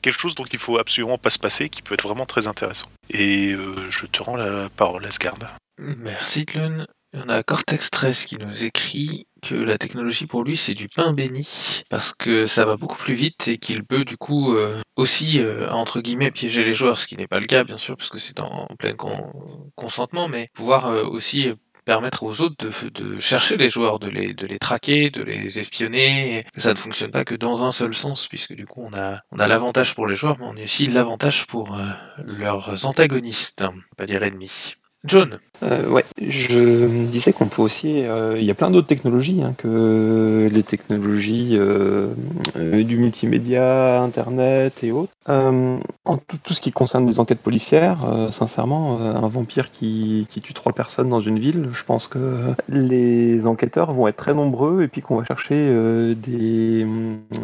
[0.00, 2.88] quelque chose dont il faut absolument pas se passer qui peut être vraiment très intéressant.
[3.10, 5.36] Et euh, je te rends la parole, Asgard.
[5.78, 6.86] Merci, Tlun.
[7.14, 11.12] On a Cortex 13 qui nous écrit que la technologie pour lui c'est du pain
[11.12, 15.40] béni parce que ça va beaucoup plus vite et qu'il peut du coup euh, aussi
[15.40, 18.10] euh, entre guillemets piéger les joueurs, ce qui n'est pas le cas bien sûr parce
[18.10, 19.32] que c'est en plein con
[19.76, 21.48] consentement, mais pouvoir euh, aussi
[21.84, 25.58] permettre aux autres de, de, chercher les joueurs, de les, de les traquer, de les
[25.58, 26.44] espionner.
[26.56, 29.38] Ça ne fonctionne pas que dans un seul sens, puisque du coup on a, on
[29.38, 31.78] a l'avantage pour les joueurs, mais on a aussi l'avantage pour
[32.22, 33.64] leurs antagonistes,
[33.96, 34.77] pas dire ennemis.
[35.04, 38.04] John euh, ouais, je disais qu'on peut aussi.
[38.04, 42.14] Euh, il y a plein d'autres technologies hein, que les technologies euh,
[42.54, 45.12] du multimédia, Internet et autres.
[45.26, 47.98] en tout, ce qui concerne les enquêtes policières,
[48.32, 53.46] sincèrement, un vampire qui, qui, tue trois personnes dans une ville, je pense que les
[53.46, 56.86] enquêteurs vont être très nombreux et puis qu'on va chercher des,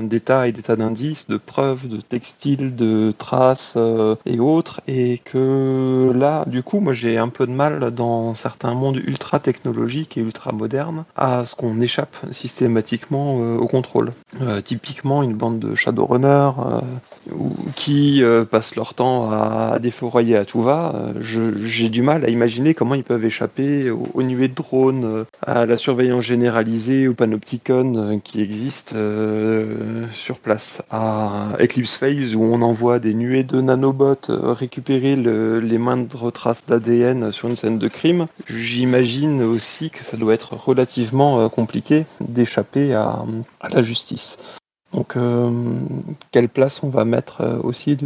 [0.01, 3.77] des tas et des tas d'indices, de preuves, de textiles, de traces
[4.25, 8.75] et autres, et que là, du coup, moi j'ai un peu de mal dans certains
[8.75, 14.13] mondes ultra technologiques et ultra modernes à ce qu'on échappe systématiquement euh, au contrôle.
[14.41, 16.81] Euh, typiquement une bande de Shadowrunners euh,
[17.77, 21.13] qui passent leur temps à, défourailler à tout va.
[21.21, 25.77] j'ai du mal à imaginer comment ils peuvent échapper aux, nuées de drones, à la
[25.77, 28.97] surveillance généralisée, au panopticon qui existent
[30.13, 30.83] sur place.
[30.91, 36.65] À Eclipse Phase où on envoie des nuées de nanobots récupérer le, les moindres traces
[36.67, 42.07] d'ADN sur une scène de crime, j'imagine aussi que ça doit être relativement euh, compliqué
[42.21, 43.25] d'échapper à,
[43.69, 44.39] la justice.
[44.95, 45.51] Donc, euh,
[46.31, 47.97] quelle place on va mettre euh, aussi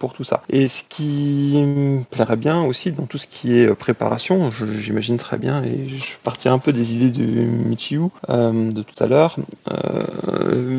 [0.00, 0.42] pour tout ça?
[0.50, 5.38] Et ce qui me plairait bien aussi dans tout ce qui est préparation, j'imagine très
[5.38, 9.36] bien, et je partirai un peu des idées de Michiu euh, de tout à l'heure,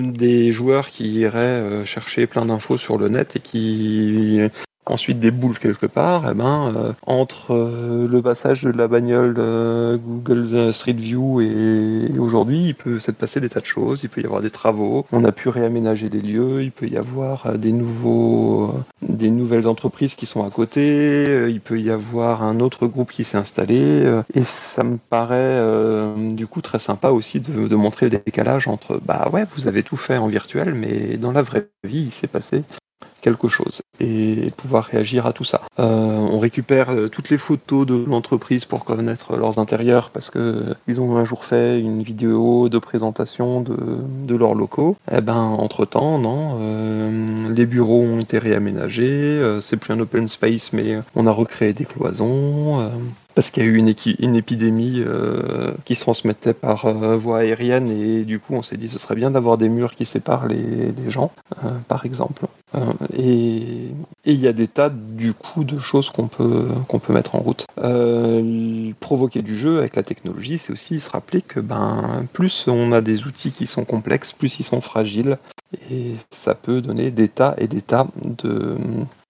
[0.04, 4.42] des joueurs qui iraient chercher plein d'infos sur le net et qui
[4.90, 9.36] ensuite des boules quelque part, eh ben, euh, entre euh, le passage de la bagnole
[9.38, 14.10] euh, Google Street View et, aujourd'hui, il peut s'être passé des tas de choses, il
[14.10, 17.58] peut y avoir des travaux, on a pu réaménager les lieux, il peut y avoir
[17.58, 22.88] des nouveaux, des nouvelles entreprises qui sont à côté, il peut y avoir un autre
[22.88, 25.62] groupe qui s'est installé, et ça me paraît
[26.32, 29.84] du coup très sympa aussi de, de montrer le décalage entre, bah ouais, vous avez
[29.84, 32.64] tout fait en virtuel, mais dans la vraie vie, il s'est passé
[33.48, 35.62] chose et pouvoir réagir à tout ça.
[35.80, 41.00] Euh, on récupère toutes les photos de l'entreprise pour connaître leurs intérieurs parce que ils
[41.00, 44.96] ont un jour fait une vidéo de présentation de, leurs locaux.
[45.12, 50.00] Et ben entre temps, non, euh, les bureaux ont été réaménagés, euh, c'est plus un
[50.00, 52.90] open space mais on a recréé des cloisons.
[53.38, 57.92] Parce qu'il y a eu une, épidémie euh, qui se transmettait par euh, voie aérienne
[57.92, 60.92] et du coup on s'est dit ce serait bien d'avoir des murs qui séparent les,
[61.10, 61.32] gens,
[61.64, 62.48] euh, par exemple.
[63.16, 63.92] et
[64.26, 67.38] il y a des tas du coup de choses qu'on peut, qu'on peut mettre en
[67.38, 67.68] route.
[69.00, 73.02] provoquer du jeu avec la technologie, c'est aussi se rappeler que ben, plus on a
[73.02, 75.38] des outils qui sont complexes, plus ils sont fragiles
[75.92, 78.78] et ça peut donner des tas et des tas de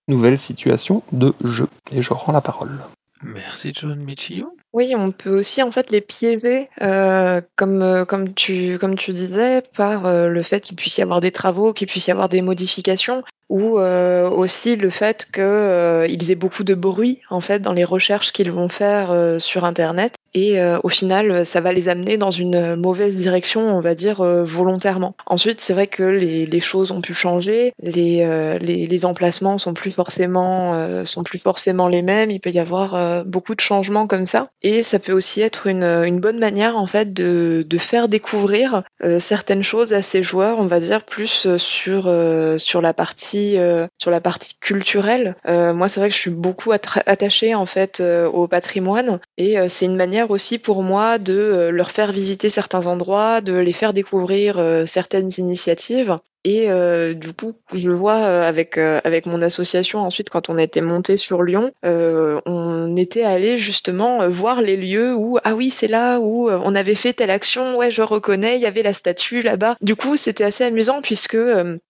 [0.07, 1.67] nouvelles situations de jeu.
[1.91, 2.79] Et je rends la parole.
[3.23, 4.57] Merci John Michio.
[4.73, 9.11] Oui, on peut aussi en fait les piéger, euh, comme, euh, comme, tu, comme tu
[9.11, 12.30] disais, par euh, le fait qu'il puisse y avoir des travaux, qu'il puisse y avoir
[12.30, 17.85] des modifications, ou aussi le fait qu'ils aient beaucoup de bruit en fait dans les
[17.85, 22.32] recherches qu'ils vont faire sur Internet et euh, au final, ça va les amener dans
[22.32, 25.14] une mauvaise direction, on va dire euh, volontairement.
[25.26, 29.91] Ensuite, c'est vrai que les, choses ont pu changer, les, euh, les, emplacements sont plus
[29.91, 32.32] forcément sont plus forcément les mêmes.
[32.32, 35.84] Il peut y avoir beaucoup de changements comme ça, et ça peut aussi être une,
[35.84, 38.82] une bonne manière en fait de, de faire découvrir
[39.20, 42.12] certaines choses à ces joueurs, on va dire plus sur
[42.58, 43.58] sur la partie
[43.99, 45.36] sur la partie culturelle.
[45.45, 49.95] moi, c'est vrai que je suis beaucoup attachée en fait au patrimoine, et c'est une
[49.95, 54.57] manière aussi pour moi de euh, leur faire visiter certains endroits, de les faire découvrir
[54.57, 56.18] euh, certaines initiatives
[56.48, 60.49] et euh, du coup, je le vois euh, avec, euh, avec mon association ensuite, quand
[60.49, 65.69] on était monté sur Lyon, on était allé justement voir les lieux où, ah oui,
[65.69, 68.94] c'est là où on avait fait telle action, ouais, je reconnais, il y avait la
[68.94, 69.76] statue là-bas.
[69.82, 71.38] Du coup, c'était assez amusant puisque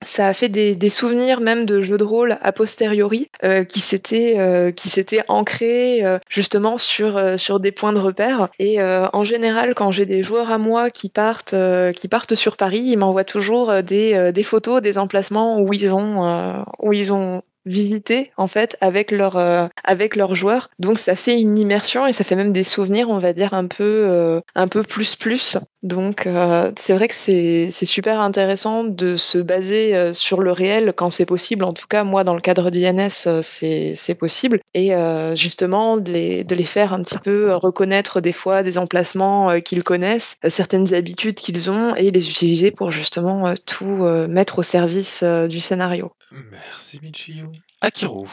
[0.02, 3.30] ça a fait des, des, souvenirs même de jeux de rôle a posteriori
[3.70, 8.50] qui s'étaient qui s'étaient ancrés justement sur, sur des points de repère.
[8.58, 11.56] Et en général, quand j'ai des joueurs à moi qui partent,
[11.96, 16.26] qui partent sur Paris, ils m'envoient toujours des, des photos des emplacements où ils ont,
[16.26, 20.70] euh, où ils ont visiter en fait avec leur euh, avec leurs joueurs.
[20.80, 23.68] Donc ça fait une immersion et ça fait même des souvenirs, on va dire un
[23.68, 25.58] peu euh, un peu plus plus.
[25.84, 31.10] Donc euh, c'est vrai que c'est super intéressant de se baser sur le réel quand
[31.10, 31.64] c'est possible.
[31.64, 34.92] En tout cas moi dans le cadre d'INS c'est c'est possible et
[35.36, 39.84] justement de les de les faire un petit peu reconnaître des fois des emplacements qu'ils
[39.84, 45.60] connaissent, certaines habitudes qu'ils ont et les utiliser pour justement tout mettre au service du
[45.60, 46.12] scénario.
[46.32, 47.52] Merci Michio.
[47.82, 48.26] Akiro.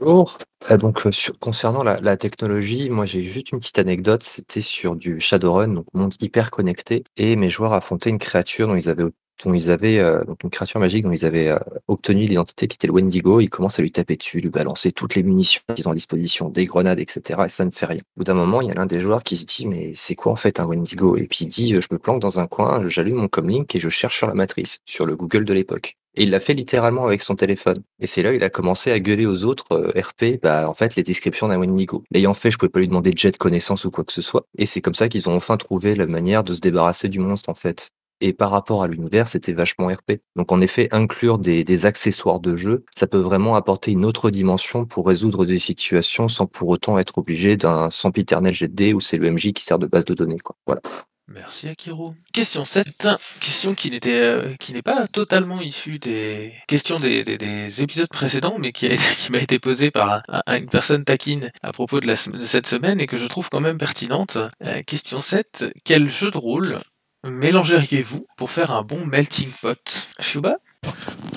[0.00, 0.38] Bonjour.
[0.70, 1.10] Euh, donc, euh,
[1.40, 4.22] concernant la, technologie, moi j'ai juste une petite anecdote.
[4.22, 8.76] C'était sur du Shadowrun, donc monde hyper connecté, et mes joueurs affrontaient une créature dont
[8.76, 9.04] ils avaient
[9.44, 11.54] dont ils avaient euh, donc une créature magique dont ils avaient
[11.86, 13.40] obtenu l'identité qui était le Wendigo.
[13.40, 16.48] Ils commencent à lui taper dessus, lui balancer toutes les munitions qu'ils ont à disposition,
[16.48, 17.40] des grenades, etc.
[17.46, 18.00] Et ça ne fait rien.
[18.16, 20.14] Au bout d'un moment, il y a l'un des joueurs qui se dit mais c'est
[20.14, 21.16] quoi en fait un Wendigo?
[21.16, 23.88] Et puis il dit je me planque dans un coin, j'allume mon comlink et je
[23.88, 25.96] cherche sur la matrice, sur le Google de l'époque.
[26.18, 27.76] Et il l'a fait littéralement avec son téléphone.
[28.00, 30.74] Et c'est là où il a commencé à gueuler aux autres euh, RP, bah en
[30.74, 32.02] fait les descriptions d'un Wendigo.
[32.10, 34.22] L'ayant fait, je pouvais pas lui demander de jet de connaissance ou quoi que ce
[34.22, 34.44] soit.
[34.58, 37.50] Et c'est comme ça qu'ils ont enfin trouvé la manière de se débarrasser du monstre
[37.50, 37.90] en fait.
[38.20, 40.20] Et par rapport à l'univers, c'était vachement RP.
[40.36, 44.84] Donc en effet, inclure des, accessoires de jeu, ça peut vraiment apporter une autre dimension
[44.84, 49.18] pour résoudre des situations sans pour autant être obligé d'un sempiternel jet de où c'est
[49.18, 50.38] le MJ qui sert de base de données.
[50.38, 50.56] Quoi.
[50.66, 50.80] Voilà.
[51.28, 52.14] Merci Akiro.
[52.32, 53.06] Question 7,
[53.38, 53.74] question
[54.06, 58.88] euh, qui n'est pas totalement issue des questions des, des, épisodes précédents, mais qui,
[59.30, 63.26] m'a été posée par une personne taquine à propos de cette semaine et que je
[63.26, 64.38] trouve quand même pertinente.
[64.64, 66.78] Euh, question 7, quel jeu de rôle
[67.24, 70.08] mélangeriez-vous pour faire un bon melting pot?
[70.20, 70.56] Shuba?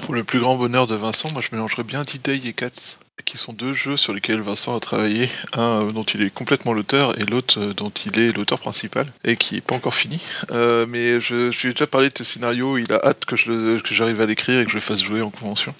[0.03, 3.37] Pour le plus grand bonheur de Vincent, moi je mélangerais bien D-Day et Cats qui
[3.37, 7.19] sont deux jeux sur lesquels Vincent a travaillé, un euh, dont il est complètement l'auteur
[7.19, 10.19] et l'autre euh, dont il est l'auteur principal et qui n'est pas encore fini.
[10.51, 13.79] Euh, mais je, lui ai déjà parlé de ce scénario, il a hâte que je
[13.79, 15.73] que j'arrive à l'écrire et que je le fasse jouer en convention.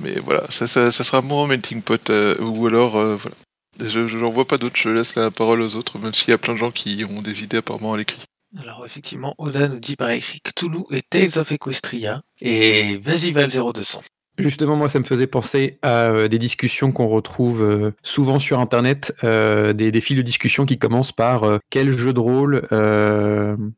[0.00, 2.10] mais voilà, ça, ça, sera mon melting pot
[2.40, 3.36] ou alors voilà.
[3.80, 6.38] Je n'en vois pas d'autres, je laisse la parole aux autres, même s'il y a
[6.38, 8.20] plein de gens qui ont des idées apparemment à l'écrit.
[8.58, 12.22] Alors effectivement, Oda nous dit par écrit Cthulhu et Tales of Equestria.
[12.40, 14.02] Et vas-y Val 0200.
[14.42, 18.58] Justement, moi, ça me faisait penser à euh, des discussions qu'on retrouve euh, souvent sur
[18.58, 22.62] Internet, euh, des, fils de discussion qui commencent par quel jeu de rôle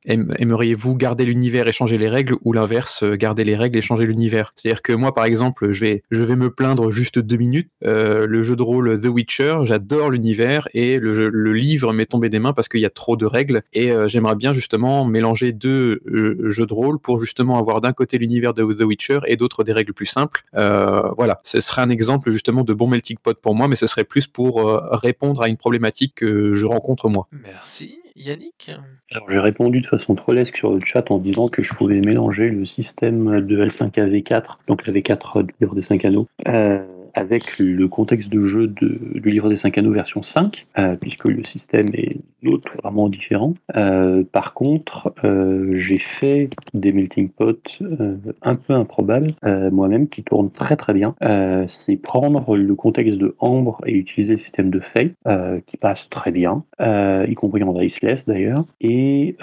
[0.06, 4.52] aimeriez-vous garder l'univers et changer les règles, ou l'inverse, garder les règles et changer l'univers.
[4.56, 7.68] C'est-à-dire que moi, par exemple, je vais, je vais me plaindre juste deux minutes.
[7.82, 12.38] le jeu de rôle The Witcher, j'adore l'univers et le, le, livre m'est tombé des
[12.38, 16.66] mains parce qu'il y a trop de règles et j'aimerais bien justement mélanger deux jeux
[16.66, 19.92] de rôle pour justement avoir d'un côté l'univers de The Witcher et d'autre des règles
[19.92, 20.44] plus simples.
[20.56, 23.86] Euh, voilà, ce serait un exemple justement de bon melting pot pour moi, mais ce
[23.86, 27.26] serait plus pour euh, répondre à une problématique que je rencontre moi.
[27.32, 27.98] Merci.
[28.16, 28.70] Yannick
[29.10, 32.48] Alors j'ai répondu de façon trollesque sur le chat en disant que je pouvais mélanger
[32.48, 36.84] le système de L5 à V4, donc la V4 du livre des 5 anneaux, euh,
[37.14, 41.44] avec le contexte de jeu du livre des 5 anneaux version 5, euh, puisque le
[41.44, 42.18] système est
[42.82, 43.54] vraiment différent.
[43.76, 47.54] Euh, par contre, euh, j'ai fait des melting pots
[48.42, 49.34] un peu improbables
[49.72, 51.14] moi-même qui tournent très très bien.
[51.68, 55.12] C'est prendre le contexte de Ambre et utiliser le système de Fate
[55.66, 59.36] qui passe très bien, y compris en Diceless d'ailleurs, et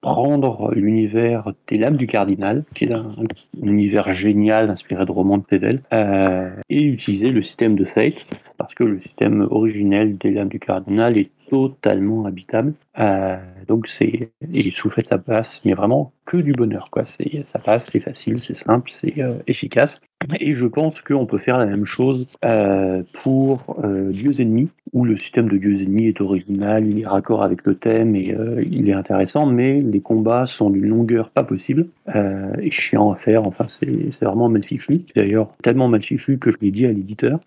[0.00, 3.14] prendre l'univers des Lames du Cardinal, qui est un,
[3.62, 8.26] un univers génial inspiré de romans de Pével, euh, et utiliser le système de Fate,
[8.62, 12.74] parce que le système originel des Lames du Cardinal est totalement habitable.
[12.98, 13.36] Euh,
[13.68, 17.04] donc c'est et sous fait ça passe, mais vraiment que du bonheur quoi.
[17.04, 20.00] Ça passe, c'est facile, c'est simple, c'est euh, efficace.
[20.38, 25.16] Et je pense qu'on peut faire la même chose euh, pour Dieux ennemis, où le
[25.16, 28.36] système de Dieux ennemis est original, il est raccord avec le thème et
[28.70, 33.46] il est intéressant, mais les combats sont d'une longueur pas possible et chiant à faire.
[33.46, 35.06] Enfin, c'est vraiment mal fichu.
[35.16, 37.40] D'ailleurs, tellement mal fichu que je l'ai dit à l'éditeur,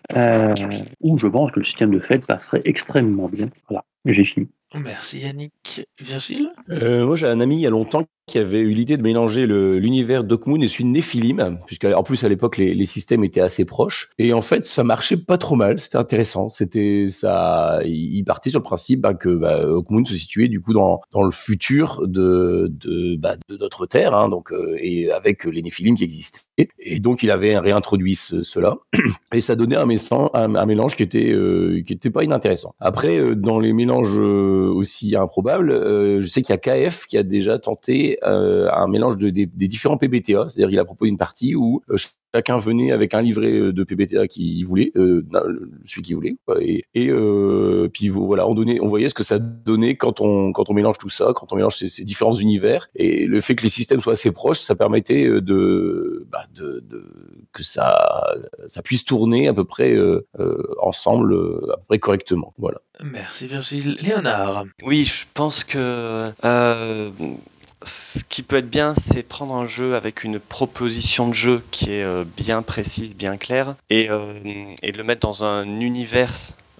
[1.04, 3.48] où je pense que le système de fête passerait extrêmement bien.
[3.68, 4.48] Voilà, j'ai fini.
[4.74, 5.86] Merci Yannick.
[6.00, 6.50] Virgile?
[6.70, 9.46] Euh, moi, j'ai un ami il y a longtemps qui avait eu l'idée de mélanger
[9.46, 13.42] l'univers d'Okmoon et celui de Nephilim, puisque en plus à l'époque les, les systèmes étaient
[13.42, 14.08] assez proches.
[14.18, 15.78] Et en fait, ça marchait pas trop mal.
[15.78, 16.48] C'était intéressant.
[16.48, 17.80] C'était ça.
[17.84, 21.22] Il partait sur le principe bah, que bah, Okmoon se situait du coup dans dans
[21.22, 25.94] le futur de de, bah, de notre terre, hein, donc euh, et avec les Nephilim
[25.96, 26.40] qui existaient.
[26.80, 28.76] Et donc il avait réintroduit ce- cela
[29.34, 32.74] et ça donnait un, mésan- un, un mélange qui était euh, qui était pas inintéressant.
[32.80, 37.06] Après, euh, dans les mélanges euh, aussi improbables, euh, je sais qu'il y a KF
[37.06, 40.84] qui a déjà tenté euh, un mélange de, des, des différents PBTA, c'est-à-dire il a
[40.84, 41.82] proposé une partie où
[42.34, 45.24] chacun venait avec un livret euh, de PBTA qu'il voulait, euh,
[45.84, 49.22] celui qu'il voulait, quoi, et, et euh, puis voilà, on donnait, on voyait ce que
[49.22, 52.34] ça donnait quand on quand on mélange tout ça, quand on mélange ces, ces différents
[52.34, 56.82] univers, et le fait que les systèmes soient assez proches, ça permettait de, bah, de,
[56.88, 57.04] de
[57.52, 58.34] que ça
[58.66, 61.34] ça puisse tourner à peu près euh, euh, ensemble,
[61.72, 62.78] à peu près correctement, voilà.
[63.02, 63.96] Merci Virgile.
[64.02, 64.64] Léonard.
[64.82, 67.10] Oui, je pense que euh,
[67.84, 71.92] ce qui peut être bien, c'est prendre un jeu avec une proposition de jeu qui
[71.92, 74.32] est euh, bien précise, bien claire, et, euh,
[74.82, 76.32] le mettre dans un univers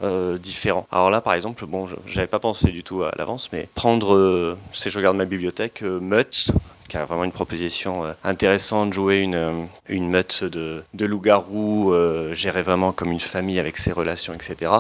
[0.03, 0.87] euh, différent.
[0.91, 4.57] Alors là, par exemple, bon, j'avais pas pensé du tout à l'avance, mais prendre, euh,
[4.73, 6.51] si je regarde ma bibliothèque, euh, Mutt,
[6.89, 11.93] qui a vraiment une proposition euh, intéressante, jouer une, euh, une meute de, de loups-garous,
[11.93, 14.71] euh, gérer vraiment comme une famille avec ses relations, etc.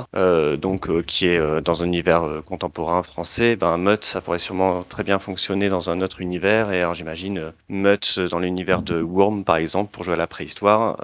[0.60, 5.18] Donc, qui est dans un univers contemporain français, ben, meute, ça pourrait sûrement très bien
[5.18, 6.72] fonctionner dans un autre univers.
[6.72, 10.96] Et alors, j'imagine, meute dans l'univers de Worm, par exemple, pour jouer à la préhistoire,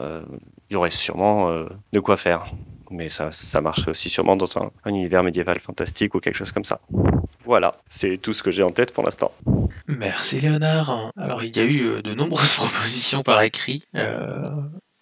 [0.68, 1.50] il y aurait sûrement
[1.92, 2.46] de quoi faire.
[2.90, 6.52] Mais ça, ça marcherait aussi sûrement dans un, un univers médiéval fantastique ou quelque chose
[6.52, 6.80] comme ça.
[7.44, 9.32] Voilà, c'est tout ce que j'ai en tête pour l'instant.
[9.86, 11.12] Merci Léonard.
[11.16, 14.50] Alors il y a eu euh, de nombreuses propositions par écrit, euh,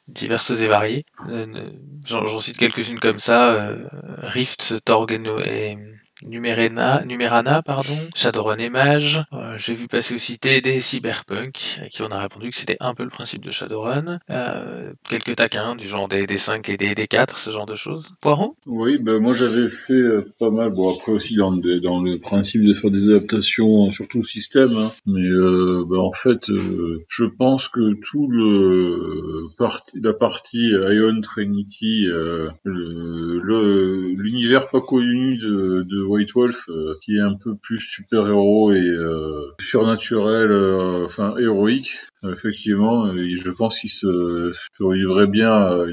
[0.07, 1.05] diverses et variées.
[1.29, 1.71] Euh,
[2.05, 3.75] J'en cite quelques-unes comme ça.
[4.23, 5.77] Rift, Torg et
[6.27, 9.23] Numerena, Numerana, pardon, Shadowrun et Mage.
[9.33, 12.95] Euh, J'ai vu passer aussi TD Cyberpunk, à qui on a répondu que c'était un
[12.95, 14.19] peu le principe de Shadowrun.
[14.31, 18.15] Euh, quelques taquins du genre des D5 et des D4, ce genre de choses.
[18.21, 20.73] Poiron Oui, ben moi j'avais fait euh, pas mal.
[20.73, 24.77] Bon après aussi dans, des- dans le principe de faire des adaptations, euh, surtout système.
[24.77, 26.47] Hein, mais ben, en fait,
[27.09, 29.49] je pense que tout le
[30.03, 32.07] la partie Ion Trinity,
[34.17, 38.89] l'univers pas connu de White Wolf, euh, qui est un peu plus super héros et
[38.89, 41.99] euh, surnaturel, euh, enfin héroïque.
[42.25, 45.87] Effectivement, euh, je pense qu'il se survivrait bien à,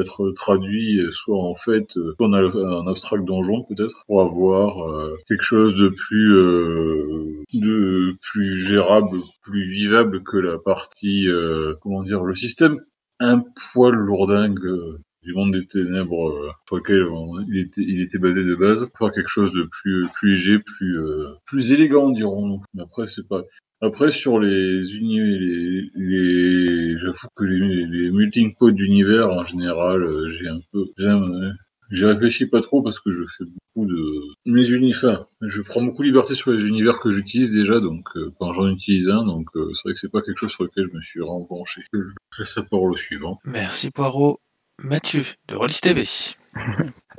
[0.00, 5.42] être traduit, soit en fait, soit en en abstract donjon peut-être, pour avoir euh, quelque
[5.42, 12.22] chose de plus, euh, de plus gérable, plus vivable que la partie, euh, comment dire,
[12.22, 12.78] le système
[13.20, 13.42] un
[13.72, 18.42] poil lourdingue du monde des ténèbres euh, sur lequel on- il, était, il était basé
[18.42, 22.60] de base, faire quelque chose de plus, plus léger, plus, euh, plus élégant dirons-nous.
[22.74, 23.42] Mais après c'est pas.
[23.80, 30.30] Après sur les uni les, les j'avoue que les, les melting d'univers en général, euh,
[30.30, 31.50] j'ai un peu, j'aime, euh,
[31.90, 35.26] j'y réfléchis pas trop parce que je fais beaucoup de mes univers.
[35.40, 38.68] Je prends beaucoup de liberté sur les univers que j'utilise déjà, donc euh, quand j'en
[38.68, 41.00] utilise un, donc euh, c'est vrai que c'est pas quelque chose sur lequel je me
[41.00, 41.82] suis vraiment penché.
[41.92, 41.98] Je
[42.38, 43.38] laisse la parole au suivant.
[43.44, 44.38] Merci Poirot.
[44.78, 46.04] Mathieu, de Rollis TV.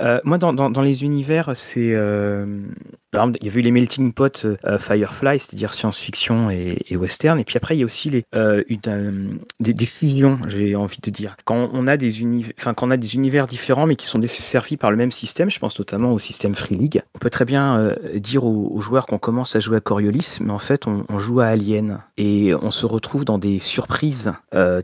[0.01, 1.93] Euh, moi, dans, dans, les univers, c'est.
[1.93, 2.65] Euh,
[3.13, 7.39] par exemple, il y avait eu les melting pot euh, Firefly, c'est-à-dire science-fiction et, western.
[7.39, 9.11] Et puis après, il y a aussi euh, euh,
[9.59, 11.35] des, des, fusions, j'ai envie de dire.
[11.45, 12.11] Quand on, a des
[12.57, 15.51] enfin, quand on a des univers différents, mais qui sont desservis par le même système,
[15.51, 19.05] je pense notamment au système Free League, on peut très bien dire aux, aux, joueurs
[19.05, 21.99] qu'on commence à jouer à Coriolis, mais en fait, on, on, joue à Alien.
[22.17, 24.33] Et on se retrouve dans des surprises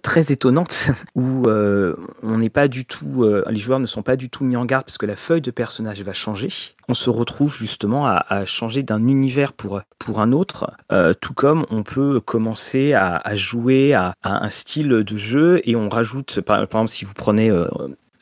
[0.03, 3.25] très étonnantes où on n'est pas du tout.
[3.49, 5.51] les joueurs ne sont pas du tout mis en garde parce que la feuille de
[5.51, 6.49] personnage va changer,
[6.89, 11.65] on se retrouve justement à, changer d'un univers pour, pour un autre, euh, tout comme
[11.69, 16.89] on peut commencer à, jouer à, un style de jeu et on rajoute, par, exemple,
[16.89, 17.49] si vous prenez...
[17.49, 17.67] Euh,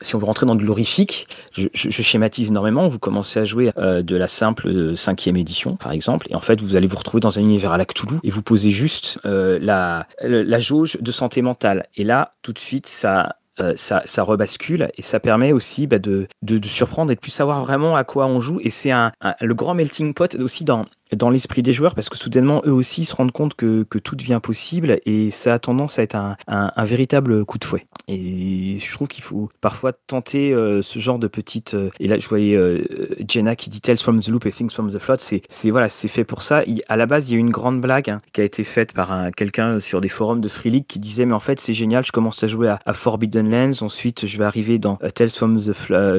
[0.00, 1.26] si on veut rentrer dans de l'horrifique,
[1.56, 6.28] je, schématise énormément, vous commencez à jouer euh, de la simple cinquième édition, par exemple,
[6.30, 8.42] et en fait, vous allez vous retrouver dans un univers à la Cthulhu, et vous
[8.42, 11.86] posez juste la, la jauge de santé mentale.
[11.96, 15.98] Et là, tout de suite, ça, euh, ça, ça, rebascule et ça permet aussi bah,
[15.98, 18.60] de, de, de, surprendre et de plus savoir vraiment à quoi on joue.
[18.62, 20.86] Et c'est un, le grand melting pot aussi dans,
[21.16, 24.16] dans l'esprit des joueurs parce que soudainement eux aussi se rendent compte que, que tout
[24.16, 27.86] devient possible et ça a tendance à être un, un, véritable coup de fouet.
[28.08, 31.74] Et je trouve qu'il faut parfois tenter euh, ce genre de petites.
[31.74, 32.84] Euh, et là, je voyais euh,
[33.26, 35.20] Jenna qui dit Tales from the Loop et Things from the Flood.
[35.20, 36.62] C'est, voilà, c'est fait pour ça.
[36.88, 39.12] À la base, il y a une grande blague hein, qui a été faite par
[39.12, 42.04] un, quelqu'un sur des forums de Free League qui disait mais en fait c'est génial,
[42.04, 45.72] je commence à jouer à, Forbidden Lands, ensuite je vais arriver dans Tales from the,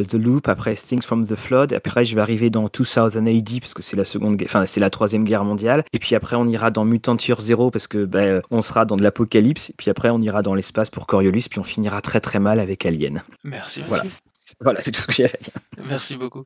[0.07, 3.73] the Loop, après Things from the Flood, après je vais arriver dans 2000 AD parce
[3.73, 5.83] que c'est la seconde, enfin c'est la troisième guerre mondiale.
[5.93, 9.03] Et puis après, on ira dans Mutanture Zero parce que ben, on sera dans de
[9.03, 9.69] l'apocalypse.
[9.69, 11.47] Et puis après, on ira dans l'espace pour Coriolis.
[11.49, 13.23] Puis on finira très très mal avec Alien.
[13.43, 13.83] Merci.
[13.87, 14.03] Voilà,
[14.59, 15.53] voilà c'est tout ce que j'avais à dire.
[15.87, 16.43] Merci beaucoup.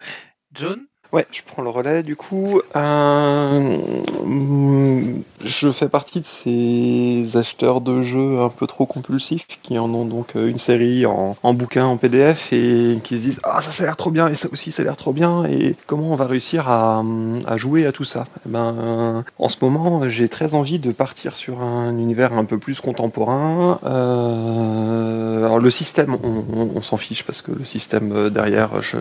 [0.53, 0.85] John?
[1.13, 2.59] Ouais, je prends le relais du coup.
[2.75, 3.77] Euh,
[5.45, 10.05] je fais partie de ces acheteurs de jeux un peu trop compulsifs qui en ont
[10.05, 13.83] donc une série en, en bouquin, en PDF et qui se disent Ah, ça, ça
[13.83, 16.15] a l'air trop bien et ça aussi, ça a l'air trop bien et comment on
[16.15, 17.03] va réussir à,
[17.45, 18.25] à jouer à tout ça?
[18.47, 22.57] Et ben, En ce moment, j'ai très envie de partir sur un univers un peu
[22.57, 23.79] plus contemporain.
[23.83, 28.97] Euh, alors, le système, on s'en fiche parce que le système derrière, j'ai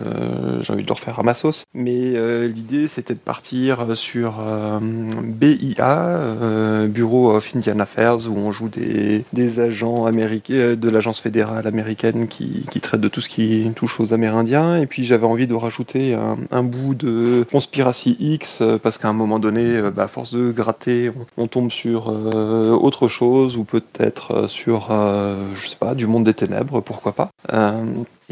[0.71, 4.79] envie de le refaire à ma sauce, mais euh, l'idée c'était de partir sur euh,
[5.23, 9.23] BIA, euh, Bureau of Indian Affairs, où on joue des,
[9.59, 14.13] agents américains de l'agence fédérale américaine qui, qui traite de tout ce qui touche aux
[14.13, 14.77] Amérindiens.
[14.77, 19.13] Et puis j'avais envie de rajouter un, un, bout de Conspiracy X, parce qu'à un
[19.13, 24.47] moment donné, bah, à force de gratter, on, on tombe sur autre chose, ou peut-être
[24.47, 27.29] sur, je sais pas, du monde des ténèbres, pourquoi pas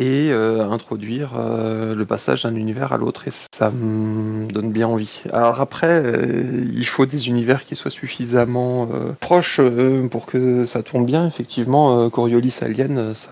[0.01, 4.87] et euh, introduire euh, le passage d'un univers à l'autre et ça me donne bien
[4.87, 5.21] envie.
[5.31, 9.61] Alors après, euh, il faut des univers qui soient suffisamment proches
[10.09, 11.27] pour que ça tourne bien.
[11.27, 13.29] Effectivement, Coriolis Alien, ça,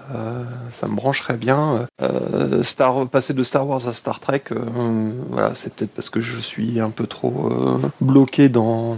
[0.69, 1.87] ça me brancherait bien.
[2.61, 4.43] Star, passer de Star Wars à Star Trek,
[5.29, 7.49] voilà, c'est peut-être parce que je suis un peu trop
[8.01, 8.97] bloqué dans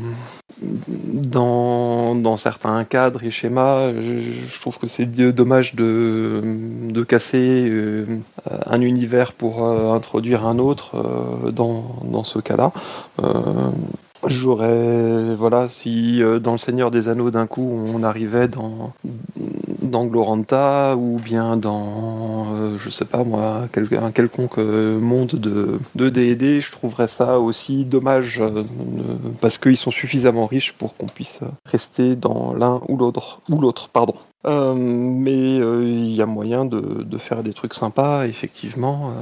[0.62, 8.06] dans, certains cadres et schémas, je, trouve que c'est dommage de, casser euh,
[8.66, 12.72] un univers pour euh, introduire un autre euh, dans, dans ce cas-là.
[14.28, 18.94] J'aurais, voilà, si dans Le Seigneur des Anneaux d'un coup on arrivait dans,
[19.82, 26.62] dans Gloranta ou bien dans, euh, je sais pas moi, un quelconque monde de, D&D,
[26.62, 28.64] je trouverais ça aussi dommage euh,
[29.40, 33.90] parce qu'ils sont suffisamment riches pour qu'on puisse rester dans l'un ou l'autre, ou l'autre,
[33.90, 34.16] pardon.
[34.46, 39.14] Euh, mais il y a moyen de, faire des trucs sympas, effectivement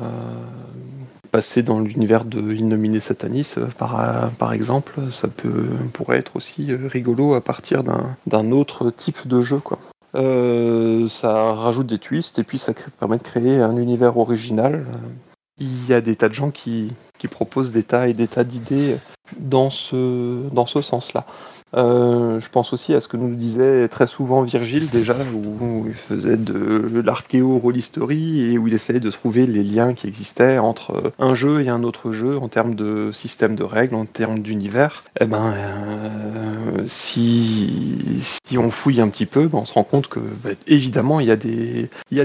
[1.31, 7.35] passer dans l'univers de Innominé Satanis, par, par exemple, ça peut, pourrait être aussi rigolo
[7.35, 9.59] à partir d'un autre type de jeu.
[9.59, 9.77] Quoi.
[10.15, 14.85] Euh, ça rajoute des twists et puis ça permet de créer un univers original.
[15.59, 18.43] Il y a des tas de gens qui, qui proposent des tas et des tas
[18.43, 18.97] d'idées
[19.37, 21.25] dans ce, dans ce sens-là.
[21.75, 25.93] Euh, je pense aussi à ce que nous disait très souvent Virgile déjà, où, il
[25.93, 30.57] faisait de l'archéo roll history et où il essayait de trouver les liens qui existaient
[30.57, 34.39] entre un jeu et un autre jeu en termes de système de règles, en termes
[34.39, 35.03] d'univers.
[35.19, 38.23] Eh ben, euh, si,
[38.57, 41.31] on fouille un petit peu, ben on se rend compte que ben, évidemment il y
[41.31, 41.35] a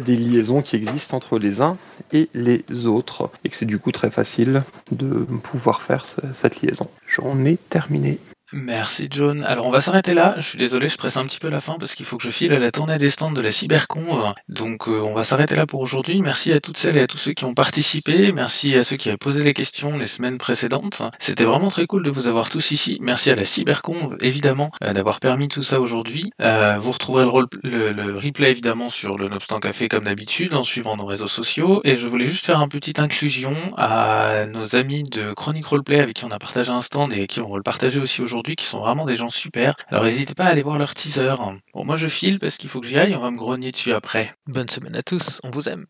[0.00, 1.76] des liaisons qui existent entre les uns
[2.12, 6.62] et les autres et que c'est du coup très facile de pouvoir faire ce, cette
[6.62, 6.88] liaison.
[7.06, 8.18] J'en ai terminé.
[8.52, 9.42] Merci John.
[9.42, 10.34] Alors on va s'arrêter là.
[10.36, 12.30] Je suis désolé, je presse un petit peu la fin parce qu'il faut que je
[12.30, 14.32] file à la tournée des stands de la Cyberconve.
[14.48, 16.20] Donc euh, on va s'arrêter là pour aujourd'hui.
[16.20, 18.32] Merci à toutes celles et à tous ceux qui ont participé.
[18.32, 21.02] Merci à ceux qui avaient posé des questions les semaines précédentes.
[21.18, 22.98] C'était vraiment très cool de vous avoir tous ici.
[23.00, 26.30] Merci à la Cyberconve évidemment euh, d'avoir permis tout ça aujourd'hui.
[26.42, 27.24] Euh, vous retrouverez
[27.64, 31.80] le, le- replay évidemment sur le Nobstant Café comme d'habitude en suivant nos réseaux sociaux.
[31.84, 36.16] Et je voulais juste faire une petite inclusion à nos amis de Chronic Roleplay avec
[36.16, 39.06] qui on a partagé un stand et qui vont le partager aussi qui sont vraiment
[39.06, 39.74] des gens super.
[39.88, 41.34] Alors n'hésitez pas à aller voir leur teaser.
[41.72, 43.92] Bon, moi je file parce qu'il faut que j'y aille, on va me grogner dessus
[43.92, 44.34] après.
[44.46, 45.86] Bonne semaine à tous, on vous aime.